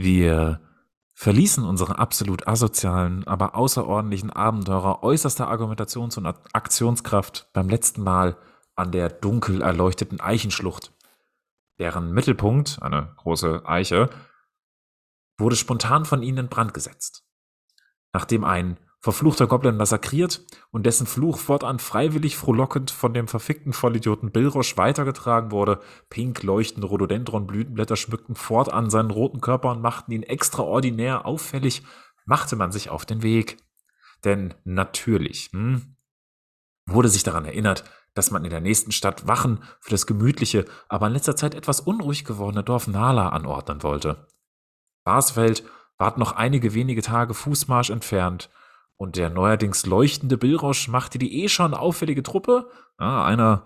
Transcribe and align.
Wir 0.00 0.60
verließen 1.14 1.64
unsere 1.64 1.98
absolut 1.98 2.46
asozialen, 2.46 3.26
aber 3.26 3.56
außerordentlichen 3.56 4.30
Abenteurer 4.30 5.02
äußerster 5.02 5.50
Argumentations- 5.50 6.16
und 6.16 6.24
Aktionskraft 6.52 7.50
beim 7.52 7.68
letzten 7.68 8.04
Mal 8.04 8.36
an 8.76 8.92
der 8.92 9.08
dunkel 9.08 9.60
erleuchteten 9.60 10.20
Eichenschlucht. 10.20 10.94
Deren 11.80 12.12
Mittelpunkt, 12.12 12.80
eine 12.80 13.12
große 13.16 13.62
Eiche, 13.66 14.08
wurde 15.36 15.56
spontan 15.56 16.04
von 16.04 16.22
ihnen 16.22 16.38
in 16.38 16.48
Brand 16.48 16.74
gesetzt. 16.74 17.24
Nachdem 18.12 18.44
ein 18.44 18.78
verfluchter 19.00 19.46
Goblin 19.46 19.76
massakriert 19.76 20.44
und 20.70 20.84
dessen 20.84 21.06
Fluch 21.06 21.38
fortan 21.38 21.78
freiwillig 21.78 22.36
frohlockend 22.36 22.90
von 22.90 23.14
dem 23.14 23.28
verfickten 23.28 23.72
Vollidioten 23.72 24.32
Billrosch 24.32 24.76
weitergetragen 24.76 25.52
wurde. 25.52 25.80
Pink 26.10 26.42
leuchtende 26.42 26.88
Rhododendron-Blütenblätter 26.88 27.96
schmückten 27.96 28.34
fortan 28.34 28.90
seinen 28.90 29.10
roten 29.10 29.40
Körper 29.40 29.70
und 29.70 29.82
machten 29.82 30.12
ihn 30.12 30.24
extraordinär 30.24 31.26
auffällig, 31.26 31.82
machte 32.24 32.56
man 32.56 32.72
sich 32.72 32.90
auf 32.90 33.06
den 33.06 33.22
Weg. 33.22 33.58
Denn 34.24 34.54
natürlich 34.64 35.50
hm, 35.52 35.96
wurde 36.86 37.08
sich 37.08 37.22
daran 37.22 37.44
erinnert, 37.44 37.84
dass 38.14 38.32
man 38.32 38.44
in 38.44 38.50
der 38.50 38.60
nächsten 38.60 38.90
Stadt 38.90 39.28
Wachen 39.28 39.62
für 39.78 39.90
das 39.90 40.06
gemütliche, 40.06 40.64
aber 40.88 41.06
in 41.06 41.12
letzter 41.12 41.36
Zeit 41.36 41.54
etwas 41.54 41.80
unruhig 41.80 42.24
gewordene 42.24 42.64
Dorf 42.64 42.88
Nala 42.88 43.28
anordnen 43.28 43.84
wollte. 43.84 44.26
Barsfeld 45.04 45.62
ward 45.98 46.18
noch 46.18 46.32
einige 46.32 46.74
wenige 46.74 47.02
Tage 47.02 47.32
Fußmarsch 47.32 47.90
entfernt, 47.90 48.50
und 48.98 49.16
der 49.16 49.30
neuerdings 49.30 49.86
leuchtende 49.86 50.36
Billrosch 50.36 50.88
machte 50.88 51.18
die 51.18 51.42
eh 51.42 51.48
schon 51.48 51.72
auffällige 51.72 52.22
Truppe. 52.22 52.68
Ah, 52.98 53.24
einer 53.24 53.64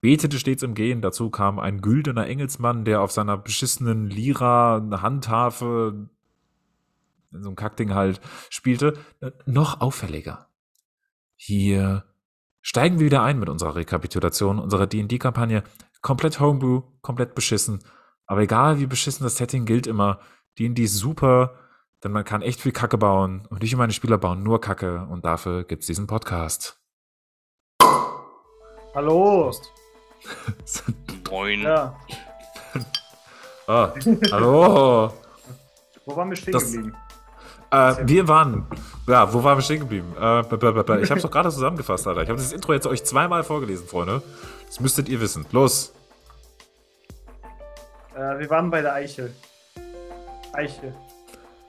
betete 0.00 0.38
stets 0.38 0.62
im 0.62 0.74
Gehen. 0.74 1.02
Dazu 1.02 1.30
kam 1.30 1.58
ein 1.58 1.80
güldener 1.80 2.26
Engelsmann, 2.26 2.84
der 2.84 3.02
auf 3.02 3.10
seiner 3.10 3.36
beschissenen 3.36 4.08
Lira 4.08 4.76
eine 4.76 5.02
Handhafe, 5.02 6.08
so 7.32 7.50
ein 7.50 7.56
Kackding 7.56 7.92
halt, 7.92 8.20
spielte. 8.50 8.94
Noch 9.46 9.80
auffälliger. 9.80 10.48
Hier 11.34 12.04
steigen 12.62 13.00
wir 13.00 13.06
wieder 13.06 13.22
ein 13.22 13.40
mit 13.40 13.48
unserer 13.48 13.74
Rekapitulation 13.74 14.60
unserer 14.60 14.86
D&D-Kampagne. 14.86 15.64
Komplett 16.02 16.38
Homebrew, 16.38 16.82
komplett 17.02 17.34
beschissen. 17.34 17.80
Aber 18.26 18.42
egal 18.42 18.78
wie 18.78 18.86
beschissen 18.86 19.24
das 19.24 19.36
Setting 19.36 19.64
gilt 19.64 19.88
immer, 19.88 20.20
D&D 20.58 20.84
ist 20.84 20.96
super, 20.96 21.58
denn 22.04 22.12
man 22.12 22.24
kann 22.24 22.42
echt 22.42 22.60
viel 22.60 22.72
Kacke 22.72 22.98
bauen 22.98 23.46
und 23.50 23.62
ich 23.64 23.74
und 23.74 23.78
meine 23.78 23.92
Spieler 23.92 24.18
bauen 24.18 24.42
nur 24.42 24.60
Kacke 24.60 25.06
und 25.10 25.24
dafür 25.24 25.64
gibt 25.64 25.82
es 25.82 25.86
diesen 25.86 26.06
Podcast. 26.06 26.78
Hallo. 28.94 29.52
Moin. 31.30 31.62
Ja. 31.62 31.96
ah, 33.66 33.92
hallo. 34.32 35.12
Wo 36.06 36.16
waren 36.16 36.30
wir 36.30 36.36
stehen 36.36 36.52
Das- 36.52 36.72
geblieben? 36.72 36.94
Äh, 37.70 37.96
wir 38.08 38.26
waren, 38.26 38.66
ja, 39.06 39.30
wo 39.30 39.44
waren 39.44 39.58
wir 39.58 39.62
stehen 39.62 39.80
geblieben? 39.80 40.14
Äh, 40.18 40.40
ich 40.40 41.10
habe 41.10 41.16
es 41.16 41.22
doch 41.22 41.30
gerade 41.30 41.50
zusammengefasst, 41.50 42.06
Alter. 42.06 42.22
Ich 42.22 42.28
habe 42.30 42.38
das 42.38 42.50
Intro 42.52 42.72
jetzt 42.72 42.86
euch 42.86 43.04
zweimal 43.04 43.44
vorgelesen, 43.44 43.86
Freunde. 43.86 44.22
Das 44.66 44.80
müsstet 44.80 45.06
ihr 45.10 45.20
wissen. 45.20 45.44
Los. 45.52 45.92
Äh, 48.14 48.38
wir 48.38 48.48
waren 48.48 48.70
bei 48.70 48.80
der 48.80 48.94
Eiche. 48.94 49.34
Eiche. 50.54 50.94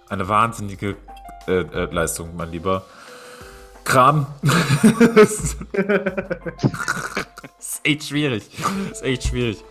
Eine 0.09 0.27
wahnsinnige 0.27 0.95
äh, 1.47 1.61
äh, 1.61 1.93
Leistung, 1.93 2.35
mein 2.35 2.51
Lieber. 2.51 2.83
Kram. 3.83 4.27
das 5.15 5.55
ist 7.59 7.81
echt 7.83 8.03
schwierig. 8.03 8.49
Das 8.89 8.99
ist 8.99 9.03
echt 9.03 9.23
schwierig. 9.23 9.63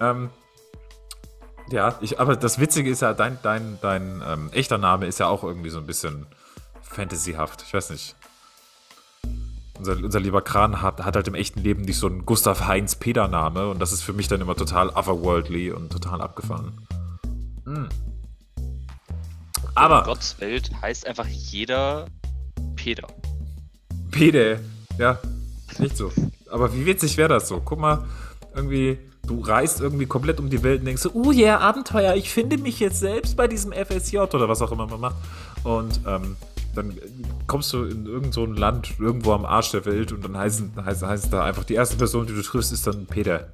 Ähm, 0.00 0.30
ja, 1.70 1.96
ich, 2.00 2.20
aber 2.20 2.36
das 2.36 2.58
Witzige 2.58 2.90
ist 2.90 3.00
ja, 3.00 3.14
dein, 3.14 3.38
dein, 3.42 3.78
dein 3.80 4.22
ähm, 4.26 4.50
echter 4.52 4.78
Name 4.78 5.06
ist 5.06 5.18
ja 5.20 5.28
auch 5.28 5.42
irgendwie 5.42 5.70
so 5.70 5.78
ein 5.78 5.86
bisschen 5.86 6.26
fantasyhaft. 6.82 7.62
Ich 7.66 7.72
weiß 7.72 7.90
nicht. 7.90 8.14
Unser, 9.78 9.96
unser 9.96 10.20
lieber 10.20 10.42
Kran 10.42 10.82
hat, 10.82 11.02
hat 11.02 11.16
halt 11.16 11.28
im 11.28 11.34
echten 11.34 11.60
Leben 11.60 11.82
nicht 11.82 11.98
so 11.98 12.06
einen 12.06 12.26
Gustav 12.26 12.66
Heinz 12.66 12.94
Peter-Name 12.94 13.68
und 13.68 13.80
das 13.80 13.92
ist 13.92 14.02
für 14.02 14.12
mich 14.12 14.28
dann 14.28 14.40
immer 14.40 14.54
total 14.54 14.90
otherworldly 14.90 15.72
und 15.72 15.90
total 15.90 16.20
abgefahren. 16.20 16.86
Hm. 17.64 17.88
Aber. 19.74 20.00
In 20.00 20.04
Gottes 20.04 20.40
Welt 20.40 20.70
heißt 20.80 21.06
einfach 21.06 21.26
jeder 21.26 22.06
Peter. 22.76 23.06
Pede. 24.10 24.60
Ja, 24.98 25.18
nicht 25.78 25.96
so. 25.96 26.12
Aber 26.50 26.74
wie 26.74 26.84
witzig 26.84 27.16
wäre 27.16 27.30
das 27.30 27.48
so? 27.48 27.60
Guck 27.64 27.78
mal, 27.78 28.04
irgendwie, 28.54 28.98
du 29.26 29.40
reist 29.40 29.80
irgendwie 29.80 30.06
komplett 30.06 30.38
um 30.38 30.50
die 30.50 30.62
Welt 30.62 30.80
und 30.80 30.86
denkst 30.86 31.02
so, 31.02 31.12
uh, 31.12 31.32
ja, 31.32 31.58
Abenteuer, 31.58 32.14
ich 32.14 32.30
finde 32.30 32.58
mich 32.58 32.78
jetzt 32.80 33.00
selbst 33.00 33.36
bei 33.36 33.48
diesem 33.48 33.72
FSJ 33.72 34.18
oder 34.18 34.48
was 34.48 34.60
auch 34.60 34.72
immer 34.72 34.86
man 34.86 35.00
macht. 35.00 35.16
Und 35.64 36.00
ähm, 36.06 36.36
dann 36.74 36.98
kommst 37.46 37.72
du 37.72 37.84
in 37.84 38.06
irgend 38.06 38.34
so 38.34 38.44
ein 38.44 38.54
Land, 38.54 38.94
irgendwo 38.98 39.32
am 39.32 39.44
Arsch 39.44 39.70
der 39.72 39.84
Welt 39.84 40.12
und 40.12 40.24
dann 40.24 40.36
heißen, 40.36 40.72
heißt, 40.84 41.02
heißt 41.02 41.32
da 41.32 41.44
einfach, 41.44 41.64
die 41.64 41.74
erste 41.74 41.96
Person, 41.96 42.26
die 42.26 42.34
du 42.34 42.42
triffst, 42.42 42.72
ist 42.72 42.86
dann 42.86 43.06
Peter. 43.06 43.52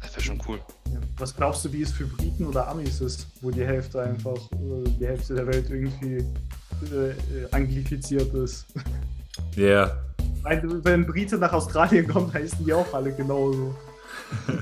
Das 0.00 0.12
wäre 0.12 0.22
schon 0.22 0.42
cool. 0.46 0.60
Ja. 0.92 1.00
Was 1.18 1.34
glaubst 1.34 1.64
du, 1.64 1.72
wie 1.72 1.82
es 1.82 1.92
für 1.92 2.06
Briten 2.06 2.46
oder 2.46 2.66
Amis 2.68 3.00
ist, 3.00 3.28
wo 3.40 3.50
die 3.50 3.64
Hälfte 3.64 4.02
einfach, 4.02 4.36
äh, 4.52 4.88
die 4.98 5.06
Hälfte 5.06 5.34
der 5.34 5.46
Welt 5.46 5.70
irgendwie 5.70 6.16
äh, 6.16 7.14
anglifiziert 7.52 8.32
ist? 8.34 8.66
Ja. 9.56 9.64
Yeah. 9.64 9.96
Weil, 10.42 10.84
wenn 10.84 11.06
Brite 11.06 11.38
nach 11.38 11.52
Australien 11.52 12.06
kommen, 12.06 12.32
heißen 12.32 12.64
die 12.64 12.72
auch 12.72 12.92
alle 12.94 13.12
genauso. 13.12 13.74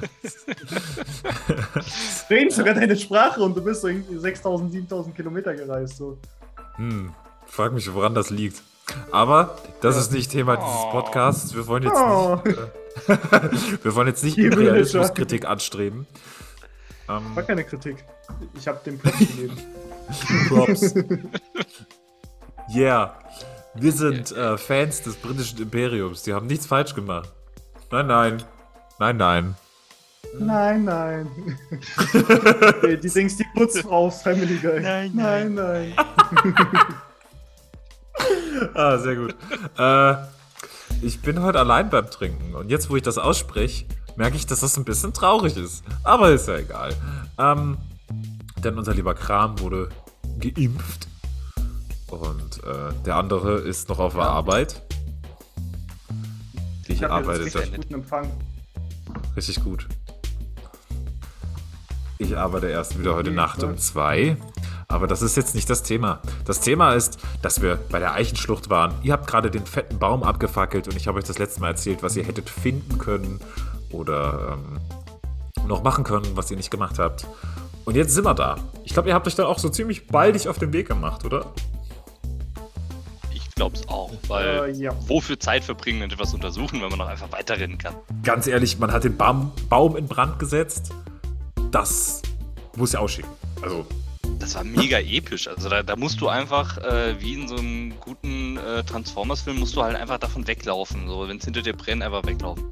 Reden 2.30 2.50
sogar 2.50 2.74
deine 2.74 2.96
Sprache 2.96 3.42
und 3.42 3.54
du 3.56 3.62
bist 3.62 3.82
so 3.82 3.88
irgendwie 3.88 4.16
6000, 4.16 4.72
7000 4.72 5.14
Kilometer 5.14 5.54
gereist. 5.54 5.96
So. 5.98 6.18
Hm, 6.76 7.12
frag 7.46 7.72
mich, 7.72 7.92
woran 7.92 8.14
das 8.14 8.30
liegt. 8.30 8.62
Aber 9.10 9.56
das 9.80 9.94
Ja. 9.96 10.00
ist 10.02 10.12
nicht 10.12 10.30
Thema 10.30 10.56
dieses 10.56 10.70
Oh. 10.84 10.90
Podcasts. 10.90 11.54
Wir 11.54 11.66
wollen 11.66 11.82
jetzt 11.84 11.96
Oh. 11.96 12.40
nicht, 12.44 12.58
äh, 12.58 12.64
wir 13.84 13.94
wollen 13.94 14.08
jetzt 14.08 14.24
nicht 14.24 14.36
Liebe 14.36 14.54
Imperialismuskritik 14.54 15.46
anstreben. 15.46 16.06
Ähm, 17.08 17.34
War 17.34 17.42
keine 17.42 17.64
Kritik. 17.64 18.04
Ich 18.54 18.68
habe 18.68 18.80
dem 18.84 18.98
Platz 18.98 19.18
gegeben. 19.18 19.56
Props. 20.48 20.94
Yeah. 22.72 23.18
Wir 23.74 23.92
sind 23.92 24.30
äh, 24.32 24.56
Fans 24.56 25.02
des 25.02 25.16
britischen 25.16 25.60
Imperiums. 25.60 26.22
Die 26.22 26.32
haben 26.32 26.46
nichts 26.46 26.64
falsch 26.66 26.94
gemacht. 26.94 27.30
Nein, 27.90 28.06
nein. 28.06 28.42
Nein, 28.98 29.16
nein. 29.16 29.54
Nein, 30.38 30.84
nein. 30.84 31.28
die, 32.82 32.96
die 33.00 33.10
Dings, 33.10 33.36
die 33.36 33.44
Putzfrau 33.54 34.06
aus 34.06 34.22
Family 34.22 34.56
Guy. 34.58 34.80
Nein, 34.80 35.10
nein. 35.14 35.54
nein. 35.54 35.94
Ah, 38.74 38.98
sehr 38.98 39.16
gut. 39.16 39.34
äh, 39.78 40.14
ich 41.00 41.20
bin 41.20 41.42
heute 41.42 41.58
allein 41.58 41.90
beim 41.90 42.10
Trinken. 42.10 42.54
Und 42.54 42.70
jetzt, 42.70 42.90
wo 42.90 42.96
ich 42.96 43.02
das 43.02 43.18
ausspreche, 43.18 43.86
merke 44.16 44.36
ich, 44.36 44.46
dass 44.46 44.60
das 44.60 44.76
ein 44.76 44.84
bisschen 44.84 45.12
traurig 45.12 45.56
ist. 45.56 45.82
Aber 46.04 46.30
ist 46.30 46.48
ja 46.48 46.56
egal. 46.56 46.94
Ähm, 47.38 47.78
denn 48.62 48.78
unser 48.78 48.94
lieber 48.94 49.14
Kram 49.14 49.58
wurde 49.60 49.88
geimpft. 50.38 51.08
Und 52.08 52.62
äh, 52.64 52.92
der 53.06 53.16
andere 53.16 53.54
ist 53.58 53.88
noch 53.88 53.98
auf 53.98 54.12
der 54.14 54.22
Arbeit. 54.24 54.82
Ich, 56.86 57.00
Ich 57.00 57.06
arbeite 57.10 57.44
richtig 57.44 57.74
guten 57.74 57.94
Empfang. 57.94 58.30
richtig 59.34 59.62
gut. 59.64 59.88
Ich 62.18 62.36
arbeite 62.36 62.68
erst 62.68 62.98
wieder 62.98 63.14
heute 63.14 63.30
Nacht 63.30 63.62
um 63.62 63.76
zwei. 63.78 64.36
Aber 64.92 65.06
das 65.06 65.22
ist 65.22 65.36
jetzt 65.38 65.54
nicht 65.54 65.70
das 65.70 65.82
Thema. 65.82 66.20
Das 66.44 66.60
Thema 66.60 66.92
ist, 66.92 67.18
dass 67.40 67.62
wir 67.62 67.76
bei 67.90 67.98
der 67.98 68.12
Eichenschlucht 68.12 68.68
waren. 68.68 68.92
Ihr 69.02 69.14
habt 69.14 69.26
gerade 69.26 69.50
den 69.50 69.64
fetten 69.64 69.98
Baum 69.98 70.22
abgefackelt 70.22 70.86
und 70.86 70.96
ich 70.96 71.08
habe 71.08 71.18
euch 71.18 71.24
das 71.24 71.38
letzte 71.38 71.60
Mal 71.62 71.68
erzählt, 71.68 72.02
was 72.02 72.14
ihr 72.14 72.24
hättet 72.24 72.50
finden 72.50 72.98
können 72.98 73.40
oder 73.90 74.58
ähm, 74.58 75.66
noch 75.66 75.82
machen 75.82 76.04
können, 76.04 76.26
was 76.34 76.50
ihr 76.50 76.58
nicht 76.58 76.70
gemacht 76.70 76.98
habt. 76.98 77.26
Und 77.86 77.96
jetzt 77.96 78.12
sind 78.12 78.24
wir 78.24 78.34
da. 78.34 78.56
Ich 78.84 78.92
glaube, 78.92 79.08
ihr 79.08 79.14
habt 79.14 79.26
euch 79.26 79.34
dann 79.34 79.46
auch 79.46 79.58
so 79.58 79.70
ziemlich 79.70 80.06
baldig 80.08 80.46
auf 80.46 80.58
den 80.58 80.74
Weg 80.74 80.88
gemacht, 80.88 81.24
oder? 81.24 81.46
Ich 83.32 83.50
glaub's 83.54 83.88
auch, 83.88 84.10
weil 84.28 84.46
Äh, 84.46 84.72
ja. 84.72 84.92
wofür 85.08 85.40
Zeit 85.40 85.64
verbringen 85.64 86.02
und 86.02 86.12
etwas 86.12 86.34
untersuchen, 86.34 86.82
wenn 86.82 86.90
man 86.90 86.98
noch 86.98 87.08
einfach 87.08 87.32
weiterrennen 87.32 87.78
kann? 87.78 87.94
Ganz 88.22 88.46
ehrlich, 88.46 88.78
man 88.78 88.92
hat 88.92 89.04
den 89.04 89.16
Baum, 89.16 89.52
Baum 89.70 89.96
in 89.96 90.06
Brand 90.06 90.38
gesetzt. 90.38 90.90
Das 91.70 92.20
muss 92.76 92.92
ja 92.92 93.00
ausschicken. 93.00 93.30
Also, 93.62 93.86
Das 94.38 94.54
war 94.54 94.64
mega 94.64 94.98
episch. 94.98 95.48
Also 95.48 95.68
da, 95.68 95.82
da 95.82 95.96
musst 95.96 96.20
du 96.20 96.28
einfach, 96.28 96.78
äh, 96.78 97.20
wie 97.20 97.34
in 97.34 97.48
so 97.48 97.56
einem 97.56 97.92
guten 98.00 98.56
äh, 98.56 98.82
Transformers-Film, 98.82 99.58
musst 99.58 99.76
du 99.76 99.82
halt 99.82 99.96
einfach 99.96 100.18
davon 100.18 100.46
weglaufen. 100.46 101.06
So, 101.06 101.28
wenn 101.28 101.36
es 101.36 101.44
hinter 101.44 101.62
dir 101.62 101.74
brennt, 101.74 102.02
einfach 102.02 102.24
weglaufen. 102.26 102.64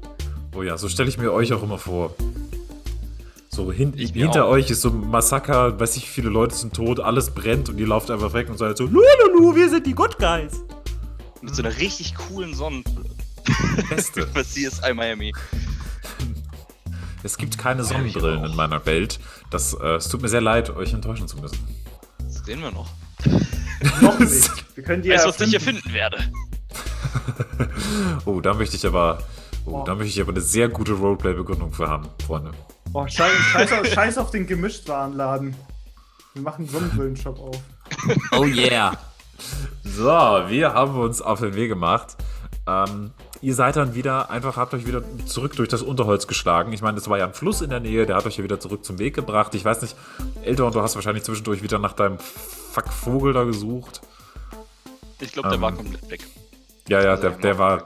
oh 0.55 0.63
ja, 0.63 0.77
so 0.77 0.89
stelle 0.89 1.09
ich 1.09 1.17
mir 1.17 1.31
euch 1.31 1.53
auch 1.53 1.63
immer 1.63 1.77
vor. 1.77 2.13
So 3.49 3.71
hin, 3.71 3.93
hinter 3.93 4.45
auch. 4.45 4.51
euch 4.51 4.69
ist 4.69 4.81
so 4.81 4.89
ein 4.89 5.09
Massaker, 5.09 5.77
weiß 5.77 5.97
ich, 5.97 6.09
viele 6.09 6.29
Leute 6.29 6.55
sind 6.55 6.73
tot, 6.73 7.01
alles 7.01 7.31
brennt 7.31 7.67
und 7.67 7.77
ihr 7.79 7.87
lauft 7.87 8.09
einfach 8.09 8.33
weg 8.33 8.49
und 8.49 8.57
seid 8.57 8.77
so, 8.77 8.85
Lululu, 8.85 9.55
wir 9.55 9.69
sind 9.69 9.85
die 9.85 9.93
Good 9.93 10.17
Guys. 10.19 10.63
Mit 11.41 11.55
so 11.55 11.61
einer 11.63 11.77
richtig 11.77 12.15
coolen 12.15 12.53
Sonne. 12.53 12.83
Beste. 13.89 14.27
Was 14.33 14.53
CSI 14.53 14.93
Miami. 14.93 15.33
Es 17.23 17.37
gibt 17.37 17.57
keine 17.57 17.83
Sonnenbrillen 17.83 18.43
in 18.45 18.55
meiner 18.55 18.85
Welt. 18.85 19.19
Das, 19.49 19.73
äh, 19.73 19.95
es 19.95 20.09
tut 20.09 20.21
mir 20.21 20.29
sehr 20.29 20.41
leid, 20.41 20.69
euch 20.75 20.93
enttäuschen 20.93 21.27
zu 21.27 21.37
müssen. 21.37 21.59
sehen 22.27 22.61
wir 22.61 22.71
noch. 22.71 22.89
Noch 24.01 24.17
nicht. 24.19 24.75
Wir 24.75 24.83
können 24.83 25.01
die 25.03 25.09
du, 25.09 25.15
was 25.15 25.39
ich 25.39 25.53
erfinden. 25.53 25.81
erfinden 25.83 25.93
werde? 25.93 26.31
oh, 28.25 28.39
da 28.41 28.53
möchte 28.53 28.75
ich 28.75 28.85
aber. 28.85 29.19
Oh, 29.65 29.81
Oh. 29.81 29.83
da 29.85 29.93
möchte 29.93 30.09
ich 30.09 30.21
aber 30.21 30.31
eine 30.31 30.41
sehr 30.41 30.69
gute 30.69 30.93
Roleplay-Begründung 30.93 31.71
für 31.71 31.87
haben, 31.87 32.07
Freunde. 32.25 32.49
Oh, 32.93 33.05
scheiß, 33.07 33.31
scheiß, 33.51 33.71
auf, 33.73 33.85
scheiß 33.93 34.17
auf 34.17 34.31
den 34.31 34.47
Gemischtwarenladen. 34.47 35.55
Wir 36.33 36.41
machen 36.41 36.63
einen 36.63 36.69
Sonnenbrillenshop 36.69 37.39
auf. 37.39 37.59
Oh 38.31 38.45
yeah. 38.45 38.97
So, 39.83 40.03
wir 40.47 40.73
haben 40.73 40.95
uns 40.99 41.21
auf 41.21 41.41
den 41.41 41.53
Weg 41.53 41.69
gemacht. 41.69 42.15
Ähm, 42.67 43.11
ihr 43.41 43.55
seid 43.55 43.75
dann 43.75 43.95
wieder, 43.95 44.29
einfach 44.29 44.57
habt 44.57 44.73
euch 44.73 44.85
wieder 44.85 45.03
zurück 45.25 45.55
durch 45.55 45.69
das 45.69 45.81
Unterholz 45.81 46.27
geschlagen. 46.27 46.73
Ich 46.73 46.81
meine, 46.81 46.97
es 46.97 47.09
war 47.09 47.17
ja 47.17 47.25
ein 47.25 47.33
Fluss 47.33 47.61
in 47.61 47.69
der 47.69 47.79
Nähe, 47.79 48.05
der 48.05 48.15
hat 48.15 48.25
euch 48.25 48.37
ja 48.37 48.43
wieder 48.43 48.59
zurück 48.59 48.85
zum 48.85 48.99
Weg 48.99 49.15
gebracht. 49.15 49.55
Ich 49.55 49.65
weiß 49.65 49.81
nicht, 49.81 49.95
Elton, 50.43 50.71
du 50.71 50.81
hast 50.81 50.95
wahrscheinlich 50.95 51.23
zwischendurch 51.23 51.63
wieder 51.63 51.79
nach 51.79 51.93
deinem 51.93 52.19
Fuck 52.19 52.91
Vogel 52.91 53.33
da 53.33 53.43
gesucht. 53.43 54.01
Ich 55.19 55.31
glaube, 55.33 55.49
der 55.49 55.55
Ähm, 55.55 55.61
war 55.61 55.71
komplett 55.73 56.09
weg. 56.09 56.27
Ja, 56.87 57.01
ja, 57.01 57.11
Also, 57.11 57.23
der, 57.23 57.31
der 57.37 57.57
war, 57.57 57.83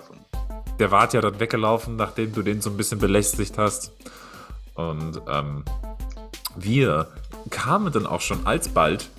der 0.80 0.92
war 0.92 1.12
ja 1.14 1.22
dann 1.22 1.40
weggelaufen, 1.40 1.96
nachdem 1.96 2.34
du 2.34 2.42
den 2.42 2.62
so 2.62 2.70
ein 2.70 2.78
bisschen 2.78 3.00
belästigt 3.00 3.58
hast. 3.58 3.92
Und 4.74 5.22
ähm, 5.28 5.64
wir 6.56 7.08
kamen 7.50 7.92
dann 7.92 8.06
auch 8.06 8.22
schon 8.22 8.46
alsbald 8.46 9.10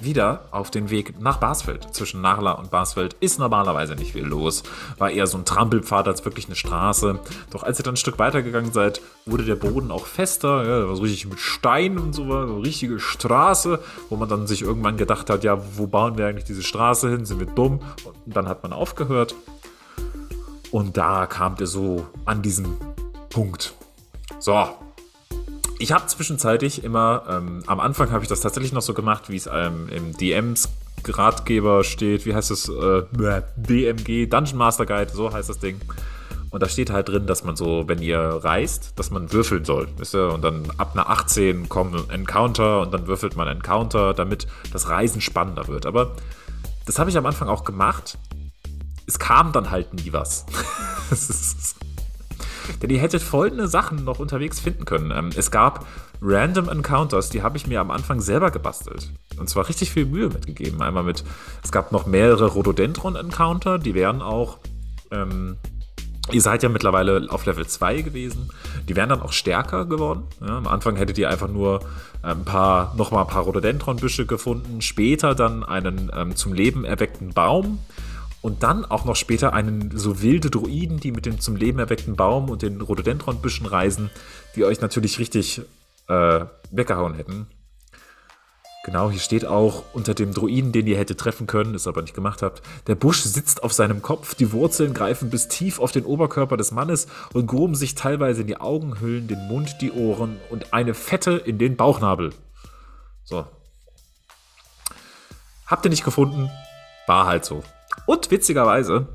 wieder 0.00 0.48
auf 0.50 0.70
den 0.70 0.90
Weg 0.90 1.20
nach 1.20 1.38
Basfeld. 1.38 1.94
Zwischen 1.94 2.20
Narla 2.20 2.52
und 2.52 2.70
Basfeld 2.70 3.14
ist 3.20 3.38
normalerweise 3.38 3.94
nicht 3.94 4.12
viel 4.12 4.24
los. 4.24 4.62
War 4.98 5.10
eher 5.10 5.26
so 5.26 5.38
ein 5.38 5.44
Trampelpfad 5.44 6.06
als 6.06 6.24
wirklich 6.24 6.46
eine 6.46 6.56
Straße. 6.56 7.18
Doch 7.50 7.62
als 7.62 7.80
ihr 7.80 7.82
dann 7.82 7.94
ein 7.94 7.98
Stück 7.98 8.18
weitergegangen 8.18 8.72
seid, 8.72 9.00
wurde 9.24 9.44
der 9.44 9.56
Boden 9.56 9.90
auch 9.90 10.06
fester. 10.06 10.64
Ja, 10.64 10.80
da 10.80 10.88
war 10.88 10.96
so 10.96 11.02
richtig 11.02 11.26
mit 11.26 11.40
Stein 11.40 11.98
und 11.98 12.12
so, 12.12 12.24
eine 12.24 12.62
richtige 12.62 13.00
Straße, 13.00 13.80
wo 14.10 14.16
man 14.16 14.28
dann 14.28 14.46
sich 14.46 14.62
irgendwann 14.62 14.98
gedacht 14.98 15.30
hat, 15.30 15.44
ja, 15.44 15.58
wo 15.76 15.86
bauen 15.86 16.18
wir 16.18 16.26
eigentlich 16.26 16.44
diese 16.44 16.62
Straße 16.62 17.08
hin? 17.08 17.24
Sind 17.24 17.40
wir 17.40 17.46
dumm? 17.46 17.80
Und 18.04 18.36
dann 18.36 18.48
hat 18.48 18.62
man 18.62 18.72
aufgehört. 18.72 19.34
Und 20.70 20.96
da 20.96 21.26
kamt 21.26 21.60
ihr 21.60 21.66
so 21.66 22.06
an 22.26 22.42
diesen 22.42 22.76
Punkt. 23.30 23.74
So. 24.38 24.68
Ich 25.78 25.92
habe 25.92 26.06
zwischenzeitlich 26.06 26.84
immer, 26.84 27.22
ähm, 27.28 27.62
am 27.66 27.80
Anfang 27.80 28.10
habe 28.10 28.22
ich 28.22 28.28
das 28.28 28.40
tatsächlich 28.40 28.72
noch 28.72 28.82
so 28.82 28.94
gemacht, 28.94 29.28
wie 29.28 29.36
es 29.36 29.48
ähm, 29.52 29.88
im 29.88 30.16
DMs 30.16 30.68
Ratgeber 31.06 31.84
steht, 31.84 32.24
wie 32.26 32.34
heißt 32.34 32.50
es, 32.50 32.68
äh, 32.68 33.02
DMG, 33.56 34.26
Dungeon 34.28 34.56
Master 34.58 34.86
Guide, 34.86 35.12
so 35.12 35.32
heißt 35.32 35.48
das 35.48 35.58
Ding. 35.58 35.80
Und 36.50 36.62
da 36.62 36.68
steht 36.68 36.90
halt 36.90 37.08
drin, 37.08 37.26
dass 37.26 37.44
man 37.44 37.54
so, 37.56 37.84
wenn 37.86 38.00
ihr 38.00 38.18
reist, 38.18 38.92
dass 38.96 39.10
man 39.10 39.32
würfeln 39.32 39.64
soll. 39.64 39.88
Wisst 39.98 40.14
ihr? 40.14 40.32
Und 40.32 40.42
dann 40.42 40.64
ab 40.78 40.92
einer 40.94 41.10
18 41.10 41.68
kommt 41.68 41.94
ein 41.94 42.10
Encounter 42.10 42.80
und 42.80 42.92
dann 42.94 43.06
würfelt 43.06 43.36
man 43.36 43.46
Encounter, 43.46 44.14
damit 44.14 44.46
das 44.72 44.88
Reisen 44.88 45.20
spannender 45.20 45.68
wird. 45.68 45.84
Aber 45.86 46.12
das 46.86 46.98
habe 46.98 47.10
ich 47.10 47.18
am 47.18 47.26
Anfang 47.26 47.48
auch 47.48 47.64
gemacht. 47.64 48.16
Es 49.06 49.18
kam 49.18 49.52
dann 49.52 49.70
halt 49.70 49.92
nie 49.94 50.12
was. 50.12 50.46
Es 51.10 51.28
ist- 51.30 51.75
Denn 52.82 52.90
ihr 52.90 53.00
hättet 53.00 53.22
folgende 53.22 53.68
Sachen 53.68 54.04
noch 54.04 54.18
unterwegs 54.18 54.60
finden 54.60 54.84
können. 54.84 55.10
Ähm, 55.10 55.30
es 55.36 55.50
gab 55.50 55.86
Random 56.22 56.68
Encounters, 56.68 57.30
die 57.30 57.42
habe 57.42 57.56
ich 57.56 57.66
mir 57.66 57.80
am 57.80 57.90
Anfang 57.90 58.20
selber 58.20 58.50
gebastelt. 58.50 59.10
Und 59.38 59.48
zwar 59.48 59.68
richtig 59.68 59.90
viel 59.90 60.06
Mühe 60.06 60.28
mitgegeben. 60.28 60.80
Einmal 60.82 61.02
mit, 61.02 61.24
es 61.62 61.72
gab 61.72 61.92
noch 61.92 62.06
mehrere 62.06 62.46
Rhododendron-Encounter, 62.46 63.78
die 63.78 63.94
wären 63.94 64.22
auch, 64.22 64.58
ähm, 65.10 65.56
ihr 66.32 66.40
seid 66.40 66.62
ja 66.62 66.68
mittlerweile 66.68 67.26
auf 67.30 67.44
Level 67.46 67.66
2 67.66 68.02
gewesen. 68.02 68.50
Die 68.88 68.96
wären 68.96 69.10
dann 69.10 69.22
auch 69.22 69.32
stärker 69.32 69.84
geworden. 69.84 70.24
Ja, 70.40 70.56
am 70.56 70.66
Anfang 70.66 70.96
hättet 70.96 71.18
ihr 71.18 71.28
einfach 71.28 71.48
nur 71.48 71.80
ein 72.22 72.44
paar, 72.44 72.94
nochmal 72.96 73.24
ein 73.24 73.30
paar 73.30 73.44
Rhododendron-Büsche 73.44 74.26
gefunden. 74.26 74.80
Später 74.80 75.34
dann 75.34 75.64
einen 75.64 76.10
ähm, 76.14 76.34
zum 76.34 76.52
Leben 76.52 76.84
erweckten 76.84 77.30
Baum. 77.32 77.78
Und 78.42 78.62
dann 78.62 78.84
auch 78.84 79.04
noch 79.04 79.16
später 79.16 79.52
einen 79.52 79.96
so 79.96 80.22
wilde 80.22 80.50
Druiden, 80.50 81.00
die 81.00 81.10
mit 81.10 81.26
dem 81.26 81.40
zum 81.40 81.56
Leben 81.56 81.78
erweckten 81.78 82.16
Baum 82.16 82.48
und 82.48 82.62
den 82.62 82.80
Rhododendron-Büschen 82.80 83.66
reisen, 83.66 84.10
die 84.54 84.64
euch 84.64 84.80
natürlich 84.80 85.18
richtig 85.18 85.62
äh, 86.08 86.44
weggehauen 86.70 87.14
hätten. 87.14 87.46
Genau, 88.86 89.10
hier 89.10 89.18
steht 89.18 89.44
auch 89.44 89.82
unter 89.94 90.14
dem 90.14 90.32
Druiden, 90.32 90.70
den 90.70 90.86
ihr 90.86 90.96
hättet 90.96 91.18
treffen 91.18 91.48
können, 91.48 91.74
es 91.74 91.88
aber 91.88 92.02
nicht 92.02 92.14
gemacht 92.14 92.40
habt. 92.40 92.62
Der 92.86 92.94
Busch 92.94 93.20
sitzt 93.22 93.64
auf 93.64 93.72
seinem 93.72 94.00
Kopf, 94.00 94.36
die 94.36 94.52
Wurzeln 94.52 94.94
greifen 94.94 95.28
bis 95.28 95.48
tief 95.48 95.80
auf 95.80 95.90
den 95.90 96.04
Oberkörper 96.04 96.56
des 96.56 96.70
Mannes 96.70 97.08
und 97.32 97.48
gruben 97.48 97.74
sich 97.74 97.96
teilweise 97.96 98.42
in 98.42 98.46
die 98.46 98.60
Augenhöhlen, 98.60 99.26
den 99.26 99.48
Mund, 99.48 99.78
die 99.80 99.90
Ohren 99.90 100.38
und 100.50 100.72
eine 100.72 100.94
Fette 100.94 101.32
in 101.32 101.58
den 101.58 101.76
Bauchnabel. 101.76 102.32
So. 103.24 103.44
Habt 105.66 105.84
ihr 105.84 105.90
nicht 105.90 106.04
gefunden? 106.04 106.48
War 107.08 107.26
halt 107.26 107.44
so. 107.44 107.64
Und 108.04 108.30
witzigerweise 108.30 109.08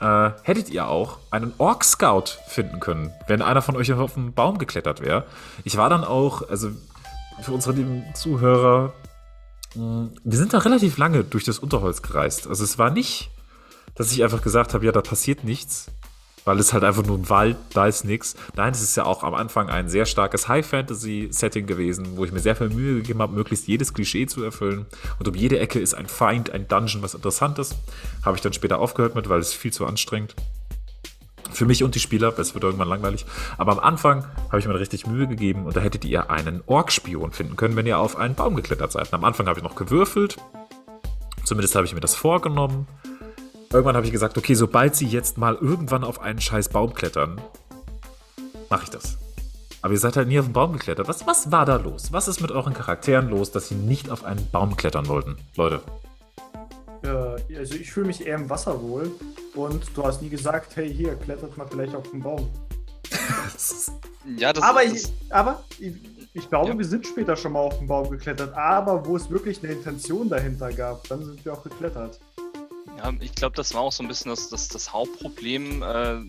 äh, 0.00 0.30
hättet 0.42 0.68
ihr 0.70 0.88
auch 0.88 1.18
einen 1.30 1.52
Orc 1.58 1.84
Scout 1.84 2.38
finden 2.46 2.80
können, 2.80 3.12
wenn 3.26 3.42
einer 3.42 3.62
von 3.62 3.76
euch 3.76 3.92
auf 3.92 4.16
einen 4.16 4.34
Baum 4.34 4.58
geklettert 4.58 5.00
wäre. 5.00 5.24
Ich 5.64 5.76
war 5.76 5.88
dann 5.88 6.04
auch, 6.04 6.48
also 6.48 6.70
für 7.40 7.52
unsere 7.52 7.74
lieben 7.74 8.04
Zuhörer, 8.14 8.92
mh, 9.74 10.08
wir 10.22 10.38
sind 10.38 10.52
da 10.52 10.58
relativ 10.58 10.98
lange 10.98 11.24
durch 11.24 11.44
das 11.44 11.58
Unterholz 11.58 12.02
gereist. 12.02 12.46
Also 12.46 12.64
es 12.64 12.78
war 12.78 12.90
nicht, 12.90 13.30
dass 13.94 14.12
ich 14.12 14.22
einfach 14.22 14.42
gesagt 14.42 14.74
habe, 14.74 14.84
ja, 14.84 14.92
da 14.92 15.00
passiert 15.00 15.44
nichts, 15.44 15.86
weil 16.46 16.58
es 16.60 16.72
halt 16.72 16.84
einfach 16.84 17.04
nur 17.04 17.18
ein 17.18 17.28
Wald, 17.28 17.56
da 17.74 17.86
ist 17.86 18.04
nichts. 18.04 18.36
Nein, 18.54 18.72
es 18.72 18.80
ist 18.80 18.96
ja 18.96 19.04
auch 19.04 19.24
am 19.24 19.34
Anfang 19.34 19.68
ein 19.68 19.88
sehr 19.88 20.06
starkes 20.06 20.48
High-Fantasy-Setting 20.48 21.66
gewesen, 21.66 22.16
wo 22.16 22.24
ich 22.24 22.32
mir 22.32 22.38
sehr 22.38 22.56
viel 22.56 22.70
Mühe 22.70 23.02
gegeben 23.02 23.20
habe, 23.20 23.34
möglichst 23.34 23.66
jedes 23.66 23.92
Klischee 23.92 24.26
zu 24.26 24.42
erfüllen. 24.42 24.86
Und 25.18 25.28
um 25.28 25.34
jede 25.34 25.58
Ecke 25.58 25.80
ist 25.80 25.94
ein 25.94 26.06
Feind, 26.06 26.50
ein 26.50 26.68
Dungeon, 26.68 27.02
was 27.02 27.14
Interessantes. 27.14 27.74
Habe 28.24 28.36
ich 28.36 28.42
dann 28.42 28.52
später 28.52 28.78
aufgehört 28.78 29.16
mit, 29.16 29.28
weil 29.28 29.40
es 29.40 29.52
viel 29.52 29.72
zu 29.72 29.84
anstrengend 29.84 30.34
für 31.52 31.64
mich 31.64 31.82
und 31.82 31.94
die 31.94 32.00
Spieler, 32.00 32.32
weil 32.32 32.42
es 32.42 32.54
wird 32.54 32.64
irgendwann 32.64 32.88
langweilig. 32.88 33.24
Aber 33.56 33.72
am 33.72 33.78
Anfang 33.78 34.24
habe 34.48 34.58
ich 34.58 34.66
mir 34.66 34.78
richtig 34.78 35.06
Mühe 35.06 35.26
gegeben 35.26 35.64
und 35.64 35.76
da 35.76 35.80
hättet 35.80 36.04
ihr 36.04 36.30
einen 36.30 36.62
Ork-Spion 36.66 37.32
finden 37.32 37.56
können, 37.56 37.76
wenn 37.76 37.86
ihr 37.86 37.98
auf 37.98 38.16
einen 38.16 38.34
Baum 38.34 38.56
geklettert 38.56 38.92
seid. 38.92 39.08
Und 39.08 39.14
am 39.14 39.24
Anfang 39.24 39.46
habe 39.46 39.58
ich 39.58 39.64
noch 39.64 39.74
gewürfelt. 39.74 40.36
Zumindest 41.44 41.74
habe 41.74 41.86
ich 41.86 41.94
mir 41.94 42.00
das 42.00 42.14
vorgenommen. 42.14 42.86
Irgendwann 43.76 43.96
habe 43.96 44.06
ich 44.06 44.12
gesagt, 44.12 44.38
okay, 44.38 44.54
sobald 44.54 44.96
sie 44.96 45.04
jetzt 45.06 45.36
mal 45.36 45.54
irgendwann 45.56 46.02
auf 46.02 46.18
einen 46.22 46.40
scheiß 46.40 46.70
Baum 46.70 46.94
klettern, 46.94 47.38
mache 48.70 48.84
ich 48.84 48.88
das. 48.88 49.18
Aber 49.82 49.92
ihr 49.92 49.98
seid 49.98 50.16
halt 50.16 50.28
nie 50.28 50.38
auf 50.38 50.46
den 50.46 50.54
Baum 50.54 50.72
geklettert. 50.72 51.06
Was, 51.08 51.26
was 51.26 51.52
war 51.52 51.66
da 51.66 51.76
los? 51.76 52.10
Was 52.10 52.26
ist 52.26 52.40
mit 52.40 52.50
euren 52.50 52.72
Charakteren 52.72 53.28
los, 53.28 53.50
dass 53.50 53.68
sie 53.68 53.74
nicht 53.74 54.08
auf 54.08 54.24
einen 54.24 54.48
Baum 54.50 54.78
klettern 54.78 55.08
wollten? 55.08 55.36
Leute. 55.56 55.82
Äh, 57.02 57.58
also 57.58 57.74
ich 57.74 57.92
fühle 57.92 58.06
mich 58.06 58.26
eher 58.26 58.36
im 58.36 58.48
Wasser 58.48 58.80
wohl. 58.80 59.12
Und 59.54 59.84
du 59.94 60.04
hast 60.04 60.22
nie 60.22 60.30
gesagt, 60.30 60.74
hey, 60.76 60.90
hier, 60.90 61.14
klettert 61.16 61.58
mal 61.58 61.66
vielleicht 61.70 61.94
auf 61.94 62.10
den 62.10 62.22
Baum. 62.22 62.48
Ja, 64.38 64.52
das 64.54 64.64
aber 64.64 64.82
ist. 64.82 65.12
ich, 65.28 65.32
aber 65.32 65.62
ich, 65.78 65.92
ich 66.34 66.48
glaube, 66.48 66.70
Ja. 66.70 66.78
wir 66.78 66.84
sind 66.84 67.06
später 67.06 67.36
schon 67.36 67.52
mal 67.52 67.60
auf 67.60 67.78
den 67.78 67.86
Baum 67.86 68.10
geklettert. 68.10 68.52
Aber 68.56 69.06
wo 69.06 69.16
es 69.16 69.28
wirklich 69.30 69.62
eine 69.62 69.72
Intention 69.74 70.28
dahinter 70.30 70.72
gab, 70.72 71.06
dann 71.08 71.22
sind 71.24 71.44
wir 71.44 71.52
auch 71.52 71.62
geklettert. 71.62 72.18
Ja, 72.98 73.12
ich 73.20 73.34
glaube, 73.34 73.54
das 73.56 73.74
war 73.74 73.82
auch 73.82 73.92
so 73.92 74.02
ein 74.02 74.08
bisschen 74.08 74.30
das, 74.30 74.48
das, 74.48 74.68
das 74.68 74.92
Hauptproblem. 74.92 75.82
Äh, 75.82 76.20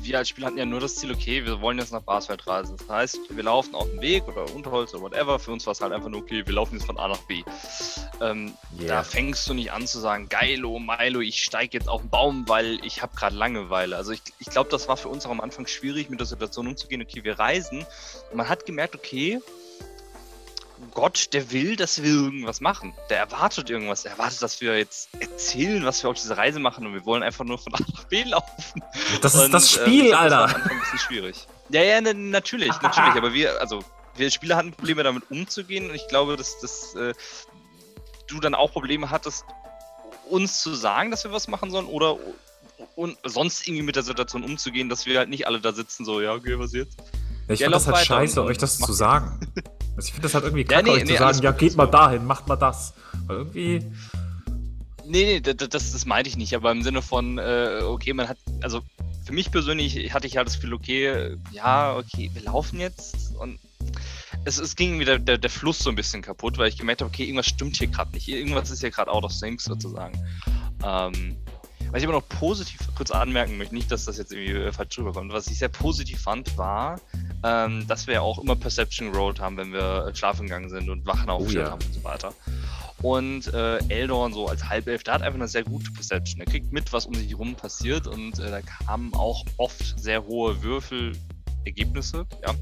wir 0.00 0.18
als 0.18 0.28
Spieler 0.28 0.48
hatten 0.48 0.58
ja 0.58 0.66
nur 0.66 0.80
das 0.80 0.96
Ziel, 0.96 1.12
okay, 1.12 1.44
wir 1.44 1.60
wollen 1.60 1.78
jetzt 1.78 1.92
nach 1.92 2.02
Basfeld 2.02 2.46
reisen. 2.46 2.76
Das 2.76 2.88
heißt, 2.88 3.18
wir 3.30 3.42
laufen 3.42 3.74
auf 3.74 3.88
dem 3.88 4.00
Weg 4.00 4.26
oder 4.28 4.52
Unterholz 4.54 4.92
oder 4.94 5.02
whatever. 5.02 5.38
Für 5.38 5.52
uns 5.52 5.66
war 5.66 5.72
es 5.72 5.80
halt 5.80 5.92
einfach 5.92 6.08
nur, 6.08 6.20
okay, 6.20 6.44
wir 6.44 6.54
laufen 6.54 6.74
jetzt 6.76 6.86
von 6.86 6.98
A 6.98 7.08
nach 7.08 7.22
B. 7.22 7.42
Ähm, 8.20 8.52
Yeah. 8.78 8.88
Da 8.88 9.02
fängst 9.04 9.48
du 9.48 9.54
nicht 9.54 9.70
an 9.70 9.86
zu 9.86 9.98
sagen, 9.98 10.28
geilo, 10.28 10.78
Milo, 10.78 11.20
ich 11.20 11.42
steige 11.42 11.76
jetzt 11.76 11.88
auf 11.88 12.00
den 12.00 12.10
Baum, 12.10 12.48
weil 12.48 12.84
ich 12.84 13.02
habe 13.02 13.14
gerade 13.14 13.36
Langeweile. 13.36 13.96
Also 13.96 14.12
ich, 14.12 14.22
ich 14.38 14.48
glaube, 14.48 14.70
das 14.70 14.88
war 14.88 14.96
für 14.96 15.08
uns 15.08 15.26
auch 15.26 15.30
am 15.30 15.40
Anfang 15.40 15.66
schwierig, 15.66 16.08
mit 16.08 16.20
der 16.20 16.26
Situation 16.26 16.66
umzugehen. 16.66 17.02
Okay, 17.02 17.22
wir 17.22 17.38
reisen. 17.38 17.84
Und 18.30 18.36
man 18.36 18.48
hat 18.48 18.64
gemerkt, 18.64 18.94
okay, 18.94 19.40
Gott, 20.90 21.32
der 21.32 21.50
will, 21.52 21.76
dass 21.76 22.02
wir 22.02 22.10
irgendwas 22.10 22.60
machen. 22.60 22.92
Der 23.08 23.18
erwartet 23.18 23.70
irgendwas. 23.70 24.04
Er 24.04 24.12
erwartet, 24.12 24.42
dass 24.42 24.60
wir 24.60 24.76
jetzt 24.76 25.08
erzählen, 25.20 25.84
was 25.84 26.02
wir 26.02 26.10
auf 26.10 26.16
dieser 26.16 26.36
Reise 26.36 26.58
machen 26.58 26.86
und 26.86 26.94
wir 26.94 27.04
wollen 27.06 27.22
einfach 27.22 27.44
nur 27.44 27.58
von 27.58 27.74
A 27.74 27.78
nach 27.78 28.04
B 28.04 28.24
laufen. 28.24 28.82
Das 29.20 29.34
ist 29.34 29.44
Und, 29.44 29.52
das 29.52 29.76
äh, 29.76 29.80
Spiel, 29.80 30.08
glaub, 30.08 30.20
Alter. 30.20 30.42
Das 30.46 30.54
war 30.54 30.70
ein 30.70 30.80
bisschen 30.80 30.98
schwierig. 30.98 31.46
Ja, 31.70 31.82
ja, 31.82 32.00
ne, 32.00 32.14
natürlich, 32.14 32.72
natürlich. 32.82 33.14
Aber 33.14 33.32
wir, 33.32 33.60
also, 33.60 33.80
wir 34.16 34.30
Spieler 34.30 34.56
hatten 34.56 34.72
Probleme 34.72 35.02
damit 35.02 35.30
umzugehen 35.30 35.88
und 35.88 35.94
ich 35.94 36.06
glaube, 36.08 36.36
dass, 36.36 36.58
dass 36.60 36.94
äh, 36.94 37.14
du 38.26 38.40
dann 38.40 38.54
auch 38.54 38.72
Probleme 38.72 39.10
hattest, 39.10 39.44
uns 40.28 40.62
zu 40.62 40.74
sagen, 40.74 41.10
dass 41.10 41.24
wir 41.24 41.32
was 41.32 41.48
machen 41.48 41.70
sollen 41.70 41.86
oder 41.86 42.16
und 42.96 43.16
sonst 43.24 43.66
irgendwie 43.66 43.84
mit 43.84 43.96
der 43.96 44.02
Situation 44.02 44.42
umzugehen, 44.42 44.88
dass 44.88 45.06
wir 45.06 45.18
halt 45.18 45.28
nicht 45.28 45.46
alle 45.46 45.60
da 45.60 45.72
sitzen, 45.72 46.04
so, 46.04 46.20
ja, 46.20 46.32
okay, 46.32 46.58
was 46.58 46.72
jetzt? 46.72 46.98
Ja, 46.98 47.54
ich 47.54 47.60
Ja, 47.60 47.66
finde 47.66 47.78
das 47.78 47.86
halt 47.86 48.06
scheiße, 48.06 48.42
euch 48.42 48.58
das 48.58 48.78
zu 48.78 48.92
sagen. 48.92 49.40
Also 49.96 50.06
ich 50.06 50.12
finde 50.12 50.22
das 50.22 50.34
halt 50.34 50.44
irgendwie 50.44 50.62
Ja, 50.62 50.78
kacke, 50.78 50.84
nee, 50.84 50.90
euch 50.90 51.04
nee, 51.04 51.12
zu 51.12 51.18
sagen, 51.18 51.42
ja, 51.42 51.52
geht 51.52 51.76
mal 51.76 51.86
dahin, 51.86 52.24
macht 52.24 52.48
mal 52.48 52.56
das. 52.56 52.94
Weil 53.26 53.36
irgendwie, 53.36 53.84
Nee, 55.04 55.24
nee, 55.24 55.40
das, 55.40 55.68
das, 55.68 55.92
das 55.92 56.06
meinte 56.06 56.30
ich 56.30 56.36
nicht, 56.36 56.54
aber 56.54 56.70
im 56.70 56.82
Sinne 56.82 57.02
von, 57.02 57.38
äh, 57.38 57.80
okay, 57.82 58.12
man 58.12 58.28
hat, 58.28 58.38
also 58.62 58.80
für 59.24 59.32
mich 59.32 59.50
persönlich 59.50 60.14
hatte 60.14 60.26
ich 60.26 60.36
halt 60.36 60.46
das 60.46 60.54
Gefühl, 60.54 60.74
okay, 60.74 61.36
ja, 61.50 61.96
okay, 61.96 62.30
wir 62.32 62.42
laufen 62.42 62.80
jetzt 62.80 63.34
und 63.36 63.58
es, 64.44 64.58
es 64.58 64.74
ging 64.74 64.98
wieder 64.98 65.18
der, 65.18 65.38
der 65.38 65.50
Fluss 65.50 65.78
so 65.80 65.90
ein 65.90 65.96
bisschen 65.96 66.22
kaputt, 66.22 66.58
weil 66.58 66.68
ich 66.68 66.78
gemerkt 66.78 67.00
habe, 67.00 67.10
okay, 67.10 67.24
irgendwas 67.24 67.46
stimmt 67.46 67.76
hier 67.76 67.88
gerade 67.88 68.12
nicht. 68.12 68.28
Irgendwas 68.28 68.70
ist 68.70 68.80
hier 68.80 68.90
gerade 68.90 69.10
out 69.10 69.24
of 69.24 69.32
sync 69.32 69.60
sozusagen. 69.60 70.18
Ähm, 70.84 71.36
was 71.92 72.00
ich 72.00 72.08
aber 72.08 72.16
noch 72.16 72.28
positiv 72.28 72.80
kurz 72.96 73.10
anmerken 73.10 73.58
möchte, 73.58 73.74
nicht, 73.74 73.92
dass 73.92 74.06
das 74.06 74.16
jetzt 74.16 74.32
irgendwie 74.32 74.52
äh, 74.52 74.72
falsch 74.72 74.98
rüberkommt, 74.98 75.30
was 75.30 75.46
ich 75.48 75.58
sehr 75.58 75.68
positiv 75.68 76.22
fand, 76.22 76.56
war, 76.56 76.98
ähm, 77.44 77.86
dass 77.86 78.06
wir 78.06 78.14
ja 78.14 78.20
auch 78.22 78.38
immer 78.38 78.56
Perception 78.56 79.14
Road 79.14 79.40
haben, 79.40 79.58
wenn 79.58 79.74
wir 79.74 80.10
schlafen 80.14 80.44
gegangen 80.44 80.70
sind 80.70 80.88
und 80.88 81.04
Wachen 81.06 81.28
aufgestellt 81.28 81.66
oh, 81.66 81.68
ja. 81.68 81.72
haben 81.72 81.84
und 81.84 81.94
so 81.94 82.02
weiter. 82.02 82.34
Und 83.02 83.52
äh, 83.52 83.78
Eldorn 83.88 84.32
so 84.32 84.46
als 84.48 84.68
Halbelf, 84.68 85.02
der 85.02 85.14
hat 85.14 85.22
einfach 85.22 85.38
eine 85.38 85.48
sehr 85.48 85.64
gute 85.64 85.90
Perception. 85.90 86.40
Er 86.40 86.46
kriegt 86.46 86.72
mit, 86.72 86.92
was 86.94 87.04
um 87.04 87.14
sich 87.14 87.28
herum 87.28 87.56
passiert 87.56 88.06
und 88.06 88.38
äh, 88.38 88.50
da 88.50 88.62
kamen 88.62 89.12
auch 89.12 89.44
oft 89.58 90.00
sehr 90.00 90.24
hohe 90.24 90.62
Würfelergebnisse, 90.62 92.26
ja. 92.42 92.54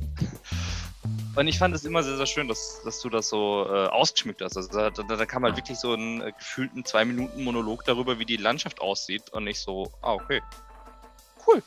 Und 1.37 1.47
ich 1.47 1.59
fand 1.59 1.75
es 1.75 1.85
immer 1.85 2.03
sehr, 2.03 2.17
sehr 2.17 2.27
schön, 2.27 2.49
dass, 2.49 2.83
dass 2.85 3.01
du 3.01 3.09
das 3.09 3.29
so 3.29 3.67
äh, 3.67 3.87
ausgeschmückt 3.87 4.43
hast. 4.43 4.57
Also 4.57 4.69
da, 4.71 4.91
da, 4.91 5.03
da 5.03 5.27
kam 5.27 5.45
halt 5.45 5.57
wirklich 5.57 5.79
so 5.79 5.95
ein 5.95 6.21
äh, 6.21 6.33
gefühlten 6.33 6.85
zwei 6.85 7.05
Minuten 7.05 7.43
Monolog 7.45 7.85
darüber, 7.85 8.19
wie 8.19 8.27
die 8.27 8.37
Landschaft 8.37 8.81
aussieht 8.81 9.31
und 9.31 9.45
nicht 9.45 9.61
so, 9.61 9.91
ah, 10.03 10.13
okay. 10.13 10.43
Cool. 11.47 11.63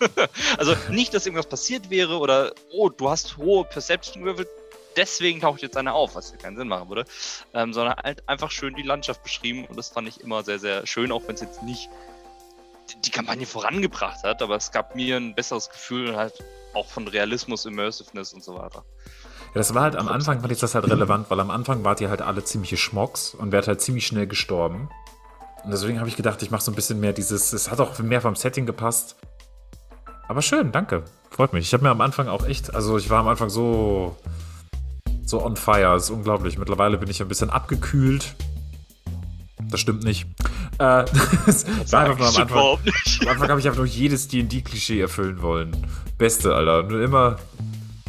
also 0.58 0.74
nicht, 0.90 1.12
dass 1.12 1.26
irgendwas 1.26 1.48
passiert 1.48 1.90
wäre 1.90 2.18
oder, 2.18 2.52
oh, 2.72 2.88
du 2.88 3.10
hast 3.10 3.36
hohe 3.36 3.64
Perception 3.64 4.22
gewürfelt, 4.22 4.48
deswegen 4.96 5.40
taucht 5.40 5.62
jetzt 5.62 5.76
einer 5.76 5.94
auf, 5.94 6.14
was 6.14 6.30
ja 6.30 6.36
keinen 6.36 6.56
Sinn 6.56 6.68
machen 6.68 6.88
würde, 6.88 7.04
ähm, 7.54 7.72
sondern 7.72 7.96
halt 7.96 8.28
einfach 8.28 8.50
schön 8.50 8.74
die 8.74 8.82
Landschaft 8.82 9.22
beschrieben 9.22 9.64
und 9.66 9.76
das 9.76 9.88
fand 9.88 10.08
ich 10.08 10.20
immer 10.20 10.42
sehr, 10.42 10.58
sehr 10.58 10.86
schön, 10.86 11.12
auch 11.12 11.22
wenn 11.26 11.34
es 11.34 11.40
jetzt 11.40 11.62
nicht 11.62 11.88
die 13.04 13.10
Kampagne 13.10 13.46
vorangebracht 13.46 14.22
hat, 14.24 14.42
aber 14.42 14.56
es 14.56 14.72
gab 14.72 14.94
mir 14.94 15.16
ein 15.16 15.34
besseres 15.34 15.68
Gefühl 15.70 16.16
halt 16.16 16.34
auch 16.74 16.86
von 16.86 17.08
Realismus, 17.08 17.66
Immersiveness 17.66 18.32
und 18.32 18.42
so 18.44 18.54
weiter. 18.56 18.84
Ja, 19.54 19.54
das 19.54 19.74
war 19.74 19.82
halt 19.82 19.96
am 19.96 20.08
Anfang, 20.08 20.40
fand 20.40 20.52
ich 20.52 20.60
das 20.60 20.74
halt 20.74 20.88
relevant, 20.90 21.30
weil 21.30 21.40
am 21.40 21.50
Anfang 21.50 21.84
wart 21.84 22.00
ihr 22.00 22.10
halt 22.10 22.22
alle 22.22 22.44
ziemliche 22.44 22.76
Schmocks 22.76 23.34
und 23.34 23.52
werdet 23.52 23.68
halt 23.68 23.80
ziemlich 23.80 24.06
schnell 24.06 24.26
gestorben. 24.26 24.88
Und 25.64 25.70
deswegen 25.70 25.98
habe 25.98 26.08
ich 26.08 26.16
gedacht, 26.16 26.42
ich 26.42 26.50
mache 26.50 26.62
so 26.62 26.70
ein 26.70 26.74
bisschen 26.74 27.00
mehr 27.00 27.12
dieses, 27.12 27.52
es 27.52 27.70
hat 27.70 27.80
auch 27.80 27.98
mehr 27.98 28.20
vom 28.20 28.36
Setting 28.36 28.66
gepasst. 28.66 29.16
Aber 30.28 30.42
schön, 30.42 30.72
danke. 30.72 31.04
Freut 31.30 31.52
mich. 31.52 31.66
Ich 31.66 31.72
habe 31.72 31.82
mir 31.82 31.90
am 31.90 32.00
Anfang 32.00 32.28
auch 32.28 32.46
echt, 32.46 32.74
also 32.74 32.98
ich 32.98 33.10
war 33.10 33.20
am 33.20 33.28
Anfang 33.28 33.48
so, 33.48 34.16
so 35.24 35.42
on 35.42 35.56
fire. 35.56 35.94
Das 35.94 36.04
ist 36.04 36.10
unglaublich. 36.10 36.58
Mittlerweile 36.58 36.98
bin 36.98 37.08
ich 37.08 37.20
ein 37.20 37.28
bisschen 37.28 37.50
abgekühlt. 37.50 38.34
Das 39.70 39.80
stimmt 39.80 40.04
nicht. 40.04 40.26
Äh, 40.78 41.04
das 41.46 41.66
war 41.92 42.00
einfach 42.00 42.18
nur 42.18 42.28
am 42.28 42.36
Anfang. 42.36 42.58
Am 43.22 43.28
Anfang 43.28 43.48
habe 43.48 43.60
ich 43.60 43.66
einfach 43.66 43.78
nur 43.78 43.86
jedes 43.86 44.28
DD-Klischee 44.28 45.00
erfüllen 45.00 45.42
wollen. 45.42 45.76
Beste, 46.16 46.54
Alter. 46.54 46.84
Nur 46.84 47.02
immer. 47.02 47.36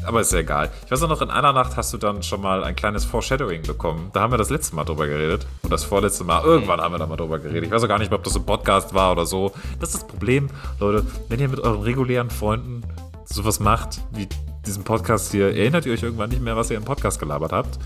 Aber 0.05 0.21
ist 0.21 0.31
ja 0.31 0.39
egal. 0.39 0.71
Ich 0.85 0.91
weiß 0.91 1.03
auch 1.03 1.09
noch, 1.09 1.21
in 1.21 1.29
einer 1.29 1.51
Nacht 1.51 1.75
hast 1.75 1.93
du 1.93 1.97
dann 1.97 2.23
schon 2.23 2.41
mal 2.41 2.63
ein 2.63 2.75
kleines 2.75 3.05
Foreshadowing 3.05 3.63
bekommen. 3.63 4.11
Da 4.13 4.21
haben 4.21 4.31
wir 4.31 4.37
das 4.37 4.49
letzte 4.49 4.75
Mal 4.75 4.85
drüber 4.85 5.07
geredet. 5.07 5.45
Und 5.61 5.71
das 5.71 5.83
vorletzte 5.83 6.23
Mal. 6.23 6.43
Irgendwann 6.43 6.79
haben 6.79 6.93
wir 6.93 6.99
da 6.99 7.07
mal 7.07 7.17
drüber 7.17 7.39
geredet. 7.39 7.65
Ich 7.65 7.71
weiß 7.71 7.83
auch 7.83 7.87
gar 7.87 7.99
nicht 7.99 8.09
mehr, 8.09 8.17
ob 8.17 8.23
das 8.23 8.35
ein 8.35 8.45
Podcast 8.45 8.93
war 8.93 9.11
oder 9.11 9.25
so. 9.25 9.51
Das 9.79 9.89
ist 9.89 10.01
das 10.01 10.07
Problem, 10.07 10.49
Leute. 10.79 11.05
Wenn 11.27 11.39
ihr 11.39 11.49
mit 11.49 11.59
euren 11.59 11.81
regulären 11.81 12.29
Freunden 12.29 12.83
sowas 13.25 13.59
macht, 13.59 14.01
wie 14.11 14.27
diesen 14.65 14.83
Podcast 14.83 15.31
hier, 15.31 15.55
erinnert 15.55 15.85
ihr 15.85 15.93
euch 15.93 16.03
irgendwann 16.03 16.29
nicht 16.29 16.41
mehr, 16.41 16.55
was 16.55 16.71
ihr 16.71 16.77
im 16.77 16.85
Podcast 16.85 17.19
gelabert 17.19 17.51
habt. 17.51 17.77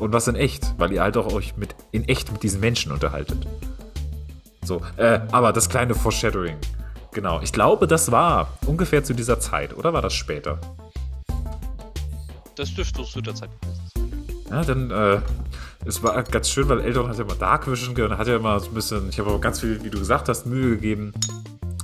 Und 0.00 0.12
was 0.12 0.28
in 0.28 0.34
echt, 0.34 0.74
weil 0.76 0.92
ihr 0.92 1.02
halt 1.02 1.16
auch 1.16 1.32
euch 1.32 1.56
mit, 1.56 1.74
in 1.92 2.04
echt 2.08 2.32
mit 2.32 2.42
diesen 2.42 2.60
Menschen 2.60 2.92
unterhaltet. 2.92 3.46
So, 4.64 4.80
äh, 4.96 5.20
aber 5.30 5.52
das 5.52 5.68
kleine 5.68 5.94
Foreshadowing. 5.94 6.56
Genau, 7.12 7.40
ich 7.42 7.52
glaube, 7.52 7.86
das 7.86 8.10
war 8.10 8.48
ungefähr 8.66 9.04
zu 9.04 9.14
dieser 9.14 9.38
Zeit, 9.38 9.76
oder 9.76 9.92
war 9.92 10.02
das 10.02 10.14
später? 10.14 10.58
Das 12.56 12.74
dürfte 12.74 13.04
zu 13.04 13.20
der 13.20 13.34
Zeit 13.34 13.50
gewesen 13.60 13.90
sein. 13.94 14.04
Ja, 14.50 14.64
dann, 14.64 14.90
äh, 14.90 15.20
es 15.86 16.02
war 16.02 16.22
ganz 16.22 16.48
schön, 16.48 16.68
weil 16.68 16.80
Eldon 16.80 17.08
hat 17.08 17.18
ja 17.18 17.24
immer 17.24 17.34
Dark 17.34 17.70
Vision 17.70 17.94
und 18.00 18.18
hat 18.18 18.26
ja 18.26 18.36
immer 18.36 18.58
so 18.58 18.68
ein 18.68 18.74
bisschen, 18.74 19.08
ich 19.10 19.18
habe 19.18 19.30
aber 19.30 19.40
ganz 19.40 19.60
viel, 19.60 19.82
wie 19.84 19.90
du 19.90 19.98
gesagt 19.98 20.28
hast, 20.28 20.46
Mühe 20.46 20.70
gegeben. 20.76 21.12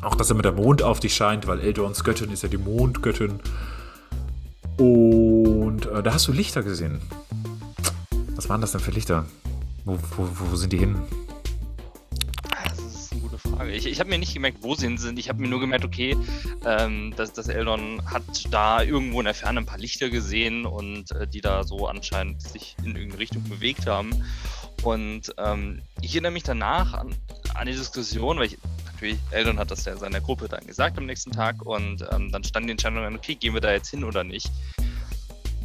Auch, 0.03 0.15
dass 0.15 0.31
immer 0.31 0.43
der 0.43 0.53
Mond 0.53 0.83
auf 0.83 1.01
dich 1.01 1.15
scheint, 1.15 1.47
weil 1.47 1.61
Eldons 1.61 2.03
Göttin 2.03 2.31
ist 2.31 2.43
ja 2.43 2.49
die 2.49 2.57
Mondgöttin. 2.57 3.41
Und 4.79 5.87
äh, 5.87 6.03
da 6.03 6.15
hast 6.15 6.27
du 6.29 6.33
Lichter 6.33 6.63
gesehen. 6.63 7.01
Was 8.35 8.49
waren 8.49 8.63
das 8.63 8.73
denn 8.73 8.81
für 8.81 8.93
Lichter? 8.93 9.27
Wo, 9.85 9.99
wo, 10.17 10.29
wo 10.51 10.57
sind 10.57 10.73
die 10.73 10.79
hin? 10.79 10.97
Frage. 13.71 13.77
Ich, 13.77 13.87
ich 13.87 14.01
habe 14.01 14.11
mir 14.11 14.19
nicht 14.19 14.35
gemerkt, 14.35 14.59
wo 14.61 14.75
sie 14.75 14.97
sind. 14.99 15.19
Ich 15.19 15.29
habe 15.29 15.41
mir 15.41 15.49
nur 15.49 15.61
gemerkt, 15.61 15.85
okay, 15.85 16.17
ähm, 16.65 17.15
dass, 17.17 17.33
dass 17.33 17.49
Eldon 17.49 18.03
hat 18.07 18.23
da 18.51 18.83
irgendwo 18.83 19.21
in 19.21 19.25
der 19.25 19.35
Ferne 19.35 19.61
ein 19.61 19.67
paar 19.67 19.79
Lichter 19.79 20.11
gesehen 20.11 20.67
und 20.67 21.11
äh, 21.13 21.27
die 21.27 21.41
da 21.41 21.65
so 21.65 21.87
anscheinend 21.87 22.43
sich 22.43 22.77
in 22.79 22.95
irgendeine 22.95 23.19
Richtung 23.19 23.49
bewegt 23.49 23.87
haben. 23.87 24.11
Und 24.83 25.35
ähm, 25.39 25.83
ich 26.01 26.13
erinnere 26.13 26.33
mich 26.33 26.43
danach 26.43 26.95
an, 26.95 27.15
an 27.55 27.67
die 27.67 27.73
Diskussion, 27.73 28.39
weil 28.39 28.47
ich 28.47 28.59
natürlich, 28.87 29.19
Eldon 29.31 29.59
hat 29.59 29.71
das 29.71 29.85
ja 29.85 29.97
seiner 29.97 30.21
Gruppe 30.21 30.49
dann 30.49 30.67
gesagt 30.67 30.99
am 30.99 31.07
nächsten 31.07 31.33
Tag 31.33 31.63
und 31.63 32.05
ähm, 32.13 32.33
dann 32.33 32.45
stand 32.45 32.67
die 32.67 32.73
Entscheidung 32.73 33.05
an, 33.05 33.17
okay, 33.17 33.35
gehen 33.35 33.55
wir 33.55 33.61
da 33.61 33.73
jetzt 33.73 33.91
hin 33.91 34.05
oder 34.05 34.25
nicht. 34.25 34.51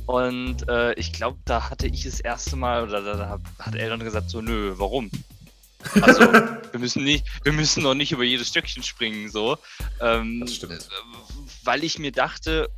Und 0.05 0.69
äh, 0.69 0.93
ich 0.93 1.13
glaube, 1.13 1.39
da 1.45 1.69
hatte 1.69 1.87
ich 1.87 2.03
das 2.03 2.19
erste 2.19 2.55
Mal, 2.55 2.83
oder 2.83 3.01
da, 3.01 3.15
da 3.15 3.39
hat 3.57 3.75
Eldon 3.75 3.99
gesagt, 4.01 4.29
so, 4.29 4.39
nö, 4.39 4.73
warum? 4.77 5.09
Also, 6.01 6.21
wir 6.71 6.79
müssen 6.79 7.03
nicht, 7.03 7.25
wir 7.43 7.53
müssen 7.53 7.83
noch 7.83 7.93
nicht 7.93 8.11
über 8.11 8.23
jedes 8.23 8.49
Stöckchen 8.49 8.83
springen, 8.83 9.29
so. 9.29 9.57
Ähm, 10.01 10.41
das 10.41 10.55
stimmt. 10.55 10.87
Weil 11.63 11.83
ich 11.83 11.99
mir 11.99 12.11
dachte, 12.11 12.69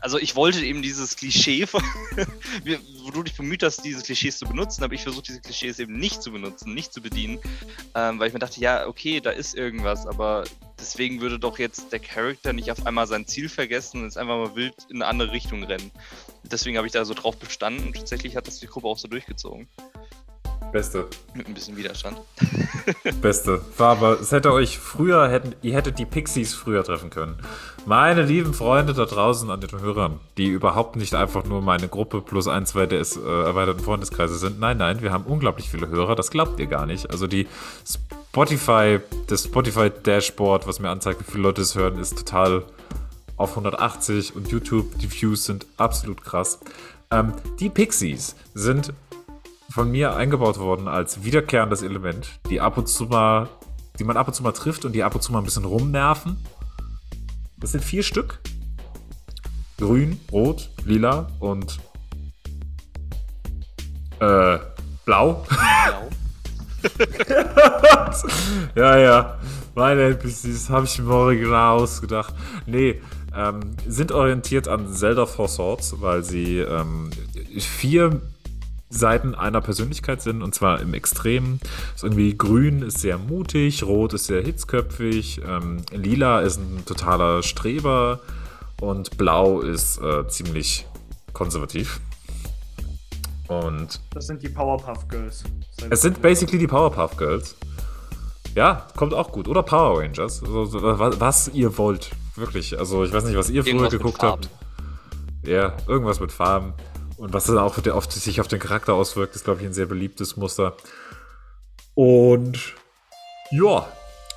also 0.00 0.18
ich 0.18 0.34
wollte 0.34 0.64
eben 0.64 0.82
dieses 0.82 1.16
Klischee, 1.16 1.66
von, 1.66 1.82
wo 3.02 3.10
du 3.10 3.22
dich 3.22 3.36
bemüht 3.36 3.62
hast, 3.62 3.84
diese 3.84 4.02
Klischees 4.02 4.38
zu 4.38 4.46
benutzen, 4.46 4.82
aber 4.82 4.94
ich 4.94 5.02
versucht, 5.02 5.28
diese 5.28 5.40
Klischees 5.40 5.78
eben 5.78 5.98
nicht 5.98 6.22
zu 6.22 6.32
benutzen, 6.32 6.74
nicht 6.74 6.92
zu 6.92 7.02
bedienen, 7.02 7.38
ähm, 7.94 8.18
weil 8.18 8.28
ich 8.28 8.32
mir 8.32 8.38
dachte, 8.38 8.60
ja, 8.60 8.86
okay, 8.86 9.20
da 9.20 9.30
ist 9.30 9.54
irgendwas, 9.54 10.06
aber 10.06 10.44
deswegen 10.78 11.20
würde 11.20 11.38
doch 11.38 11.58
jetzt 11.58 11.92
der 11.92 12.00
Charakter 12.00 12.52
nicht 12.52 12.70
auf 12.70 12.86
einmal 12.86 13.06
sein 13.06 13.26
Ziel 13.26 13.48
vergessen 13.48 13.98
und 13.98 14.04
jetzt 14.04 14.16
einfach 14.16 14.36
mal 14.36 14.56
wild 14.56 14.74
in 14.88 14.96
eine 14.96 15.06
andere 15.06 15.32
Richtung 15.32 15.62
rennen. 15.64 15.90
Deswegen 16.44 16.76
habe 16.76 16.86
ich 16.86 16.92
da 16.92 17.04
so 17.04 17.14
drauf 17.14 17.36
bestanden 17.36 17.88
und 17.88 17.96
tatsächlich 17.96 18.36
hat 18.36 18.46
das 18.46 18.58
die 18.58 18.66
Gruppe 18.66 18.88
auch 18.88 18.98
so 18.98 19.08
durchgezogen. 19.08 19.68
Beste. 20.72 21.06
Mit 21.34 21.48
ein 21.48 21.54
bisschen 21.54 21.76
Widerstand. 21.76 22.18
Beste. 23.20 23.60
War 23.76 23.96
aber, 23.96 24.20
es 24.20 24.32
hätte 24.32 24.52
euch 24.52 24.78
früher, 24.78 25.28
hätten, 25.28 25.54
ihr 25.62 25.74
hättet 25.74 25.98
die 25.98 26.04
Pixies 26.04 26.54
früher 26.54 26.84
treffen 26.84 27.10
können. 27.10 27.38
Meine 27.86 28.22
lieben 28.22 28.54
Freunde 28.54 28.94
da 28.94 29.04
draußen 29.04 29.50
an 29.50 29.60
den 29.60 29.80
Hörern, 29.80 30.20
die 30.36 30.46
überhaupt 30.46 30.96
nicht 30.96 31.14
einfach 31.14 31.44
nur 31.44 31.62
meine 31.62 31.88
Gruppe 31.88 32.20
plus 32.20 32.46
ein, 32.46 32.66
zwei 32.66 32.86
des 32.86 33.16
äh, 33.16 33.20
erweiterten 33.20 33.80
Freundeskreise 33.80 34.36
sind. 34.36 34.60
Nein, 34.60 34.78
nein, 34.78 35.02
wir 35.02 35.12
haben 35.12 35.24
unglaublich 35.24 35.70
viele 35.70 35.88
Hörer, 35.88 36.14
das 36.14 36.30
glaubt 36.30 36.60
ihr 36.60 36.66
gar 36.66 36.86
nicht. 36.86 37.10
Also 37.10 37.26
die 37.26 37.48
Spotify, 37.84 39.00
das 39.26 39.44
Spotify-Dashboard, 39.44 40.66
was 40.66 40.78
mir 40.78 40.90
anzeigt, 40.90 41.20
wie 41.20 41.30
viele 41.30 41.42
Leute 41.42 41.62
es 41.62 41.74
hören, 41.74 41.98
ist 41.98 42.18
total 42.18 42.64
auf 43.36 43.50
180 43.50 44.36
und 44.36 44.48
YouTube, 44.48 44.98
die 44.98 45.10
Views 45.10 45.44
sind 45.46 45.66
absolut 45.78 46.22
krass. 46.22 46.60
Ähm, 47.10 47.32
die 47.58 47.70
Pixies 47.70 48.36
sind 48.54 48.92
von 49.70 49.90
mir 49.90 50.16
eingebaut 50.16 50.58
worden 50.58 50.88
als 50.88 51.24
wiederkehrendes 51.24 51.82
Element, 51.82 52.40
die 52.50 52.60
ab 52.60 52.76
und 52.76 52.88
zu 52.88 53.04
mal, 53.04 53.48
die 53.98 54.04
man 54.04 54.16
ab 54.16 54.28
und 54.28 54.34
zu 54.34 54.42
mal 54.42 54.52
trifft 54.52 54.84
und 54.84 54.92
die 54.92 55.04
ab 55.04 55.14
und 55.14 55.22
zu 55.22 55.32
mal 55.32 55.38
ein 55.38 55.44
bisschen 55.44 55.64
rumnerven. 55.64 56.36
Das 57.58 57.72
sind 57.72 57.84
vier 57.84 58.02
Stück. 58.02 58.40
Grün, 59.78 60.20
Rot, 60.32 60.70
Lila 60.84 61.28
und 61.38 61.78
äh, 64.18 64.58
Blau. 65.04 65.46
Blau. 65.48 66.08
ja, 68.74 68.98
ja. 68.98 69.38
Meine 69.74 70.02
NPCs 70.08 70.68
habe 70.68 70.86
ich 70.86 70.98
mir 70.98 71.14
original 71.14 71.78
ausgedacht. 71.78 72.34
Nee, 72.66 73.00
ähm, 73.34 73.60
sind 73.86 74.12
orientiert 74.12 74.68
an 74.68 74.92
Zelda 74.92 75.26
Four 75.26 75.48
Swords, 75.48 76.00
weil 76.00 76.24
sie 76.24 76.58
ähm, 76.58 77.10
vier 77.58 78.20
Seiten 78.90 79.36
einer 79.36 79.60
Persönlichkeit 79.60 80.20
sind, 80.20 80.42
und 80.42 80.54
zwar 80.54 80.80
im 80.80 80.94
Extrem. 80.94 81.60
Ist 81.94 82.02
irgendwie 82.02 82.36
grün 82.36 82.82
ist 82.82 82.98
sehr 82.98 83.18
mutig, 83.18 83.84
rot 83.84 84.12
ist 84.12 84.26
sehr 84.26 84.42
hitzköpfig, 84.42 85.40
ähm, 85.46 85.82
lila 85.92 86.40
ist 86.40 86.58
ein 86.58 86.84
totaler 86.84 87.42
Streber 87.42 88.20
und 88.80 89.16
blau 89.16 89.60
ist 89.60 90.02
äh, 90.02 90.26
ziemlich 90.28 90.86
konservativ. 91.32 92.00
Und 93.46 94.00
das 94.12 94.26
sind 94.26 94.42
die 94.42 94.48
Powerpuff 94.48 95.08
Girls. 95.08 95.44
Es 95.88 96.02
sind 96.02 96.20
basically 96.20 96.58
die 96.58 96.66
Powerpuff 96.66 97.16
Girls. 97.16 97.56
Ja, 98.54 98.86
kommt 98.96 99.14
auch 99.14 99.30
gut. 99.32 99.48
Oder 99.48 99.62
Power 99.62 100.00
Rangers. 100.00 100.42
Also, 100.42 100.66
was 100.72 101.48
ihr 101.48 101.76
wollt. 101.78 102.10
Wirklich. 102.36 102.78
Also 102.78 103.04
ich 103.04 103.12
weiß 103.12 103.24
nicht, 103.24 103.36
was 103.36 103.50
ihr 103.50 103.64
früher 103.64 103.88
geguckt 103.88 104.22
habt. 104.22 104.48
Ja, 105.44 105.74
irgendwas 105.86 106.20
mit 106.20 106.32
Farben. 106.32 106.74
Und 107.20 107.34
was 107.34 107.44
dann 107.44 107.58
auch 107.58 107.76
auf, 107.86 108.10
sich 108.10 108.40
auf 108.40 108.48
den 108.48 108.58
Charakter 108.58 108.94
auswirkt, 108.94 109.36
ist, 109.36 109.44
glaube 109.44 109.60
ich, 109.60 109.66
ein 109.66 109.74
sehr 109.74 109.84
beliebtes 109.84 110.38
Muster. 110.38 110.74
Und 111.92 112.74
ja, 113.50 113.86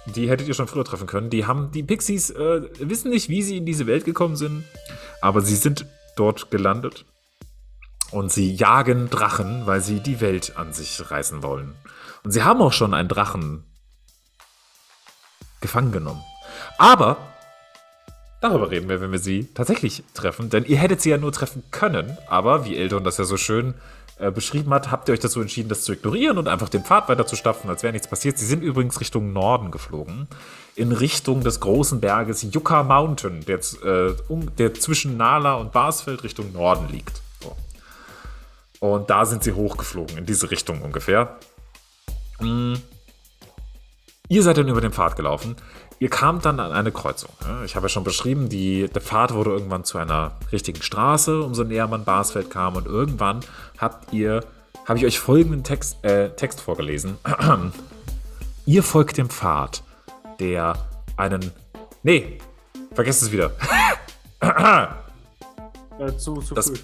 die 0.05 0.29
hättet 0.29 0.49
ihr 0.49 0.53
schon 0.53 0.67
früher 0.67 0.83
treffen 0.83 1.07
können. 1.07 1.29
Die 1.29 1.45
haben, 1.45 1.71
die 1.71 1.81
Pixies 1.81 2.29
äh, 2.31 2.67
wissen 2.79 3.09
nicht, 3.09 3.29
wie 3.29 3.41
sie 3.41 3.55
in 3.55 3.65
diese 3.65 3.87
Welt 3.87 4.03
gekommen 4.03 4.35
sind, 4.35 4.65
aber 5.21 5.39
sie 5.39 5.55
sind 5.55 5.85
dort 6.17 6.51
gelandet. 6.51 7.05
Und 8.11 8.33
sie 8.33 8.53
jagen 8.53 9.09
Drachen, 9.09 9.65
weil 9.65 9.79
sie 9.79 10.01
die 10.01 10.19
Welt 10.19 10.57
an 10.57 10.73
sich 10.73 11.09
reißen 11.09 11.41
wollen. 11.41 11.75
Und 12.25 12.31
sie 12.31 12.43
haben 12.43 12.61
auch 12.61 12.73
schon 12.73 12.93
einen 12.93 13.07
Drachen 13.07 13.63
gefangen 15.61 15.93
genommen. 15.93 16.21
Aber 16.77 17.32
darüber 18.43 18.69
reden 18.69 18.89
wir, 18.89 19.00
wenn 19.00 19.12
wir 19.12 19.19
sie 19.19 19.47
tatsächlich 19.53 20.03
treffen. 20.13 20.50
Denn 20.50 20.65
ihr 20.65 20.77
hättet 20.77 21.01
sie 21.01 21.09
ja 21.09 21.17
nur 21.17 21.31
treffen 21.31 21.63
können. 21.71 22.17
Aber 22.27 22.65
wie 22.65 22.75
Eldon 22.75 23.03
das 23.03 23.17
ja 23.17 23.23
so 23.23 23.38
schön 23.38 23.73
äh, 24.19 24.31
beschrieben 24.31 24.73
hat, 24.73 24.91
habt 24.91 25.07
ihr 25.07 25.13
euch 25.13 25.21
dazu 25.21 25.39
entschieden, 25.39 25.69
das 25.69 25.83
zu 25.83 25.93
ignorieren 25.93 26.38
und 26.38 26.47
einfach 26.50 26.69
den 26.69 26.83
Pfad 26.83 27.07
weiter 27.07 27.25
zu 27.25 27.38
stapfen, 27.38 27.69
als 27.69 27.83
wäre 27.83 27.93
nichts 27.93 28.07
passiert. 28.07 28.38
Sie 28.38 28.45
sind 28.45 28.62
übrigens 28.62 29.00
Richtung 29.00 29.31
Norden 29.31 29.71
geflogen. 29.71 30.27
In 30.75 30.91
Richtung 30.91 31.43
des 31.43 31.62
großen 31.62 32.01
Berges 32.01 32.45
Yucca 32.51 32.83
Mountain, 32.83 33.45
der, 33.45 33.59
äh, 33.83 34.13
um, 34.27 34.53
der 34.57 34.73
zwischen 34.73 35.15
Nala 35.15 35.55
und 35.55 35.71
Barsfeld 35.71 36.23
Richtung 36.23 36.51
Norden 36.51 36.89
liegt. 36.89 37.21
So. 37.41 37.55
Und 38.85 39.09
da 39.09 39.25
sind 39.25 39.43
sie 39.43 39.53
hochgeflogen, 39.53 40.17
in 40.17 40.25
diese 40.25 40.51
Richtung 40.51 40.81
ungefähr. 40.81 41.38
Mm. 42.41 42.73
Ihr 44.29 44.41
seid 44.41 44.57
dann 44.57 44.69
über 44.69 44.79
den 44.79 44.93
Pfad 44.93 45.17
gelaufen. 45.17 45.55
Ihr 45.99 46.09
kamt 46.09 46.45
dann 46.45 46.59
an 46.59 46.71
eine 46.71 46.91
Kreuzung. 46.91 47.29
Ich 47.65 47.75
habe 47.75 47.85
ja 47.85 47.89
schon 47.89 48.03
beschrieben, 48.03 48.47
die, 48.49 48.87
der 48.87 49.01
Pfad 49.01 49.33
wurde 49.33 49.51
irgendwann 49.51 49.83
zu 49.83 49.97
einer 49.97 50.31
richtigen 50.51 50.81
Straße, 50.81 51.41
umso 51.41 51.63
näher 51.63 51.87
man 51.87 52.05
Barsfeld 52.05 52.49
kam. 52.49 52.75
Und 52.75 52.87
irgendwann 52.87 53.41
habt 53.77 54.13
ihr, 54.13 54.43
habe 54.85 54.97
ich 54.97 55.05
euch 55.05 55.19
folgenden 55.19 55.63
Text, 55.63 56.03
äh, 56.03 56.29
Text 56.35 56.61
vorgelesen. 56.61 57.17
ihr 58.65 58.83
folgt 58.83 59.17
dem 59.17 59.29
Pfad, 59.29 59.83
der 60.39 60.75
einen. 61.17 61.51
Nee, 62.01 62.37
vergesst 62.93 63.23
es 63.23 63.31
wieder. 63.31 63.51
äh, 65.99 66.17
zu, 66.17 66.41
zu 66.41 66.55
das, 66.55 66.67
früh. 66.67 66.77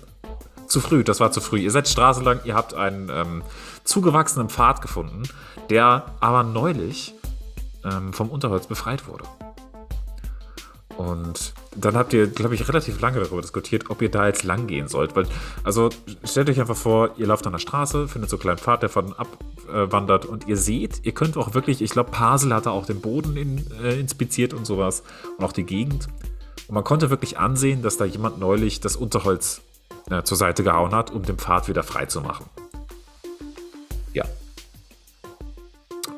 Zu 0.67 0.81
früh, 0.81 1.03
das 1.03 1.19
war 1.21 1.31
zu 1.31 1.39
früh. 1.39 1.59
Ihr 1.59 1.71
seid 1.71 1.87
Straße 1.87 2.21
lang, 2.21 2.41
ihr 2.43 2.55
habt 2.55 2.73
einen 2.73 3.09
ähm, 3.09 3.43
zugewachsenen 3.85 4.49
Pfad 4.49 4.81
gefunden, 4.81 5.23
der 5.69 6.05
aber 6.19 6.43
neulich 6.43 7.15
ähm, 7.83 8.13
vom 8.13 8.29
Unterholz 8.29 8.67
befreit 8.67 9.07
wurde. 9.07 9.25
Und 10.99 11.53
dann 11.77 11.95
habt 11.95 12.11
ihr, 12.11 12.27
glaube 12.27 12.55
ich, 12.55 12.67
relativ 12.67 12.99
lange 12.99 13.21
darüber 13.21 13.41
diskutiert, 13.41 13.89
ob 13.89 14.01
ihr 14.01 14.11
da 14.11 14.27
jetzt 14.27 14.43
lang 14.43 14.67
gehen 14.67 14.89
sollt. 14.89 15.15
Weil, 15.15 15.27
also 15.63 15.87
stellt 16.25 16.49
euch 16.49 16.59
einfach 16.59 16.75
vor, 16.75 17.11
ihr 17.15 17.25
lauft 17.25 17.45
an 17.45 17.53
der 17.53 17.59
Straße, 17.59 18.09
findet 18.09 18.29
so 18.29 18.35
einen 18.35 18.41
kleinen 18.41 18.57
Pfad, 18.57 18.81
der 18.81 18.89
von 18.89 19.13
abwandert 19.13 20.25
äh, 20.25 20.27
und 20.27 20.47
ihr 20.49 20.57
seht, 20.57 21.05
ihr 21.05 21.13
könnt 21.13 21.37
auch 21.37 21.53
wirklich, 21.53 21.81
ich 21.81 21.91
glaube, 21.91 22.11
Pasel 22.11 22.53
hatte 22.53 22.71
auch 22.71 22.85
den 22.85 22.99
Boden 22.99 23.37
in, 23.37 23.65
äh, 23.81 23.97
inspiziert 23.97 24.53
und 24.53 24.65
sowas 24.65 25.03
und 25.37 25.45
auch 25.45 25.53
die 25.53 25.63
Gegend. 25.63 26.09
Und 26.67 26.75
man 26.75 26.83
konnte 26.83 27.09
wirklich 27.09 27.39
ansehen, 27.39 27.81
dass 27.81 27.95
da 27.95 28.03
jemand 28.03 28.37
neulich 28.37 28.81
das 28.81 28.97
Unterholz 28.97 29.61
äh, 30.09 30.23
zur 30.23 30.35
Seite 30.35 30.63
gehauen 30.63 30.93
hat, 30.93 31.11
um 31.11 31.23
den 31.23 31.37
Pfad 31.37 31.69
wieder 31.69 31.83
frei 31.83 32.07
zu 32.07 32.19
machen. 32.19 32.45
Ja. 34.11 34.25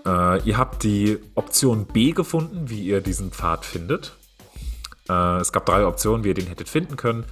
Äh, 0.06 0.42
ihr 0.44 0.58
habt 0.58 0.84
die 0.84 1.20
Option 1.36 1.86
B 1.86 2.12
gefunden, 2.12 2.70
wie 2.70 2.84
ihr 2.84 3.02
diesen 3.02 3.32
Pfad 3.32 3.66
findet. 3.66 4.14
Äh, 5.10 5.38
es 5.38 5.52
gab 5.52 5.66
drei 5.66 5.86
Optionen, 5.86 6.24
wie 6.24 6.30
ihr 6.30 6.34
den 6.34 6.48
hättet 6.48 6.70
finden 6.70 6.96
können. 6.96 7.26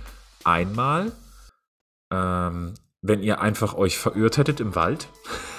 Einmal, 0.44 1.12
ähm, 2.12 2.74
wenn 3.02 3.24
ihr 3.24 3.42
einfach 3.42 3.74
euch 3.76 3.98
verirrt 3.98 4.38
hättet 4.38 4.60
im 4.60 4.76
Wald. 4.76 5.08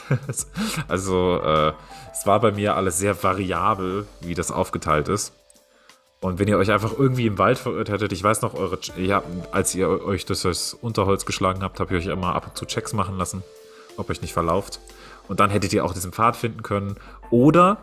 also 0.89 1.41
äh, 1.43 1.73
es 2.13 2.27
war 2.27 2.41
bei 2.41 2.53
mir 2.53 2.77
alles 2.77 2.99
sehr 2.99 3.23
variabel, 3.23 4.07
wie 4.21 4.35
das 4.35 4.51
aufgeteilt 4.51 5.09
ist. 5.09 5.33
Und 6.21 6.39
wenn 6.39 6.49
ihr 6.49 6.59
euch 6.59 6.71
einfach 6.71 6.93
irgendwie 6.99 7.27
im 7.27 7.39
Wald 7.39 7.59
verirrt 7.59 7.89
hättet, 7.89 8.13
ich 8.13 8.23
weiß 8.23 8.43
noch, 8.43 8.53
eure, 8.53 8.79
ja, 8.99 9.23
als 9.53 9.75
ihr 9.75 9.89
euch 9.89 10.27
durch 10.27 10.43
das 10.43 10.75
Unterholz 10.75 11.25
geschlagen 11.25 11.63
habt, 11.63 11.81
habe 11.81 11.97
ich 11.97 12.07
euch 12.07 12.13
immer 12.13 12.35
ab 12.35 12.49
und 12.49 12.57
zu 12.59 12.67
Checks 12.67 12.93
machen 12.93 13.17
lassen, 13.17 13.43
ob 13.97 14.11
euch 14.11 14.21
nicht 14.21 14.35
verlauft. 14.35 14.81
Und 15.31 15.39
dann 15.39 15.51
hättet 15.51 15.73
ihr 15.73 15.85
auch 15.85 15.95
diesen 15.95 16.11
Pfad 16.11 16.35
finden 16.35 16.65
können. 16.65 16.97
Oder 17.31 17.79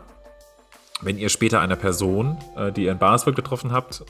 wenn 1.00 1.16
ihr 1.16 1.30
später 1.30 1.60
eine 1.60 1.76
Person, 1.76 2.36
äh, 2.58 2.70
die 2.70 2.84
ihr 2.84 2.92
in 2.92 2.98
Barsburg 2.98 3.36
getroffen 3.36 3.72
habt, 3.72 4.04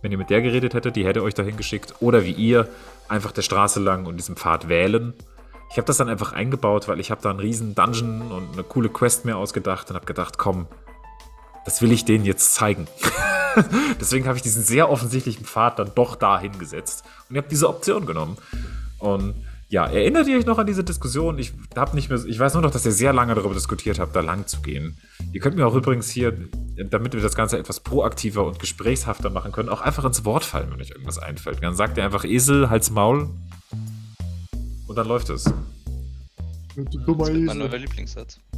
wenn 0.00 0.12
ihr 0.12 0.18
mit 0.18 0.30
der 0.30 0.42
geredet 0.42 0.74
hättet, 0.74 0.94
die 0.94 1.04
hätte 1.04 1.24
euch 1.24 1.34
dahin 1.34 1.56
geschickt. 1.56 1.94
Oder 1.98 2.22
wie 2.22 2.30
ihr, 2.30 2.68
einfach 3.08 3.32
der 3.32 3.42
Straße 3.42 3.80
lang 3.80 4.06
und 4.06 4.16
diesen 4.16 4.36
Pfad 4.36 4.68
wählen. 4.68 5.12
Ich 5.72 5.76
habe 5.76 5.86
das 5.86 5.96
dann 5.96 6.08
einfach 6.08 6.34
eingebaut, 6.34 6.86
weil 6.86 7.00
ich 7.00 7.10
habe 7.10 7.20
da 7.20 7.30
einen 7.30 7.40
riesen 7.40 7.74
Dungeon 7.74 8.30
und 8.30 8.52
eine 8.52 8.62
coole 8.62 8.88
Quest 8.88 9.24
mir 9.24 9.38
ausgedacht 9.38 9.90
und 9.90 9.96
habe 9.96 10.06
gedacht, 10.06 10.38
komm, 10.38 10.68
das 11.64 11.82
will 11.82 11.90
ich 11.90 12.04
denen 12.04 12.24
jetzt 12.24 12.54
zeigen. 12.54 12.86
Deswegen 14.00 14.28
habe 14.28 14.36
ich 14.36 14.42
diesen 14.42 14.62
sehr 14.62 14.88
offensichtlichen 14.88 15.44
Pfad 15.44 15.80
dann 15.80 15.90
doch 15.96 16.14
da 16.14 16.38
hingesetzt 16.38 17.02
und 17.28 17.34
ihr 17.34 17.42
habt 17.42 17.50
diese 17.50 17.68
Option 17.68 18.06
genommen. 18.06 18.38
Und 19.00 19.34
ja, 19.74 19.86
erinnert 19.86 20.28
ihr 20.28 20.38
euch 20.38 20.46
noch 20.46 20.58
an 20.58 20.68
diese 20.68 20.84
Diskussion? 20.84 21.36
Ich 21.36 21.52
habe 21.74 21.96
nicht 21.96 22.08
mehr, 22.08 22.24
ich 22.24 22.38
weiß 22.38 22.54
nur 22.54 22.62
noch, 22.62 22.70
dass 22.70 22.86
ihr 22.86 22.92
sehr 22.92 23.12
lange 23.12 23.34
darüber 23.34 23.54
diskutiert 23.54 23.98
habt, 23.98 24.14
da 24.14 24.20
lang 24.20 24.46
zu 24.46 24.62
gehen. 24.62 24.96
Ihr 25.32 25.40
könnt 25.40 25.56
mir 25.56 25.66
auch 25.66 25.74
übrigens 25.74 26.08
hier, 26.08 26.32
damit 26.76 27.12
wir 27.12 27.20
das 27.20 27.34
Ganze 27.34 27.58
etwas 27.58 27.80
proaktiver 27.80 28.46
und 28.46 28.60
gesprächshafter 28.60 29.30
machen 29.30 29.50
können, 29.50 29.68
auch 29.68 29.80
einfach 29.80 30.04
ins 30.04 30.24
Wort 30.24 30.44
fallen, 30.44 30.70
wenn 30.70 30.80
euch 30.80 30.90
irgendwas 30.90 31.18
einfällt. 31.18 31.60
Dann 31.60 31.74
sagt 31.74 31.96
ihr 31.96 32.04
einfach 32.04 32.24
Esel, 32.24 32.70
Hals, 32.70 32.92
Maul 32.92 33.30
und 34.86 34.96
dann 34.96 35.08
läuft 35.08 35.30
es. 35.30 35.52
Du 36.76 36.84
dummer 36.84 37.28
Mein 37.32 37.58
neuer 37.58 37.76
Lieblingssatz. 37.76 38.38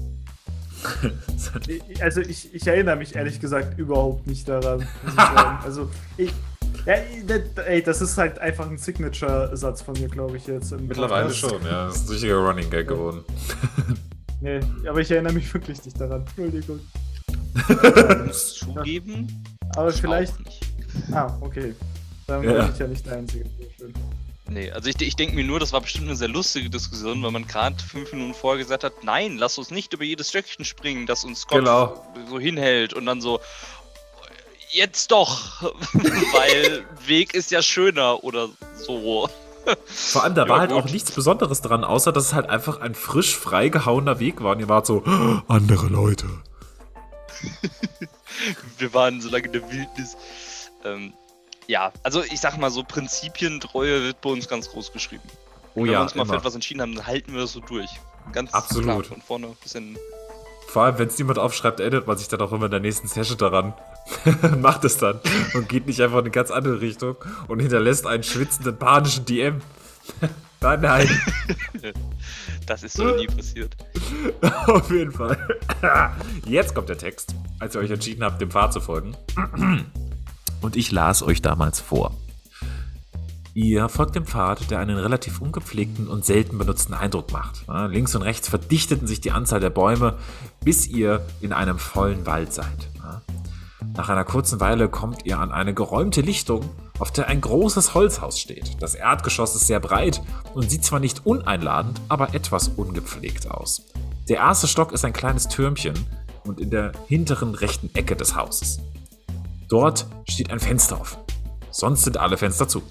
Also 2.01 2.21
ich, 2.21 2.55
ich 2.55 2.67
erinnere 2.67 2.97
mich 2.97 3.17
ehrlich 3.17 3.41
gesagt 3.41 3.79
überhaupt 3.79 4.27
nicht 4.27 4.47
daran. 4.47 4.87
Also 5.65 5.89
ich, 6.19 6.31
ja, 6.85 6.95
ey, 7.65 7.83
das 7.83 8.01
ist 8.01 8.17
halt 8.19 8.39
einfach 8.39 8.69
ein 8.69 8.79
Signature-Satz 8.79 9.83
von 9.83 9.95
mir, 9.99 10.09
glaube 10.09 10.37
ich 10.37 10.47
jetzt. 10.47 10.73
im 10.73 10.87
Mittlerweile 10.87 11.27
Podcast. 11.29 11.41
schon, 11.41 11.65
ja. 11.65 11.87
Das 11.87 11.97
ist 11.97 12.09
ein 12.09 12.13
richtiger 12.13 12.37
Running 12.37 12.71
Gag 12.71 12.89
geworden. 12.89 13.25
Nee, 14.43 14.61
aber 14.87 15.01
ich 15.01 15.11
erinnere 15.11 15.33
mich 15.33 15.53
wirklich 15.55 15.83
nicht 15.83 15.99
daran. 15.99 16.21
Entschuldigung. 16.21 16.79
Muss 18.27 18.55
zugeben, 18.57 19.45
Aber 19.75 19.89
ich 19.89 19.97
vielleicht. 20.01 20.35
Ah, 21.11 21.35
okay. 21.41 21.75
Dann 22.27 22.43
Ja. 22.43 22.65
bin 22.65 22.73
ich 22.75 22.79
ja 22.79 22.87
nicht 22.87 23.07
der 23.07 23.15
Einzige. 23.17 23.47
Nee, 24.49 24.71
also 24.71 24.89
ich, 24.91 25.01
ich 25.01 25.17
denke 25.17 25.35
mir 25.35 25.43
nur, 25.43 25.59
das 25.59 25.73
war 25.73 25.81
bestimmt 25.81 26.07
eine 26.07 26.17
sehr 26.17 26.29
lustige 26.29 26.69
Diskussion, 26.71 27.21
weil 27.23 27.31
man 27.33 27.47
gerade 27.47 27.83
fünf 27.83 28.13
Minuten 28.13 28.35
vorher 28.35 28.63
gesagt 28.63 28.85
hat, 28.85 29.03
nein, 29.03 29.39
lass 29.39 29.59
uns 29.59 29.71
nicht 29.71 29.93
über 29.95 30.05
jedes 30.05 30.29
Stöckchen 30.29 30.65
springen, 30.65 31.07
das 31.07 31.25
uns 31.25 31.41
Scott 31.41 31.61
Genau. 31.61 32.07
so 32.29 32.39
hinhält 32.39 32.93
und 32.93 33.07
dann 33.07 33.21
so, 33.21 33.41
jetzt 34.77 35.11
doch, 35.11 35.63
weil 35.93 36.85
Weg 37.07 37.35
ist 37.35 37.51
ja 37.51 37.63
schöner 37.63 38.23
oder 38.25 38.49
so. 38.77 39.29
Vor 39.87 40.23
allem, 40.23 40.35
da 40.37 40.45
Ja, 40.45 40.49
war 40.49 40.61
halt 40.61 40.71
gut. 40.71 40.85
auch 40.85 40.91
nichts 40.91 41.11
Besonderes 41.11 41.61
dran, 41.61 41.83
außer 41.83 42.13
dass 42.13 42.27
es 42.27 42.35
halt 42.35 42.49
einfach 42.49 42.81
ein 42.81 42.95
frisch 42.95 43.37
freigehauener 43.37 44.21
Weg 44.21 44.43
war. 44.43 44.53
Und 44.53 44.61
ihr 44.61 44.69
wart 44.69 44.87
so, 44.87 45.03
andere 45.49 45.87
Leute. 45.89 46.27
Wir 48.79 48.93
waren 48.95 49.21
so 49.21 49.29
lange 49.31 49.47
in 49.47 49.53
der 49.53 49.71
Wildnis. 49.71 50.17
Ähm, 50.85 51.13
ja, 51.67 51.93
also 52.03 52.23
ich 52.23 52.39
sag 52.41 52.57
mal 52.59 52.71
so, 52.71 52.85
Prinzipientreue 52.85 54.03
wird 54.05 54.21
bei 54.21 54.31
uns 54.31 54.47
ganz 54.49 54.71
groß 54.71 54.93
geschrieben. 54.93 55.23
Oh 55.75 55.81
Wenn 55.81 55.87
wir 55.87 55.93
ja, 55.95 56.03
uns 56.03 56.15
mal 56.15 56.25
für 56.25 56.31
immer. 56.33 56.39
etwas 56.39 56.55
entschieden 56.55 56.81
haben, 56.83 56.95
dann 56.95 57.07
halten 57.07 57.33
wir 57.33 57.41
das 57.41 57.53
so 57.53 57.61
durch. 57.61 57.91
Ganz 58.33 58.53
Absolut. 58.55 58.85
klar, 58.85 59.05
von 59.05 59.21
vorne 59.23 59.49
bis 59.63 59.73
hin. 59.73 59.99
Vor 60.69 60.83
allem, 60.85 60.99
wenn 60.99 61.09
es 61.09 61.19
niemand 61.19 61.39
aufschreibt, 61.39 61.81
erinnert 61.81 62.07
man 62.07 62.17
sich 62.17 62.29
dann 62.29 62.41
auch 62.41 62.53
immer 62.53 62.67
in 62.67 62.71
der 62.71 62.81
nächsten 62.81 63.09
Session 63.09 63.39
daran. 63.39 63.75
Macht 64.61 64.85
es 64.85 64.99
dann 64.99 65.21
und 65.55 65.69
geht 65.69 65.87
nicht 65.87 66.01
einfach 66.01 66.19
in 66.19 66.25
eine 66.25 66.31
ganz 66.31 66.51
andere 66.51 66.81
Richtung 66.81 67.17
und 67.49 67.61
hinterlässt 67.61 68.07
einen 68.07 68.23
schwitzenden, 68.23 68.79
panischen 68.79 69.25
DM. 69.25 69.61
nein, 70.61 70.81
nein, 70.81 71.09
Das 72.67 72.83
ist 72.83 72.97
so 72.97 73.15
nie 73.15 73.27
passiert. 73.27 73.77
auf 74.67 74.91
jeden 74.91 75.13
Fall. 75.13 75.39
Jetzt 76.45 76.75
kommt 76.75 76.89
der 76.89 76.99
Text, 76.99 77.35
als 77.61 77.75
ihr 77.77 77.81
euch 77.81 77.91
entschieden 77.91 78.25
habt, 78.25 78.41
dem 78.41 78.51
Pfad 78.51 78.73
zu 78.73 78.81
folgen. 78.81 79.17
Und 80.61 80.77
ich 80.77 80.91
las 80.91 81.23
euch 81.23 81.43
damals 81.43 81.81
vor. 81.81 82.17
Ihr 83.55 83.89
folgt 83.89 84.15
dem 84.17 84.27
Pfad, 84.27 84.71
der 84.71 84.81
einen 84.81 84.99
relativ 84.99 85.41
ungepflegten 85.41 86.09
und 86.09 86.27
selten 86.27 86.59
benutzten 86.59 86.93
Eindruck 86.93 87.33
macht. 87.33 87.65
Links 87.89 88.15
und 88.15 88.21
rechts 88.21 88.51
verdichteten 88.51 89.07
sich 89.07 89.23
die 89.23 89.31
Anzahl 89.31 89.61
der 89.61 89.71
Bäume, 89.71 90.19
bis 90.63 90.87
ihr 90.87 91.25
in 91.41 91.55
einem 91.55 91.79
vollen 91.79 92.27
Wald 92.27 92.53
seid. 92.53 92.91
Nach 93.95 94.09
einer 94.09 94.25
kurzen 94.25 94.61
Weile 94.61 94.89
kommt 94.89 95.27
ihr 95.27 95.39
an 95.39 95.53
eine 95.53 95.75
geräumte 95.75 96.21
Lichtung, 96.21 96.69
auf 96.99 97.11
der 97.11 97.29
ein 97.29 97.41
großes 97.41 97.95
Holzhaus 97.95 98.39
steht. 98.39 98.81
Das 98.81 98.95
Erdgeschoss 98.95 99.55
ist 99.55 99.67
sehr 99.67 99.81
breit 99.81 100.23
und 100.55 100.71
sieht 100.71 100.85
zwar 100.85 101.01
nicht 101.01 101.27
uneinladend, 101.27 102.01
aber 102.09 102.35
etwas 102.35 102.69
ungepflegt 102.69 103.51
aus. 103.51 103.83
Der 104.29 104.39
erste 104.39 104.67
Stock 104.67 104.93
ist 104.93 105.05
ein 105.05 105.13
kleines 105.13 105.49
Türmchen 105.49 105.95
und 106.45 106.61
in 106.61 106.71
der 106.71 106.93
hinteren 107.07 107.55
rechten 107.55 107.95
Ecke 107.95 108.17
des 108.17 108.35
Hauses. 108.35 108.81
Dort 109.69 110.07
steht 110.29 110.51
ein 110.51 110.61
Fenster 110.61 111.01
offen. 111.01 111.19
Sonst 111.71 112.05
sind 112.05 112.17
alle 112.17 112.37
Fenster 112.37 112.69
zu. 112.69 112.83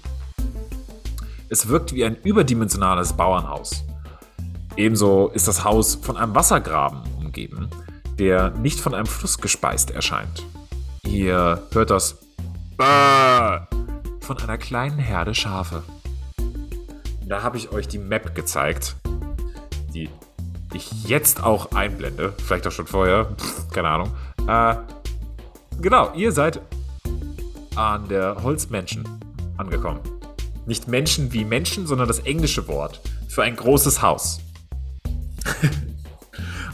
Es 1.48 1.68
wirkt 1.68 1.92
wie 1.92 2.04
ein 2.04 2.16
überdimensionales 2.16 3.12
Bauernhaus. 3.12 3.84
Ebenso 4.76 5.28
ist 5.28 5.48
das 5.48 5.64
Haus 5.64 5.94
von 5.94 6.16
einem 6.16 6.34
Wassergraben 6.34 7.00
umgeben, 7.18 7.68
der 8.18 8.50
nicht 8.50 8.80
von 8.80 8.94
einem 8.94 9.06
Fluss 9.06 9.38
gespeist 9.38 9.90
erscheint. 9.90 10.44
Ihr 11.06 11.62
hört 11.72 11.90
das 11.90 12.18
von 12.78 14.38
einer 14.38 14.58
kleinen 14.58 14.98
Herde 14.98 15.34
Schafe. 15.34 15.82
Da 17.26 17.42
habe 17.42 17.56
ich 17.56 17.72
euch 17.72 17.88
die 17.88 17.98
Map 17.98 18.34
gezeigt, 18.34 18.96
die 19.94 20.10
ich 20.74 21.08
jetzt 21.08 21.42
auch 21.42 21.72
einblende. 21.72 22.34
Vielleicht 22.44 22.66
auch 22.66 22.72
schon 22.72 22.86
vorher. 22.86 23.26
Pff, 23.36 23.68
keine 23.70 23.88
Ahnung. 23.88 24.12
Äh, 24.46 24.76
genau, 25.80 26.12
ihr 26.14 26.32
seid 26.32 26.60
an 27.76 28.08
der 28.08 28.42
Holzmenschen 28.42 29.04
angekommen. 29.56 30.00
Nicht 30.66 30.88
Menschen 30.88 31.32
wie 31.32 31.44
Menschen, 31.44 31.86
sondern 31.86 32.08
das 32.08 32.20
englische 32.20 32.66
Wort 32.68 33.00
für 33.28 33.42
ein 33.42 33.56
großes 33.56 34.02
Haus. 34.02 34.40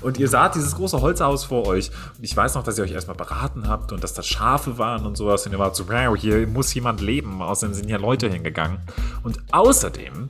Und 0.02 0.18
ihr 0.18 0.28
saht 0.28 0.54
dieses 0.54 0.74
große 0.74 1.00
Holzhaus 1.00 1.44
vor 1.44 1.66
euch. 1.66 1.90
Und 2.16 2.24
ich 2.24 2.36
weiß 2.36 2.54
noch, 2.54 2.62
dass 2.62 2.78
ihr 2.78 2.84
euch 2.84 2.92
erstmal 2.92 3.16
beraten 3.16 3.68
habt 3.68 3.92
und 3.92 4.02
dass 4.02 4.14
da 4.14 4.22
Schafe 4.22 4.78
waren 4.78 5.06
und 5.06 5.16
sowas. 5.16 5.46
Und 5.46 5.52
ihr 5.52 5.58
wart 5.58 5.76
so, 5.76 5.86
hier 6.16 6.46
muss 6.46 6.72
jemand 6.74 7.00
leben. 7.00 7.42
Außerdem 7.42 7.74
sind 7.74 7.88
hier 7.88 7.98
Leute 7.98 8.28
hingegangen. 8.28 8.78
Und 9.22 9.38
außerdem 9.52 10.28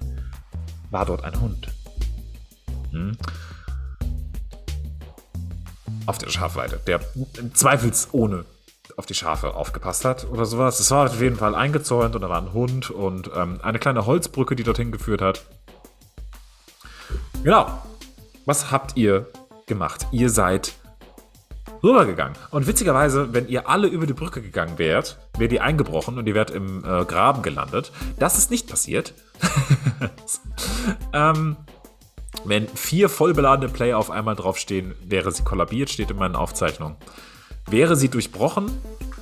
war 0.90 1.06
dort 1.06 1.24
ein 1.24 1.40
Hund. 1.40 1.68
Hm? 2.90 3.16
Auf 6.06 6.18
der 6.18 6.28
Schafweide, 6.28 6.80
der 6.86 7.00
zweifelsohne 7.54 8.44
auf 8.96 9.06
die 9.06 9.14
Schafe 9.14 9.54
aufgepasst 9.54 10.04
hat 10.04 10.26
oder 10.30 10.44
sowas. 10.44 10.78
Es 10.80 10.90
war 10.90 11.06
auf 11.06 11.20
jeden 11.20 11.36
Fall 11.36 11.54
eingezäunt 11.54 12.14
und 12.14 12.22
da 12.22 12.28
war 12.28 12.40
ein 12.40 12.52
Hund 12.52 12.90
und 12.90 13.30
ähm, 13.34 13.58
eine 13.62 13.78
kleine 13.78 14.04
Holzbrücke, 14.04 14.54
die 14.54 14.64
dorthin 14.64 14.92
geführt 14.92 15.22
hat. 15.22 15.44
Genau. 17.42 17.82
Was 18.44 18.70
habt 18.70 18.96
ihr 18.96 19.26
gemacht? 19.72 20.06
Ihr 20.12 20.28
seid 20.28 20.74
rübergegangen. 21.82 22.36
Und 22.50 22.66
witzigerweise, 22.66 23.32
wenn 23.32 23.48
ihr 23.48 23.68
alle 23.68 23.88
über 23.88 24.06
die 24.06 24.12
Brücke 24.12 24.42
gegangen 24.42 24.78
wärt, 24.78 25.18
wäre 25.36 25.48
die 25.48 25.60
eingebrochen 25.60 26.18
und 26.18 26.26
ihr 26.26 26.34
wärt 26.34 26.50
im 26.50 26.84
äh, 26.84 27.04
Graben 27.04 27.42
gelandet. 27.42 27.90
Das 28.18 28.38
ist 28.38 28.50
nicht 28.50 28.68
passiert. 28.68 29.14
ähm, 31.12 31.56
wenn 32.44 32.68
vier 32.68 33.08
vollbeladene 33.08 33.72
Player 33.72 33.98
auf 33.98 34.10
einmal 34.10 34.36
draufstehen, 34.36 34.94
wäre 35.04 35.32
sie 35.32 35.42
kollabiert, 35.42 35.90
steht 35.90 36.10
in 36.10 36.18
meinen 36.18 36.36
Aufzeichnungen. 36.36 36.96
Wäre 37.68 37.96
sie 37.96 38.08
durchbrochen 38.08 38.70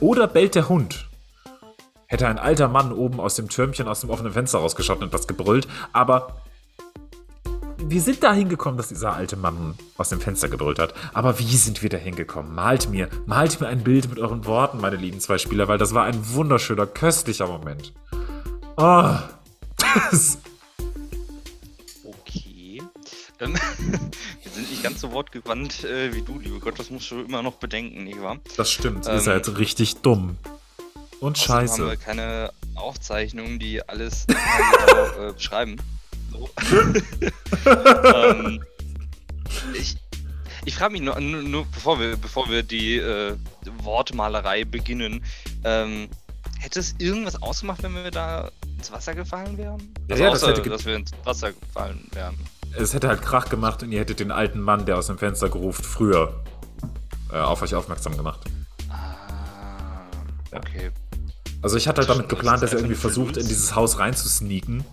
oder 0.01 0.27
bellt 0.27 0.55
der 0.55 0.69
Hund? 0.69 1.09
Hätte 2.07 2.27
ein 2.27 2.39
alter 2.39 2.69
Mann 2.69 2.93
oben 2.93 3.21
aus 3.21 3.37
dem 3.37 3.49
Türmchen 3.49 3.87
aus 3.87 4.01
dem 4.01 4.11
offenen 4.11 4.33
Fenster 4.33 4.59
rausgeschaut 4.59 5.01
und 5.01 5.09
etwas 5.09 5.29
gebrüllt, 5.29 5.69
aber 5.93 6.43
wir 7.87 8.01
sind 8.01 8.23
da 8.23 8.33
hingekommen, 8.33 8.77
dass 8.77 8.89
dieser 8.89 9.15
alte 9.15 9.37
Mann 9.37 9.75
aus 9.97 10.09
dem 10.11 10.21
Fenster 10.21 10.49
gebrüllt 10.49 10.79
hat. 10.79 10.95
Aber 11.13 11.39
wie 11.39 11.57
sind 11.57 11.83
wir 11.83 11.89
da 11.91 11.97
hingekommen? 11.97 12.55
Malt 12.55 12.89
mir, 12.91 13.09
malt 13.27 13.61
mir 13.61 13.69
ein 13.69 13.83
Bild 13.83 14.09
mit 14.09 14.19
euren 14.19 14.45
Worten, 14.45 14.81
meine 14.81 14.97
lieben 14.97 15.21
zwei 15.21 15.39
Spieler, 15.39 15.69
weil 15.69 15.79
das 15.79 15.95
war 15.95 16.05
ein 16.05 16.33
wunderschöner, 16.35 16.87
köstlicher 16.87 17.47
Moment. 17.47 17.93
Oh. 18.77 19.15
Okay. 22.05 22.83
Ähm, 23.41 23.55
wir 24.43 24.51
sind 24.53 24.71
nicht 24.71 24.83
ganz 24.83 25.01
so 25.01 25.13
wortgewandt 25.13 25.85
äh, 25.85 26.15
wie 26.15 26.23
du, 26.23 26.39
liebe 26.39 26.59
Gott. 26.61 26.79
Das 26.79 26.91
musst 26.91 27.11
du 27.11 27.21
immer 27.21 27.43
noch 27.43 27.55
bedenken, 27.55 28.05
nicht 28.05 28.21
wahr? 28.23 28.39
Das 28.57 28.71
stimmt. 28.71 29.07
Ihr 29.07 29.13
Ähm, 29.15 29.21
seid 29.21 29.59
richtig 29.59 29.97
dumm. 29.97 30.37
Und 31.21 31.37
Außerdem 31.39 31.55
haben 31.71 31.79
wir 31.79 31.89
scheiße. 31.91 31.97
keine 31.99 32.51
Aufzeichnungen, 32.75 33.59
die 33.59 33.87
alles 33.87 34.27
äh, 35.19 35.33
beschreiben. 35.33 35.77
So. 36.31 36.49
ähm, 38.15 38.63
ich 39.75 39.97
ich 40.65 40.75
frage 40.77 40.93
mich 40.93 41.01
nur, 41.03 41.19
nur, 41.21 41.43
nur 41.43 41.65
bevor, 41.67 41.99
wir, 41.99 42.17
bevor 42.17 42.49
wir 42.51 42.63
die 42.63 42.97
äh, 42.99 43.35
Wortmalerei 43.83 44.65
beginnen, 44.65 45.25
ähm, 45.65 46.09
hätte 46.59 46.81
es 46.81 46.95
irgendwas 46.99 47.41
ausgemacht, 47.43 47.83
wenn 47.83 47.95
wir 47.95 48.11
da 48.11 48.51
ins 48.77 48.91
Wasser 48.93 49.15
gefallen 49.15 49.57
wären? 49.57 49.81
Ja, 50.09 50.15
Also 50.15 50.23
ja, 50.25 50.31
das 50.31 50.43
außer, 50.43 50.53
hätte 50.53 50.63
ge- 50.63 50.73
dass 50.73 50.85
wir 50.85 50.97
ins 50.97 51.11
Wasser 51.25 51.53
gefallen 51.53 52.07
wären. 52.13 52.37
Es 52.77 52.93
hätte 52.95 53.09
halt 53.09 53.23
Krach 53.23 53.49
gemacht 53.49 53.83
und 53.83 53.91
ihr 53.91 54.01
hättet 54.01 54.21
den 54.21 54.31
alten 54.31 54.61
Mann, 54.61 54.85
der 54.87 54.99
aus 54.99 55.07
dem 55.09 55.19
Fenster 55.19 55.49
gerufen, 55.49 55.83
früher 55.83 56.45
äh, 57.33 57.37
auf 57.39 57.63
euch 57.63 57.75
aufmerksam 57.75 58.17
gemacht. 58.17 58.41
Ah, 58.91 60.03
okay. 60.53 60.91
Also 61.63 61.77
ich 61.79 61.89
hatte 61.89 62.01
halt 62.03 62.11
damit 62.11 62.25
Das 62.25 62.31
geplant, 62.31 62.63
dass 62.63 62.71
einfach 62.71 62.83
irgendwie 62.85 63.01
versucht, 63.01 63.37
in 63.39 63.49
dieses 63.49 63.75
Haus 63.75 63.99
reinzusneaken. 63.99 64.85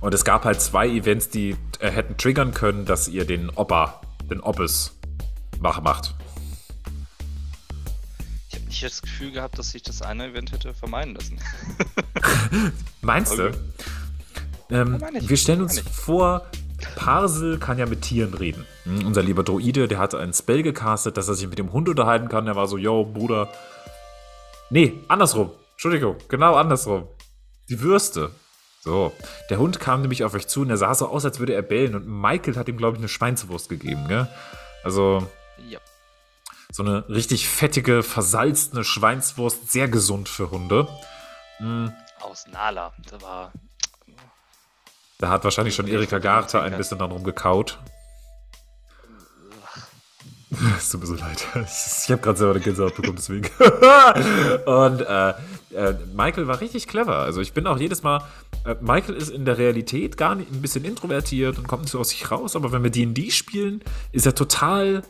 Und 0.00 0.14
es 0.14 0.24
gab 0.24 0.44
halt 0.44 0.60
zwei 0.60 0.88
Events, 0.88 1.28
die 1.28 1.56
äh, 1.80 1.90
hätten 1.90 2.16
triggern 2.16 2.52
können, 2.52 2.84
dass 2.84 3.08
ihr 3.08 3.24
den 3.24 3.50
Opa, 3.50 4.00
den 4.30 4.40
Oppes, 4.40 4.98
wach 5.60 5.80
macht. 5.80 6.14
Ich 8.48 8.56
habe 8.56 8.66
nicht 8.66 8.82
das 8.82 9.02
Gefühl 9.02 9.32
gehabt, 9.32 9.58
dass 9.58 9.70
sich 9.70 9.82
das 9.82 10.02
eine 10.02 10.26
Event 10.26 10.52
hätte 10.52 10.74
vermeiden 10.74 11.14
lassen. 11.14 11.38
Meinst 13.02 13.38
du? 13.38 13.48
Okay. 13.48 13.58
Ähm, 14.70 14.98
meine 15.00 15.18
ich, 15.18 15.28
wir 15.28 15.36
stellen 15.36 15.62
uns 15.62 15.78
vor, 15.80 16.46
Parsel 16.96 17.58
kann 17.58 17.78
ja 17.78 17.86
mit 17.86 18.02
Tieren 18.02 18.34
reden. 18.34 18.66
Hm, 18.84 19.06
unser 19.06 19.22
lieber 19.22 19.42
Droide, 19.42 19.88
der 19.88 19.98
hatte 19.98 20.18
einen 20.18 20.32
Spell 20.32 20.62
gecastet, 20.62 21.16
dass 21.16 21.28
er 21.28 21.34
sich 21.34 21.48
mit 21.48 21.58
dem 21.58 21.72
Hund 21.72 21.88
unterhalten 21.88 22.28
kann. 22.28 22.46
Der 22.46 22.56
war 22.56 22.66
so, 22.66 22.78
yo, 22.78 23.04
Bruder. 23.04 23.48
Nee, 24.70 24.94
andersrum. 25.08 25.50
Entschuldigung, 25.72 26.16
genau 26.28 26.54
andersrum. 26.54 27.08
Die 27.68 27.80
Würste. 27.80 28.30
So, 28.84 29.12
der 29.48 29.56
Hund 29.58 29.80
kam 29.80 30.02
nämlich 30.02 30.24
auf 30.24 30.34
euch 30.34 30.46
zu 30.46 30.60
und 30.60 30.68
er 30.68 30.76
sah 30.76 30.94
so 30.94 31.08
aus, 31.08 31.24
als 31.24 31.38
würde 31.38 31.54
er 31.54 31.62
bellen. 31.62 31.94
Und 31.94 32.06
Michael 32.06 32.56
hat 32.56 32.68
ihm, 32.68 32.76
glaube 32.76 32.96
ich, 32.96 33.00
eine 33.00 33.08
Schweinswurst 33.08 33.70
gegeben, 33.70 34.06
gell? 34.08 34.28
Also, 34.82 35.26
Ja. 35.66 35.78
so 36.70 36.82
eine 36.82 37.08
richtig 37.08 37.48
fettige, 37.48 38.02
versalzene 38.02 38.84
Schweinswurst, 38.84 39.72
sehr 39.72 39.88
gesund 39.88 40.28
für 40.28 40.50
Hunde. 40.50 40.86
Hm, 41.56 41.94
Aus 42.20 42.46
Nala. 42.48 42.92
Da 43.10 43.22
war. 43.22 43.52
Da 45.18 45.30
hat 45.30 45.44
wahrscheinlich 45.44 45.74
schon 45.74 45.86
Erika 45.88 46.18
Garter 46.18 46.60
ein 46.62 46.76
bisschen 46.76 46.98
dran 46.98 47.10
rumgekaut. 47.10 47.78
Es 50.78 50.90
tut 50.90 51.00
mir 51.00 51.06
so 51.06 51.14
leid. 51.14 51.46
Ich 51.66 52.10
habe 52.10 52.20
gerade 52.20 52.38
selber 52.38 52.54
eine 52.54 52.62
Gänsehaut 52.62 52.94
bekommen, 52.94 53.16
deswegen. 53.16 53.48
Und 54.66 55.00
äh, 55.00 55.30
äh, 55.74 55.94
Michael 56.14 56.46
war 56.46 56.60
richtig 56.60 56.86
clever. 56.86 57.16
Also 57.16 57.40
ich 57.40 57.52
bin 57.52 57.66
auch 57.66 57.78
jedes 57.78 58.02
Mal. 58.02 58.22
Äh, 58.64 58.76
Michael 58.80 59.14
ist 59.14 59.30
in 59.30 59.44
der 59.44 59.58
Realität 59.58 60.16
gar 60.16 60.34
nicht 60.34 60.52
ein 60.52 60.62
bisschen 60.62 60.84
introvertiert 60.84 61.58
und 61.58 61.66
kommt 61.66 61.82
nicht 61.82 61.92
so 61.92 62.00
aus 62.00 62.10
sich 62.10 62.30
raus, 62.30 62.56
aber 62.56 62.72
wenn 62.72 62.82
wir 62.82 62.90
DD 62.90 63.30
spielen, 63.30 63.82
ist 64.12 64.26
er 64.26 64.34
total 64.34 65.02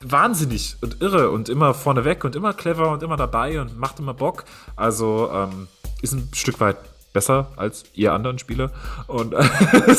wahnsinnig 0.00 0.76
und 0.80 1.00
irre 1.00 1.30
und 1.30 1.48
immer 1.48 1.74
vorneweg 1.74 2.24
und 2.24 2.34
immer 2.34 2.52
clever 2.54 2.90
und 2.90 3.02
immer 3.02 3.16
dabei 3.16 3.60
und 3.60 3.78
macht 3.78 3.98
immer 3.98 4.14
Bock. 4.14 4.44
Also 4.76 5.30
ähm, 5.32 5.68
ist 6.02 6.12
ein 6.12 6.28
Stück 6.34 6.60
weit 6.60 6.76
besser 7.12 7.52
als 7.56 7.84
ihr 7.94 8.12
anderen 8.12 8.38
Spieler. 8.38 8.72
Und 9.06 9.32
äh, 9.34 9.94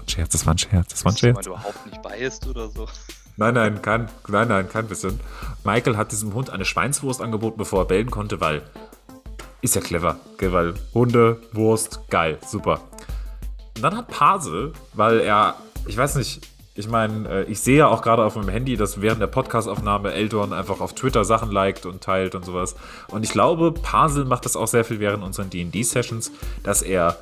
war 0.00 0.04
ein 0.04 0.08
Scherz, 0.08 0.32
das 0.32 0.46
war 0.46 0.54
ein 0.54 0.58
Scherz, 0.58 0.88
das 0.88 1.04
war 1.04 1.12
ein 1.12 1.14
Ist 1.14 1.22
jemand 1.22 1.44
Scherz. 1.44 1.58
überhaupt 1.58 1.86
nicht 1.86 2.02
biased 2.02 2.46
oder 2.46 2.68
so? 2.68 2.86
Nein, 3.36 3.54
nein, 3.54 3.82
kein, 3.82 4.08
nein, 4.28 4.48
nein, 4.48 4.68
kein 4.68 4.86
bisschen. 4.86 5.20
Michael 5.64 5.96
hat 5.96 6.12
diesem 6.12 6.34
Hund 6.34 6.50
eine 6.50 6.64
Schweinswurst 6.64 7.20
angeboten, 7.20 7.58
bevor 7.58 7.82
er 7.82 7.84
bellen 7.86 8.10
konnte, 8.10 8.40
weil 8.40 8.62
ist 9.62 9.74
ja 9.74 9.80
clever, 9.80 10.16
gell? 10.38 10.52
weil 10.52 10.74
Hunde, 10.94 11.40
Wurst, 11.52 12.00
geil, 12.08 12.38
super. 12.46 12.80
Und 13.76 13.82
dann 13.82 13.96
hat 13.96 14.08
Pase, 14.08 14.72
weil 14.94 15.20
er, 15.20 15.56
ich 15.86 15.96
weiß 15.96 16.16
nicht, 16.16 16.48
ich 16.74 16.88
meine, 16.88 17.28
äh, 17.28 17.44
ich 17.44 17.60
sehe 17.60 17.78
ja 17.78 17.88
auch 17.88 18.00
gerade 18.00 18.24
auf 18.24 18.36
meinem 18.36 18.48
Handy, 18.48 18.76
dass 18.76 19.02
während 19.02 19.20
der 19.20 19.26
Podcastaufnahme 19.26 20.12
Eldorn 20.12 20.52
einfach 20.54 20.80
auf 20.80 20.94
Twitter 20.94 21.24
Sachen 21.24 21.50
liked 21.50 21.84
und 21.84 22.02
teilt 22.02 22.34
und 22.34 22.44
sowas. 22.44 22.74
Und 23.08 23.22
ich 23.22 23.30
glaube, 23.30 23.72
Pasel 23.72 24.24
macht 24.24 24.46
das 24.46 24.56
auch 24.56 24.68
sehr 24.68 24.84
viel 24.84 24.98
während 24.98 25.22
unseren 25.22 25.50
D&D-Sessions, 25.50 26.32
dass 26.62 26.80
er 26.80 27.18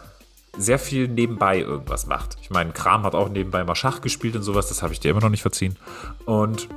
sehr 0.59 0.79
viel 0.79 1.09
nebenbei 1.09 1.61
irgendwas 1.61 2.07
macht. 2.07 2.37
Ich 2.43 2.51
meine, 2.51 2.73
Kram 2.73 3.05
hat 3.05 3.15
auch 3.15 3.29
nebenbei 3.29 3.65
mal 3.65 3.75
Schach 3.75 4.01
gespielt 4.01 4.37
und 4.37 4.43
sowas, 4.43 4.69
das 4.69 4.83
habe 4.83 4.93
ich 4.93 5.01
dir 5.01 5.11
immer 5.13 5.21
noch 5.21 5.31
nicht 5.31 5.43
verziehen. 5.43 5.77
Und 6.27 6.69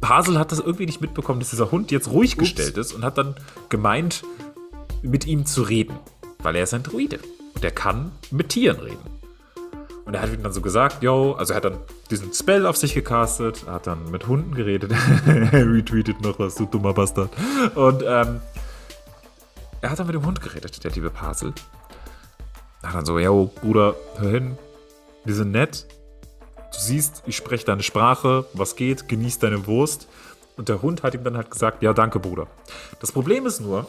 Pasel 0.00 0.38
hat 0.38 0.52
das 0.52 0.60
irgendwie 0.60 0.86
nicht 0.86 1.00
mitbekommen, 1.00 1.40
dass 1.40 1.50
dieser 1.50 1.70
Hund 1.70 1.90
jetzt 1.90 2.08
ruhig 2.08 2.36
gestellt 2.36 2.76
ist 2.78 2.92
und 2.92 3.04
hat 3.04 3.18
dann 3.18 3.34
gemeint, 3.68 4.22
mit 5.02 5.26
ihm 5.26 5.44
zu 5.44 5.62
reden, 5.62 5.96
weil 6.38 6.56
er 6.56 6.62
ist 6.62 6.74
ein 6.74 6.82
Druide 6.82 7.18
und 7.54 7.64
er 7.64 7.70
kann 7.70 8.12
mit 8.30 8.50
Tieren 8.50 8.80
reden. 8.80 9.14
Und 10.04 10.14
er 10.14 10.20
hat 10.20 10.32
ihm 10.32 10.42
dann 10.42 10.52
so 10.52 10.60
gesagt, 10.60 11.02
yo, 11.02 11.32
also 11.32 11.54
er 11.54 11.56
hat 11.56 11.64
dann 11.64 11.78
diesen 12.10 12.32
Spell 12.34 12.66
auf 12.66 12.76
sich 12.76 12.92
gecastet, 12.92 13.66
hat 13.66 13.86
dann 13.86 14.10
mit 14.10 14.26
Hunden 14.26 14.54
geredet, 14.54 14.92
er 15.26 15.72
retweetet 15.72 16.20
noch 16.20 16.38
was, 16.38 16.56
du 16.56 16.66
dummer 16.66 16.92
Bastard. 16.92 17.30
Und 17.74 18.02
ähm, 18.06 18.40
er 19.80 19.90
hat 19.90 19.98
dann 19.98 20.06
mit 20.06 20.14
dem 20.14 20.26
Hund 20.26 20.40
geredet, 20.42 20.84
der 20.84 20.90
liebe 20.90 21.10
Pasel. 21.10 21.54
Hat 22.84 22.94
dann 22.94 23.04
so, 23.06 23.18
yo, 23.18 23.50
Bruder, 23.60 23.94
hör 24.16 24.30
hin, 24.30 24.58
wir 25.24 25.34
sind 25.34 25.50
nett. 25.52 25.86
Du 26.72 26.78
siehst, 26.80 27.22
ich 27.26 27.36
spreche 27.36 27.64
deine 27.64 27.82
Sprache, 27.82 28.44
was 28.52 28.76
geht, 28.76 29.08
genieß 29.08 29.38
deine 29.38 29.66
Wurst. 29.66 30.08
Und 30.56 30.68
der 30.68 30.82
Hund 30.82 31.02
hat 31.02 31.14
ihm 31.14 31.24
dann 31.24 31.36
halt 31.36 31.50
gesagt, 31.50 31.82
ja, 31.82 31.92
danke, 31.92 32.18
Bruder. 32.20 32.46
Das 33.00 33.10
Problem 33.12 33.46
ist 33.46 33.60
nur, 33.60 33.86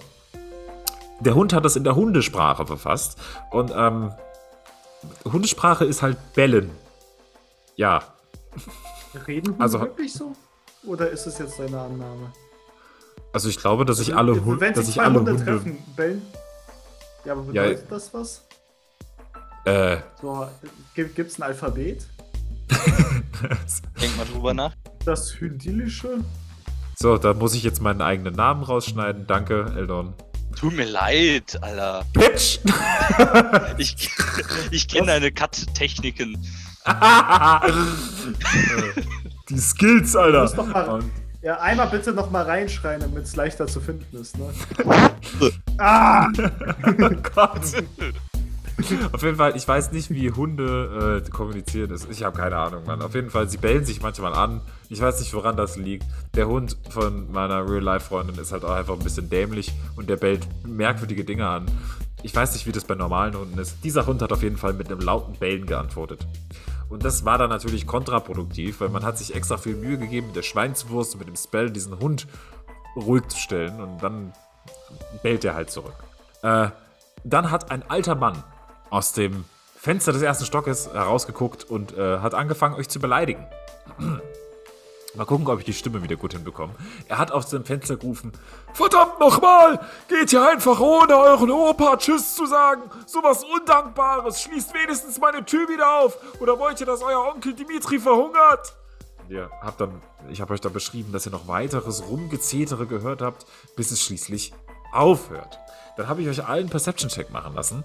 der 1.19 1.36
Hund 1.36 1.53
hat 1.53 1.65
das 1.65 1.75
in 1.75 1.84
der 1.84 1.95
Hundesprache 1.95 2.65
verfasst. 2.65 3.17
Und 3.51 3.71
ähm, 3.75 4.12
Hundesprache 5.31 5.86
ist 5.86 6.01
halt 6.01 6.17
bellen. 6.34 6.71
Ja, 7.75 8.03
Reden 9.27 9.51
Hunde 9.51 9.63
Also- 9.63 9.79
wirklich 9.81 10.13
so? 10.13 10.34
Oder 10.86 11.10
ist 11.10 11.25
es 11.25 11.38
jetzt 11.39 11.58
deine 11.60 11.79
Annahme? 11.79 12.31
also 13.34 13.49
ich 13.49 13.58
glaube, 13.60 13.84
dass 13.86 13.99
ich 13.99 14.15
alle, 14.15 14.45
Hun 14.45 14.60
Wenn 14.62 14.73
dass 14.73 14.86
sich 14.86 14.89
ich 14.95 15.01
zwei 15.01 15.05
alle 15.05 15.15
Hunde 15.19 15.31
Hunde. 15.31 15.45
treffen, 15.45 15.84
bellen. 15.95 16.21
Ja, 17.25 17.34
aber 17.34 17.41
Ja, 17.53 17.63
bedeutet 17.63 17.91
das 17.91 18.13
was? 18.13 18.45
Äh, 19.65 19.97
So, 20.21 20.47
gibt 20.93 21.17
es 21.19 21.39
ein 21.39 21.43
Alphabet? 21.43 22.06
Denk 24.01 24.17
mal 24.17 24.25
drüber 24.32 24.54
nach. 24.54 24.73
Das 25.06 25.39
Hyndilische? 25.39 26.19
so, 26.97 27.17
da 27.17 27.34
muss 27.34 27.54
ich 27.56 27.63
jetzt 27.63 27.82
meinen 27.82 28.01
eigenen 28.01 28.36
Namen 28.36 28.63
rausschneiden. 28.63 29.28
Danke, 29.28 29.73
Eldon. 29.75 30.13
Tut 30.58 30.73
mir 30.75 30.86
leid, 30.86 31.58
Alter. 31.62 32.06
Pitch! 32.13 32.60
Ich, 33.78 34.10
ich 34.71 34.88
kenne 34.88 35.08
deine 35.08 35.32
Cut-Techniken. 35.32 36.38
Die 39.49 39.58
Skills, 39.60 40.15
Alter. 40.15 40.45
Doch 40.56 40.67
mal- 40.67 41.04
Ja, 41.41 41.60
einmal 41.60 41.88
bitte 41.89 42.13
noch 42.13 42.32
mal 42.32 42.43
reinschreien, 42.43 43.01
damit 43.01 43.25
es 43.25 43.36
leichter 43.36 43.67
zu 43.67 43.82
finden 43.82 44.17
ist, 44.17 44.38
ne? 44.38 44.45
ah! 45.78 46.28
Oh 46.88 47.10
Gott. 47.36 47.84
Auf 49.13 49.23
jeden 49.23 49.38
Fall, 49.38 49.55
ich 49.55 49.67
weiß 49.67 49.91
nicht, 49.93 50.09
wie 50.09 50.31
Hunde 50.31 51.21
äh, 51.25 51.29
kommunizieren. 51.29 51.89
Das- 51.89 52.05
Ich 52.09 52.23
habe 52.23 52.38
keine 52.38 52.57
Ahnung, 52.57 52.83
Mann. 52.85 53.01
Auf 53.01 53.15
jeden 53.15 53.29
Fall, 53.29 53.47
sie 53.49 53.57
bellen 53.57 53.85
sich 53.85 54.01
manchmal 54.01 54.33
an. 54.33 54.61
Ich 54.89 54.99
weiß 55.01 55.19
nicht, 55.21 55.33
woran 55.33 55.55
das 55.55 55.77
liegt. 55.77 56.05
Der 56.35 56.47
Hund 56.47 56.77
von 56.89 57.31
meiner 57.31 57.67
Real-Life-Freundin 57.69 58.38
ist 58.38 58.51
halt 58.51 58.65
auch 58.65 58.71
einfach 58.73 58.93
ein 58.93 59.03
bisschen 59.03 59.29
dämlich 59.29 59.71
und 59.95 60.09
der 60.09 60.17
bellt 60.17 60.47
merkwürdige 60.67 61.23
Dinge 61.23 61.47
an. 61.47 61.65
Ich 62.21 62.35
weiß 62.35 62.53
nicht, 62.53 62.67
wie 62.67 62.71
das 62.71 62.83
bei 62.85 62.95
normalen 62.95 63.35
Hunden 63.38 63.57
ist. 63.59 63.77
Dieser 63.83 64.05
Hund 64.07 64.21
hat 64.21 64.33
auf 64.33 64.43
jeden 64.43 64.57
Fall 64.57 64.73
mit 64.73 64.91
einem 64.91 64.99
lauten 64.99 65.33
Bellen 65.35 65.65
geantwortet. 65.65 66.25
Und 66.89 67.03
das 67.05 67.23
war 67.23 67.38
dann 67.38 67.49
natürlich 67.49 67.88
kontraproduktiv, 67.88 68.81
weil 68.81 68.89
man 68.89 69.03
hat 69.03 69.17
sich 69.17 69.35
extra 69.35 69.57
viel 69.57 69.75
Mühe 69.75 69.97
gegeben, 69.97 70.27
mit 70.27 70.35
der 70.35 70.43
Schweinswurst 70.43 71.13
und 71.13 71.19
mit 71.19 71.27
dem 71.27 71.35
Spell 71.35 71.71
diesen 71.71 71.97
Hund 71.99 72.27
ruhig 72.95 73.27
zu 73.27 73.38
stellen 73.38 73.79
und 73.81 74.03
dann 74.03 74.33
bellt 75.23 75.43
er 75.45 75.55
halt 75.55 75.69
zurück. 75.71 75.93
Äh, 76.43 76.69
dann 77.23 77.49
hat 77.51 77.71
ein 77.71 77.83
alter 77.89 78.15
Mann 78.15 78.43
aus 78.89 79.13
dem 79.13 79.45
Fenster 79.76 80.13
des 80.13 80.21
ersten 80.21 80.45
Stockes 80.45 80.89
herausgeguckt 80.91 81.63
und 81.63 81.98
äh, 81.98 82.19
hat 82.19 82.34
angefangen, 82.34 82.76
euch 82.76 82.89
zu 82.89 83.00
beleidigen. 83.00 83.45
Mal 85.15 85.26
gucken, 85.26 85.48
ob 85.48 85.60
ich 85.60 85.65
die 85.65 85.74
Stimme 85.74 86.04
wieder 86.04 86.17
gut 86.17 86.34
hinbekomme. 86.34 86.74
Er 87.08 87.17
hat 87.17 87.32
aus 87.32 87.50
dem 87.50 87.63
Fenster 87.63 87.95
gerufen: 87.95 88.34
Verdammt 88.74 89.19
nochmal! 89.19 89.80
Geht 90.10 90.34
ihr 90.34 90.45
einfach 90.45 90.80
ohne 90.80 91.15
euren 91.15 91.52
Opa 91.52 91.95
Tschüss 91.98 92.36
zu 92.36 92.45
sagen? 92.45 92.82
Sowas 93.06 93.43
Undankbares! 93.43 94.41
Schließt 94.41 94.74
wenigstens 94.74 95.19
meine 95.19 95.45
Tür 95.45 95.69
wieder 95.69 96.00
auf! 96.00 96.17
Oder 96.41 96.60
wollt 96.60 96.80
ihr, 96.82 96.86
dass 96.86 97.02
euer 97.02 97.34
Onkel 97.34 97.54
Dimitri 97.54 98.00
verhungert? 98.00 98.76
Ihr 99.30 99.50
habt 99.62 99.80
dann, 99.80 100.02
ich 100.30 100.41
habe 100.41 100.54
euch 100.54 100.62
da 100.62 100.69
beschrieben, 100.69 101.12
dass 101.12 101.26
ihr 101.26 101.32
noch 101.32 101.48
weiteres 101.48 102.08
Rumgezetere 102.08 102.86
gehört 102.86 103.21
habt, 103.21 103.45
bis 103.76 103.91
es 103.91 104.02
schließlich 104.02 104.54
aufhört. 104.91 105.60
Dann 105.98 106.08
habe 106.10 106.21
ich 106.21 106.28
euch 106.28 106.45
allen 106.45 106.69
Perception-Check 106.69 107.32
machen 107.32 107.56
lassen. 107.56 107.84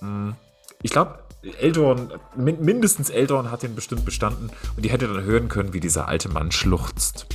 Hm, 0.00 0.34
Ich 0.82 0.90
glaube, 0.90 1.18
Eldorn, 1.60 2.12
min 2.36 2.62
mindestens 2.64 3.10
Eldorn 3.10 3.50
hat 3.50 3.62
den 3.62 3.74
bestimmt 3.74 4.04
bestanden 4.04 4.50
und 4.76 4.84
ihr 4.84 4.90
hättet 4.92 5.10
dann 5.10 5.22
hören 5.22 5.48
können, 5.48 5.72
wie 5.72 5.80
dieser 5.80 6.08
alte 6.08 6.28
Mann 6.28 6.50
schluchzt. 6.50 7.26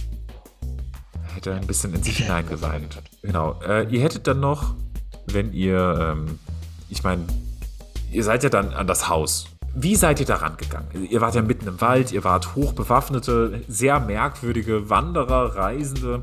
Er 1.30 1.36
hätte 1.36 1.54
ein 1.54 1.65
bisschen 1.67 1.93
in 1.93 2.04
sich 2.04 2.17
hineingeweint. 2.23 3.02
Genau. 3.21 3.60
Äh, 3.65 3.88
ihr 3.89 4.02
hättet 4.02 4.28
dann 4.28 4.39
noch, 4.39 4.76
wenn 5.26 5.54
ihr, 5.54 5.97
ähm, 5.99 6.39
ich 6.89 7.04
meine, 7.04 7.26
ihr 8.12 8.23
seid 8.23 8.43
ja 8.43 8.49
dann 8.49 8.73
an 8.73 8.88
das 8.88 9.08
Haus. 9.10 9.47
Wie 9.75 9.95
seid 9.95 10.19
ihr 10.19 10.27
daran 10.27 10.55
gegangen? 10.55 11.07
Ihr 11.09 11.19
wart 11.19 11.33
ja 11.33 11.41
mitten 11.41 11.67
im 11.67 11.81
Wald, 11.81 12.12
ihr 12.12 12.23
wart 12.23 12.55
hochbewaffnete, 12.55 13.63
sehr 13.67 13.99
merkwürdige 13.99 14.88
Wanderer, 14.91 15.55
Reisende, 15.55 16.21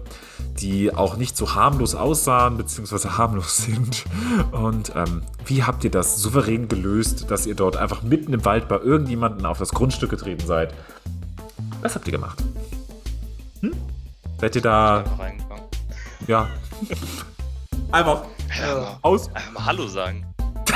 die 0.60 0.94
auch 0.94 1.16
nicht 1.16 1.36
so 1.36 1.52
harmlos 1.56 1.96
aussahen, 1.96 2.56
beziehungsweise 2.56 3.18
harmlos 3.18 3.56
sind. 3.56 4.04
Und 4.52 4.92
ähm, 4.94 5.22
wie 5.46 5.64
habt 5.64 5.82
ihr 5.82 5.90
das 5.90 6.18
souverän 6.18 6.68
gelöst, 6.68 7.28
dass 7.32 7.44
ihr 7.44 7.56
dort 7.56 7.76
einfach 7.76 8.02
mitten 8.02 8.32
im 8.32 8.44
Wald 8.44 8.68
bei 8.68 8.78
irgendjemandem 8.78 9.44
auf 9.46 9.58
das 9.58 9.70
Grundstück 9.70 10.10
getreten 10.10 10.46
seid? 10.46 10.72
Was 11.82 11.96
habt 11.96 12.06
ihr 12.06 12.12
gemacht? 12.12 12.38
Hm? 13.62 13.72
Seid 14.40 14.54
ihr 14.54 14.62
da, 14.62 15.04
ja, 16.28 16.48
einfach 17.90 18.22
Ja, 18.58 18.98
aus, 19.02 19.28
einfach 19.34 19.52
mal 19.52 19.66
Hallo 19.66 19.88
sagen. 19.88 20.24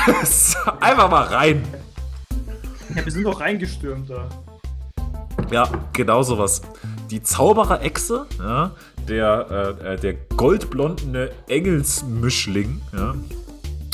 einfach 0.81 1.09
mal 1.09 1.23
rein. 1.23 1.63
Ja, 2.95 3.03
wir 3.03 3.11
sind 3.11 3.25
doch 3.25 3.41
reingestürmt 3.41 4.09
da. 4.09 4.29
Ja, 5.51 5.69
genau 5.91 6.23
sowas. 6.23 6.61
Die 7.11 7.21
Zauberer-Echse, 7.21 8.25
ja, 8.39 8.71
der, 9.07 9.77
äh, 9.83 9.93
äh, 9.93 9.99
der 9.99 10.13
goldblondene 10.13 11.29
Engelsmischling, 11.47 12.81
ja, 12.95 13.15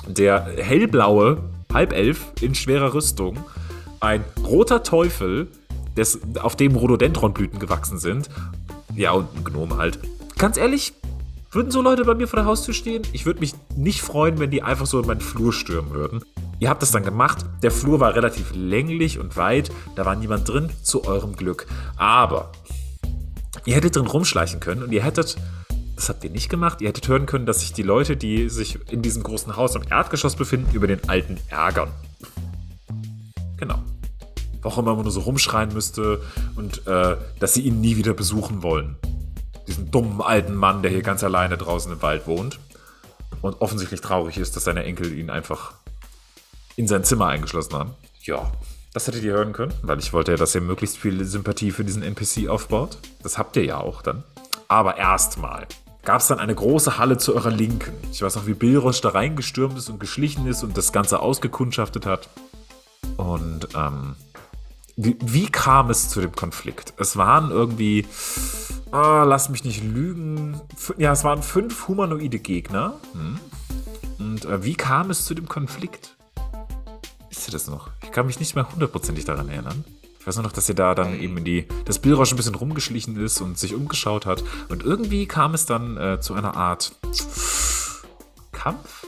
der 0.08 0.46
hellblaue 0.58 1.40
Halbelf 1.74 2.32
in 2.42 2.54
schwerer 2.54 2.94
Rüstung, 2.94 3.38
ein 4.00 4.24
roter 4.46 4.84
Teufel, 4.84 5.48
des, 5.98 6.20
auf 6.40 6.56
dem 6.56 6.76
Rhododendronblüten 6.76 7.60
gewachsen 7.60 7.98
sind, 7.98 8.30
ja, 8.96 9.12
und 9.12 9.28
ein 9.36 9.44
Gnome 9.44 9.78
halt. 9.78 10.00
Ganz 10.38 10.58
ehrlich, 10.58 10.94
würden 11.52 11.70
so 11.70 11.82
Leute 11.82 12.06
bei 12.06 12.16
mir 12.16 12.28
vor 12.28 12.38
der 12.38 12.46
Haustür 12.46 12.74
stehen? 12.74 13.04
Ich 13.12 13.26
würde 13.26 13.42
mich 13.42 13.54
nicht 13.76 14.02
freuen, 14.02 14.40
wenn 14.40 14.52
die 14.52 14.64
einfach 14.64 14.86
so 14.86 15.00
in 15.00 15.06
meinen 15.06 15.20
Flur 15.20 15.52
stürmen 15.52 15.92
würden. 15.92 16.24
Ihr 16.60 16.70
habt 16.70 16.82
das 16.82 16.92
dann 16.92 17.04
gemacht. 17.04 17.46
Der 17.62 17.72
Flur 17.72 18.00
war 18.00 18.16
relativ 18.16 18.54
länglich 18.54 19.20
und 19.20 19.36
weit. 19.36 19.70
Da 19.96 20.06
war 20.06 20.16
niemand 20.16 20.48
drin, 20.48 20.70
zu 20.82 21.06
eurem 21.06 21.36
Glück. 21.36 21.68
Aber 21.98 22.54
ihr 23.66 23.76
hättet 23.76 23.98
drin 23.98 24.08
rumschleichen 24.08 24.62
können 24.62 24.82
und 24.82 24.94
ihr 24.94 25.04
hättet, 25.04 25.36
das 25.96 26.08
habt 26.08 26.24
ihr 26.24 26.30
nicht 26.30 26.50
gemacht, 26.50 26.80
ihr 26.80 26.88
hättet 26.88 27.08
hören 27.10 27.26
können, 27.26 27.46
dass 27.46 27.60
sich 27.60 27.74
die 27.74 27.84
Leute, 27.84 28.16
die 28.16 28.48
sich 28.48 28.80
in 28.90 29.02
diesem 29.02 29.22
großen 29.22 29.58
Haus 29.58 29.76
am 29.76 29.84
Erdgeschoss 29.90 30.38
befinden, 30.38 30.74
über 30.74 30.88
den 30.88 31.10
Alten 31.10 31.38
ärgern. 31.50 31.90
Genau. 33.58 33.80
Warum 34.62 34.86
man 34.86 35.02
nur 35.02 35.12
so 35.12 35.22
rumschreien 35.22 35.74
müsste 35.74 36.22
und 36.56 36.88
äh, 36.88 37.18
dass 37.40 37.56
sie 37.56 37.62
ihn 37.62 37.82
nie 37.82 37.98
wieder 37.98 38.14
besuchen 38.14 38.64
wollen. 38.64 38.96
Diesen 39.68 39.92
dummen 39.92 40.22
alten 40.22 40.56
Mann, 40.56 40.82
der 40.82 40.92
hier 40.92 41.02
ganz 41.02 41.24
alleine 41.24 41.58
draußen 41.58 41.92
im 41.92 42.02
Wald 42.02 42.28
wohnt 42.28 42.60
und 43.42 43.62
offensichtlich 43.62 44.02
traurig 44.02 44.38
ist, 44.38 44.56
dass 44.56 44.64
seine 44.64 44.84
Enkel 44.84 45.18
ihn 45.18 45.30
einfach 45.30 45.74
in 46.76 46.88
sein 46.88 47.04
Zimmer 47.04 47.28
eingeschlossen 47.28 47.74
haben. 47.74 47.92
Ja, 48.24 48.52
das 48.94 49.08
hättet 49.08 49.24
ihr 49.24 49.34
hören 49.34 49.54
können, 49.54 49.74
weil 49.82 50.00
ich 50.00 50.14
wollte 50.14 50.32
ja, 50.32 50.38
dass 50.38 50.54
ihr 50.56 50.62
möglichst 50.62 50.98
viel 50.98 51.24
Sympathie 51.24 51.72
für 51.72 51.86
diesen 51.86 52.04
NPC 52.04 52.50
aufbaut. 52.50 52.98
Das 53.24 53.38
habt 53.38 53.56
ihr 53.56 53.66
ja 53.66 53.78
auch 53.78 54.02
dann. 54.02 54.24
Aber 54.68 54.98
erstmal 54.98 55.68
gab 56.04 56.22
es 56.22 56.28
dann 56.28 56.40
eine 56.40 56.56
große 56.56 56.98
Halle 56.98 57.18
zu 57.18 57.36
eurer 57.36 57.52
Linken. 57.52 57.94
Ich 58.12 58.22
weiß 58.22 58.36
noch, 58.36 58.48
wie 58.48 58.54
Bilrosch 58.54 59.02
da 59.02 59.10
reingestürmt 59.10 59.78
ist 59.78 59.90
und 59.90 60.00
geschlichen 60.00 60.48
ist 60.48 60.64
und 60.64 60.78
das 60.78 60.92
Ganze 60.92 61.20
ausgekundschaftet 61.20 62.06
hat. 62.06 62.30
Und 63.18 63.70
ähm, 63.76 64.16
wie, 64.96 65.18
wie 65.22 65.48
kam 65.48 65.90
es 65.90 66.10
zu 66.10 66.22
dem 66.22 66.36
Konflikt? 66.36 66.94
Es 66.98 67.18
waren 67.18 67.52
irgendwie, 67.52 68.06
ah, 68.92 69.24
lass 69.24 69.50
mich 69.50 69.64
nicht 69.64 69.84
lügen, 69.84 70.60
ja, 70.98 71.12
es 71.12 71.24
waren 71.24 71.42
fünf 71.42 71.88
humanoide 71.88 72.40
Gegner. 72.40 72.96
Hm. 73.14 73.40
Und 74.20 74.46
äh, 74.46 74.64
wie 74.64 74.76
kam 74.76 75.10
es 75.10 75.26
zu 75.26 75.34
dem 75.34 75.48
Konflikt? 75.48 76.16
Wisst 77.30 77.48
ihr 77.48 77.52
das 77.52 77.68
noch? 77.68 77.90
Ich 78.04 78.12
kann 78.12 78.26
mich 78.26 78.40
nicht 78.40 78.56
mehr 78.56 78.72
hundertprozentig 78.72 79.26
daran 79.26 79.50
erinnern. 79.50 79.84
Ich 80.20 80.28
weiß 80.28 80.36
nur 80.36 80.44
noch, 80.44 80.52
dass 80.52 80.70
ihr 80.70 80.76
da 80.76 80.94
dann 80.94 81.20
eben 81.20 81.38
in 81.38 81.46
die, 81.46 81.68
das 81.86 81.98
Billrosch 81.98 82.32
ein 82.32 82.36
bisschen 82.36 82.54
rumgeschlichen 82.54 83.18
ist 83.18 83.42
und 83.42 83.58
sich 83.58 83.74
umgeschaut 83.74 84.28
hat. 84.28 84.44
Und 84.70 84.84
irgendwie 84.84 85.26
kam 85.26 85.56
es 85.56 85.66
dann 85.66 85.98
äh, 85.98 86.20
zu 86.20 86.36
einer 86.36 86.56
Art 86.56 86.94
Kampf? 88.52 89.08